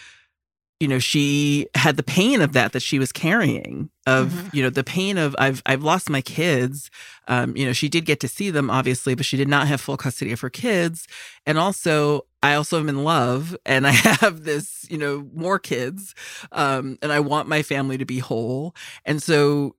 [0.84, 4.48] you know she had the pain of that that she was carrying of mm-hmm.
[4.54, 6.90] you know the pain of i've i've lost my kids.
[7.26, 9.80] Um you know she did get to see them obviously but she did not have
[9.80, 11.08] full custody of her kids.
[11.46, 16.14] And also i also am in love and i have this you know more kids
[16.52, 18.76] um and i want my family to be whole.
[19.06, 19.76] And so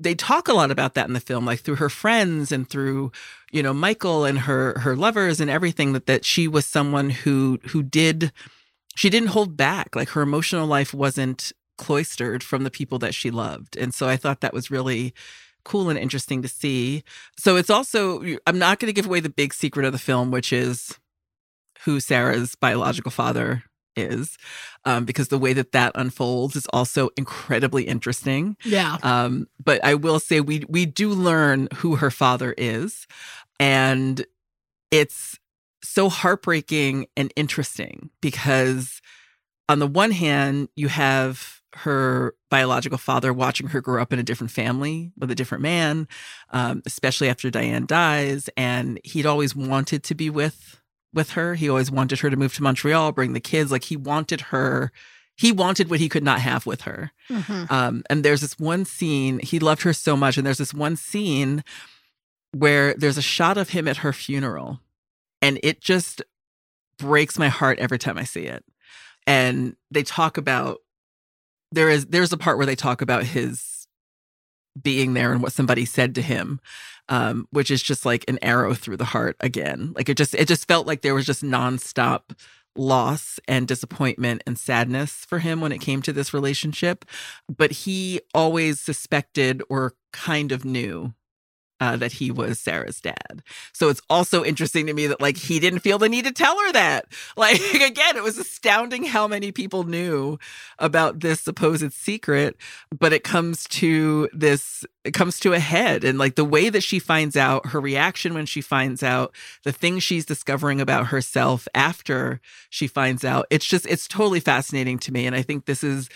[0.00, 3.12] they talk a lot about that in the film like through her friends and through
[3.52, 7.60] you know michael and her her lovers and everything that that she was someone who
[7.68, 8.32] who did
[8.96, 9.96] she didn't hold back.
[9.96, 13.76] Like her emotional life wasn't cloistered from the people that she loved.
[13.76, 15.14] And so I thought that was really
[15.64, 17.02] cool and interesting to see.
[17.38, 20.30] So it's also, I'm not going to give away the big secret of the film,
[20.30, 20.98] which is
[21.84, 23.64] who Sarah's biological father
[23.96, 24.38] is,
[24.84, 28.56] um, because the way that that unfolds is also incredibly interesting.
[28.64, 28.98] Yeah.
[29.02, 33.06] Um, but I will say we we do learn who her father is,
[33.58, 34.24] and
[34.90, 35.39] it's
[35.82, 39.00] so heartbreaking and interesting because
[39.68, 44.24] on the one hand, you have her biological father watching her grow up in a
[44.24, 46.08] different family with a different man,
[46.50, 48.50] um, especially after Diane dies.
[48.56, 50.80] And he'd always wanted to be with
[51.12, 51.54] with her.
[51.54, 53.70] He always wanted her to move to Montreal, bring the kids.
[53.70, 54.92] Like he wanted her.
[55.36, 57.12] He wanted what he could not have with her.
[57.30, 57.72] Mm-hmm.
[57.72, 59.38] Um, and there's this one scene.
[59.38, 61.64] He loved her so much, and there's this one scene
[62.52, 64.80] where there's a shot of him at her funeral
[65.42, 66.22] and it just
[66.98, 68.64] breaks my heart every time I see it.
[69.26, 70.78] And they talk about
[71.72, 73.86] there is there's a part where they talk about his
[74.80, 76.60] being there and what somebody said to him
[77.08, 80.46] um, which is just like an arrow through the heart again like it just it
[80.46, 82.38] just felt like there was just nonstop
[82.76, 87.04] loss and disappointment and sadness for him when it came to this relationship
[87.54, 91.12] but he always suspected or kind of knew
[91.80, 93.42] uh, that he was Sarah's dad.
[93.72, 96.58] So it's also interesting to me that like he didn't feel the need to tell
[96.58, 97.06] her that.
[97.36, 100.38] Like again, it was astounding how many people knew
[100.78, 102.56] about this supposed secret,
[102.98, 106.82] but it comes to this it comes to a head and like the way that
[106.82, 109.34] she finds out, her reaction when she finds out,
[109.64, 113.46] the things she's discovering about herself after she finds out.
[113.48, 116.10] It's just it's totally fascinating to me and I think this is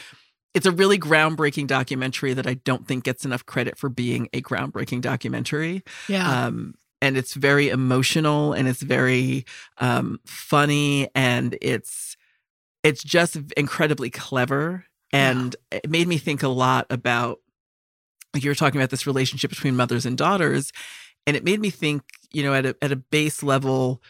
[0.55, 4.41] it's a really groundbreaking documentary that I don't think gets enough credit for being a
[4.41, 5.83] groundbreaking documentary.
[6.09, 6.47] Yeah.
[6.47, 9.45] Um, and it's very emotional and it's very
[9.79, 12.17] um, funny and it's
[12.83, 15.81] it's just incredibly clever and yeah.
[15.85, 17.41] it made me think a lot about
[18.33, 20.73] like you were talking about this relationship between mothers and daughters
[21.27, 22.03] and it made me think
[22.33, 24.03] you know at a, at a base level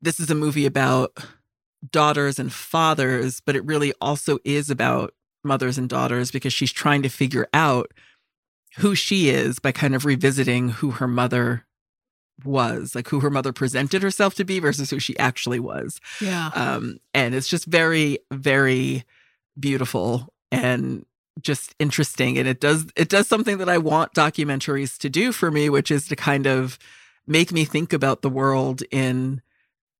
[0.00, 1.16] this is a movie about
[1.90, 5.12] daughters and fathers but it really also is about
[5.44, 7.92] mothers and daughters because she's trying to figure out
[8.78, 11.66] who she is by kind of revisiting who her mother
[12.44, 16.00] was, like who her mother presented herself to be versus who she actually was.
[16.20, 16.50] Yeah.
[16.54, 19.04] Um, and it's just very, very
[19.58, 21.04] beautiful and
[21.40, 22.38] just interesting.
[22.38, 25.90] And it does it does something that I want documentaries to do for me, which
[25.90, 26.78] is to kind of
[27.26, 29.42] make me think about the world in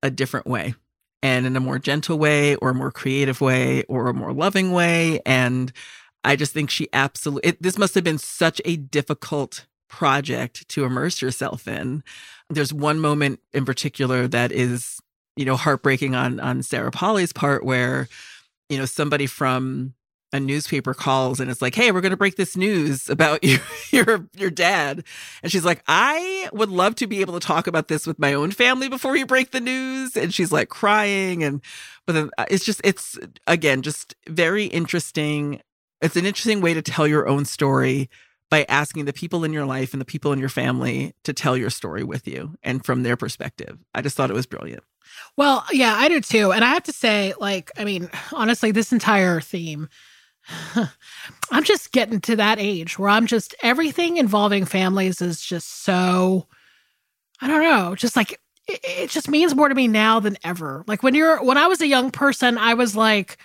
[0.02, 0.74] a different way
[1.22, 4.72] and in a more gentle way or a more creative way or a more loving
[4.72, 5.20] way.
[5.26, 5.72] And
[6.24, 11.20] I just think she absolutely, this must have been such a difficult project to immerse
[11.20, 12.02] yourself in.
[12.48, 15.00] There's one moment in particular that is,
[15.36, 18.08] you know, heartbreaking on on Sarah Polley's part where,
[18.68, 19.94] you know, somebody from
[20.32, 23.60] a newspaper calls and it's like, "Hey, we're going to break this news about your
[23.90, 25.04] your your dad."
[25.42, 28.34] And she's like, "I would love to be able to talk about this with my
[28.34, 31.62] own family before you break the news." And she's like crying and
[32.06, 35.60] but then uh, it's just it's again just very interesting.
[36.00, 38.08] It's an interesting way to tell your own story
[38.50, 41.56] by asking the people in your life and the people in your family to tell
[41.56, 43.78] your story with you and from their perspective.
[43.94, 44.82] I just thought it was brilliant.
[45.36, 46.52] Well, yeah, I do too.
[46.52, 49.88] And I have to say, like, I mean, honestly, this entire theme
[51.50, 56.46] I'm just getting to that age where I'm just everything involving families is just so
[57.40, 58.32] I don't know, just like
[58.68, 60.84] it, it, just means more to me now than ever.
[60.86, 63.38] Like when you're when I was a young person, I was like,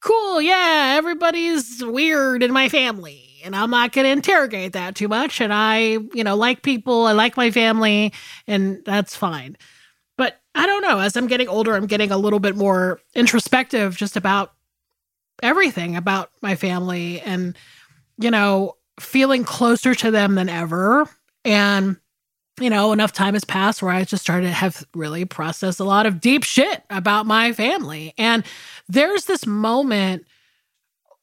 [0.00, 3.28] cool, yeah, everybody's weird in my family.
[3.44, 5.40] And I'm not going to interrogate that too much.
[5.40, 8.12] And I, you know, like people, I like my family,
[8.46, 9.56] and that's fine.
[10.16, 11.00] But I don't know.
[11.00, 14.52] As I'm getting older, I'm getting a little bit more introspective just about
[15.42, 17.56] everything about my family and,
[18.18, 21.08] you know, feeling closer to them than ever.
[21.44, 21.96] And,
[22.60, 25.84] you know, enough time has passed where I just started to have really processed a
[25.84, 28.14] lot of deep shit about my family.
[28.18, 28.44] And
[28.88, 30.26] there's this moment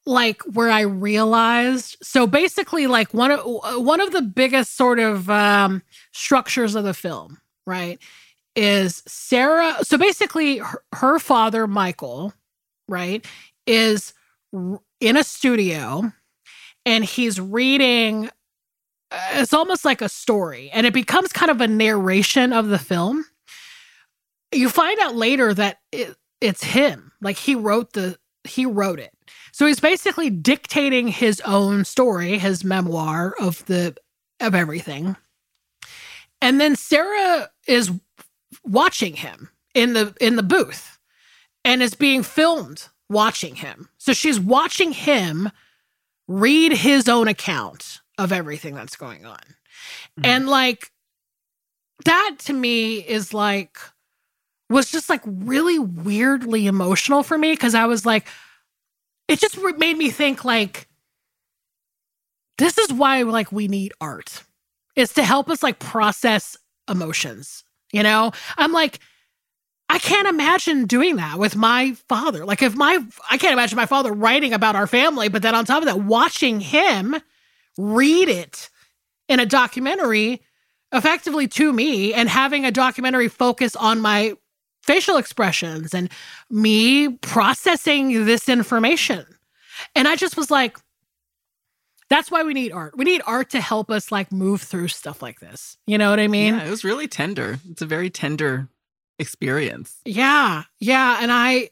[0.06, 3.42] like where I realized so basically like one of
[3.84, 8.00] one of the biggest sort of um structures of the film, right?
[8.56, 12.34] Is Sarah so basically her, her father Michael,
[12.88, 13.26] right?
[13.70, 14.14] Is
[14.52, 16.12] in a studio
[16.86, 18.30] and he's reading
[19.12, 22.80] uh, it's almost like a story and it becomes kind of a narration of the
[22.80, 23.26] film.
[24.52, 29.12] You find out later that it, it's him like he wrote the he wrote it.
[29.52, 33.96] So he's basically dictating his own story his memoir of the
[34.40, 35.16] of everything.
[36.42, 37.92] And then sarah is
[38.64, 40.98] watching him in the in the booth
[41.64, 43.90] and is being filmed watching him.
[43.98, 45.50] So she's watching him
[46.28, 49.38] read his own account of everything that's going on.
[49.38, 50.26] Mm-hmm.
[50.26, 50.92] And like
[52.06, 53.78] that to me is like
[54.70, 58.28] was just like really weirdly emotional for me because I was like
[59.28, 60.88] it just made me think like
[62.58, 64.44] this is why like we need art.
[64.96, 66.58] It's to help us like process
[66.90, 67.64] emotions.
[67.92, 68.32] You know?
[68.58, 69.00] I'm like
[69.92, 72.46] I can't imagine doing that with my father.
[72.46, 75.66] Like if my I can't imagine my father writing about our family, but then on
[75.66, 77.16] top of that, watching him
[77.78, 78.70] read it
[79.28, 80.42] in a documentary
[80.92, 84.34] effectively to me and having a documentary focus on my
[84.84, 86.10] facial expressions and
[86.50, 89.26] me processing this information.
[89.96, 90.78] And I just was like,
[92.10, 92.98] that's why we need art.
[92.98, 95.78] We need art to help us like move through stuff like this.
[95.86, 96.56] You know what I mean?
[96.56, 97.60] Yeah, it was really tender.
[97.70, 98.68] It's a very tender
[99.20, 99.98] experience.
[100.06, 100.64] Yeah.
[100.80, 101.20] Yeah.
[101.22, 101.70] And I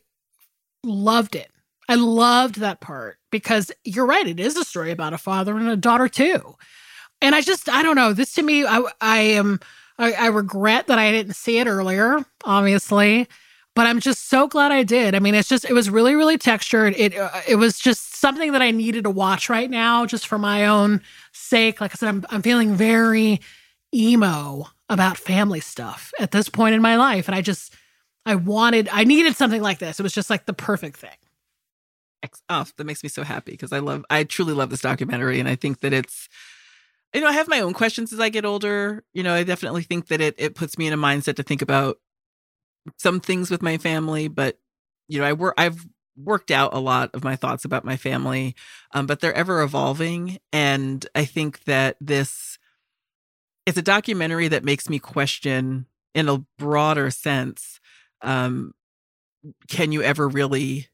[0.83, 1.49] loved it.
[1.89, 4.27] I loved that part because you're right.
[4.27, 6.55] It is a story about a father and a daughter, too.
[7.21, 8.13] And I just, I don't know.
[8.13, 9.59] This to me, I, I am,
[9.97, 13.27] I, I regret that I didn't see it earlier, obviously,
[13.73, 15.15] but I'm just so glad I did.
[15.15, 16.93] I mean, it's just, it was really, really textured.
[16.95, 20.37] It, uh, it was just something that I needed to watch right now, just for
[20.37, 21.01] my own
[21.31, 21.79] sake.
[21.79, 23.39] Like I said, I'm, I'm feeling very
[23.93, 27.27] emo about family stuff at this point in my life.
[27.27, 27.73] And I just,
[28.25, 29.99] I wanted, I needed something like this.
[29.99, 31.09] It was just like the perfect thing.
[32.49, 35.39] Oh, that makes me so happy because I love, I truly love this documentary.
[35.39, 36.27] And I think that it's,
[37.13, 39.03] you know, I have my own questions as I get older.
[39.13, 41.63] You know, I definitely think that it it puts me in a mindset to think
[41.63, 41.97] about
[42.97, 44.59] some things with my family, but
[45.07, 48.55] you know, I work I've worked out a lot of my thoughts about my family,
[48.93, 50.37] um, but they're ever evolving.
[50.53, 52.46] And I think that this
[53.67, 55.85] it's a documentary that makes me question
[56.15, 57.79] in a broader sense,
[58.21, 58.73] um,
[59.67, 60.87] can you ever really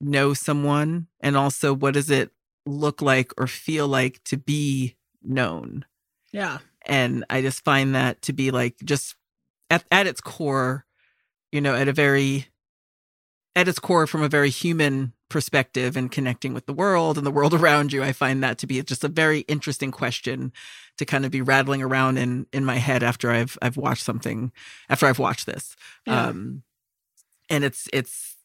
[0.00, 1.06] know someone?
[1.20, 2.30] And also what does it
[2.66, 5.84] look like or feel like to be known.
[6.32, 6.58] Yeah.
[6.86, 9.14] And I just find that to be like just
[9.68, 10.84] at, at its core,
[11.52, 12.48] you know, at a very
[13.56, 17.30] at its core from a very human perspective and connecting with the world and the
[17.30, 20.52] world around you, I find that to be just a very interesting question
[21.00, 24.52] to kind of be rattling around in in my head after I've I've watched something
[24.88, 25.76] after I've watched this.
[26.06, 26.28] Yeah.
[26.28, 26.62] Um
[27.48, 28.36] and it's it's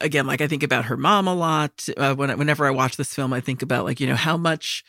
[0.00, 1.88] again like I think about her mom a lot.
[1.96, 4.84] Uh, when whenever I watch this film, I think about like you know how much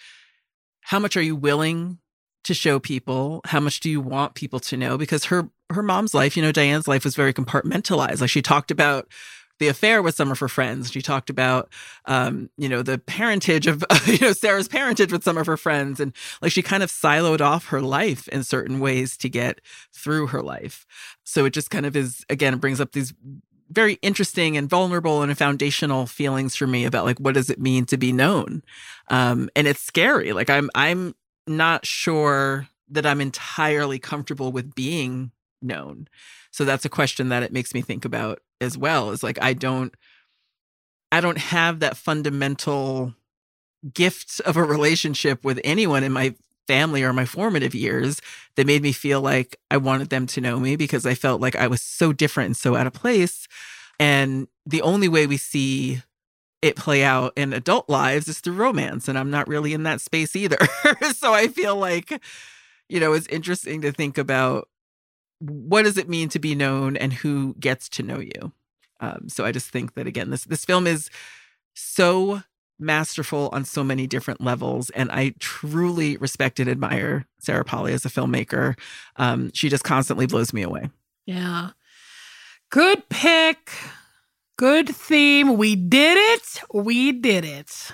[0.82, 1.98] how much are you willing
[2.44, 3.42] to show people?
[3.46, 4.98] How much do you want people to know?
[4.98, 8.22] Because her her mom's life, you know, Diane's life was very compartmentalized.
[8.22, 9.08] Like she talked about
[9.60, 10.92] the affair with some of her friends.
[10.92, 11.70] She talked about,
[12.06, 16.00] um, you know, the parentage of, you know, Sarah's parentage with some of her friends.
[16.00, 19.62] And like she kind of siloed off her life in certain ways to get
[19.94, 20.86] through her life.
[21.24, 23.14] So it just kind of is, again, brings up these
[23.70, 27.84] very interesting and vulnerable and foundational feelings for me about like what does it mean
[27.86, 28.62] to be known
[29.10, 31.16] um and it's scary like i'm i'm
[31.48, 36.08] not sure that i'm entirely comfortable with being known
[36.52, 39.54] so that's a question that it makes me think about as well is like i
[39.54, 39.96] don't
[41.12, 43.14] i don't have that fundamental
[43.94, 46.34] gift of a relationship with anyone in my
[46.68, 48.22] family or my formative years
[48.56, 51.56] that made me feel like I wanted them to know me because I felt like
[51.56, 53.48] I was so different and so out of place.
[54.00, 56.02] And the only way we see
[56.62, 59.08] it play out in adult lives is through romance.
[59.08, 60.58] And I'm not really in that space either.
[61.16, 62.22] so I feel like,
[62.90, 64.68] you know, it's interesting to think about
[65.40, 68.52] what does it mean to be known and who gets to know you.
[69.00, 71.10] Um, so I just think that again, this this film is
[71.74, 72.42] so
[72.80, 74.90] masterful on so many different levels.
[74.92, 78.78] And I truly respect and admire Sarah Polley as a filmmaker.
[79.16, 80.90] Um, she just constantly blows me away.
[81.26, 81.72] Yeah.
[82.70, 83.72] Good pick.
[84.58, 85.58] Good theme.
[85.58, 86.62] We did it.
[86.74, 87.92] We did it.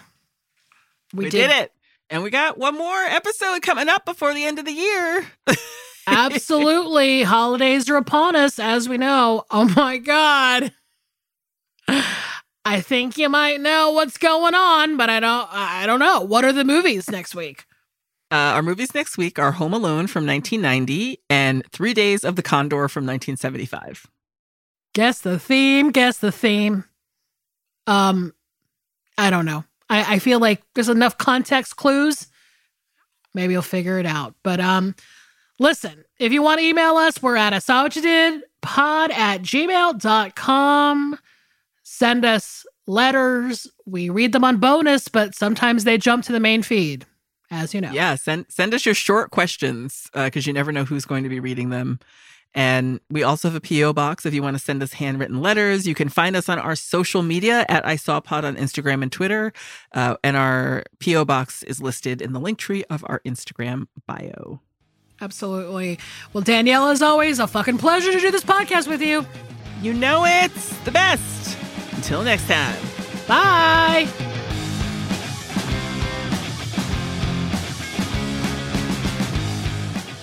[1.14, 1.48] We, we did.
[1.48, 1.74] did it.
[2.10, 5.26] And we got one more episode coming up before the end of the year.
[6.08, 7.24] Absolutely.
[7.24, 9.46] Holidays are upon us, as we know.
[9.52, 10.72] Oh my God.
[12.64, 16.22] I think you might know what's going on, but I don't I don't know.
[16.22, 17.66] What are the movies next week?
[18.32, 22.42] Uh, our movies next week are Home Alone from 1990 and Three Days of the
[22.42, 24.08] Condor from 1975.
[24.94, 26.86] Guess the theme, guess the theme.
[27.88, 28.34] Um,
[29.18, 29.66] I don't know.
[29.90, 32.28] I, I feel like there's enough context clues.
[33.34, 34.36] Maybe you'll figure it out.
[34.44, 34.96] But um,
[35.62, 37.62] listen, if you want to email us, we're at I at
[39.44, 41.20] gmail.com.
[41.84, 43.68] Send us letters.
[43.86, 47.06] We read them on bonus, but sometimes they jump to the main feed,
[47.52, 47.92] as you know.
[47.92, 51.30] Yeah, send send us your short questions because uh, you never know who's going to
[51.30, 52.00] be reading them.
[52.54, 53.94] And we also have a P.O.
[53.94, 55.88] box if you want to send us handwritten letters.
[55.88, 59.12] You can find us on our social media at I Saw Pod on Instagram and
[59.12, 59.54] Twitter.
[59.94, 61.24] Uh, and our P.O.
[61.24, 64.60] box is listed in the link tree of our Instagram bio.
[65.22, 66.00] Absolutely.
[66.34, 69.26] Well, Danielle, as always, a fucking pleasure to do this podcast with you.
[69.82, 71.58] You know it's the best.
[71.94, 72.76] Until next time.
[73.28, 74.08] Bye.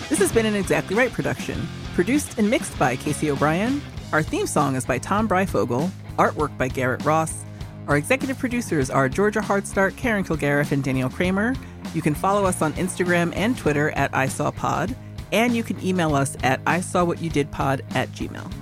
[0.08, 3.80] This has been an Exactly Right production, produced and mixed by Casey O'Brien.
[4.12, 7.44] Our theme song is by Tom Breyfogle, artwork by Garrett Ross.
[7.86, 11.54] Our executive producers are Georgia Hardstark, Karen Kilgariff, and Danielle Kramer.
[11.94, 14.94] You can follow us on Instagram and Twitter at ISawPod,
[15.32, 18.52] and you can email us at ISawWhatYouDidPod at gmail.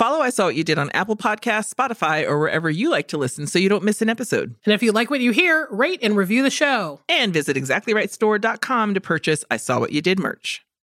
[0.00, 3.18] Follow I Saw What You Did on Apple Podcasts, Spotify, or wherever you like to
[3.18, 4.54] listen so you don't miss an episode.
[4.64, 7.00] And if you like what you hear, rate and review the show.
[7.06, 10.64] And visit exactlyrightstore.com to purchase I Saw What You Did merch.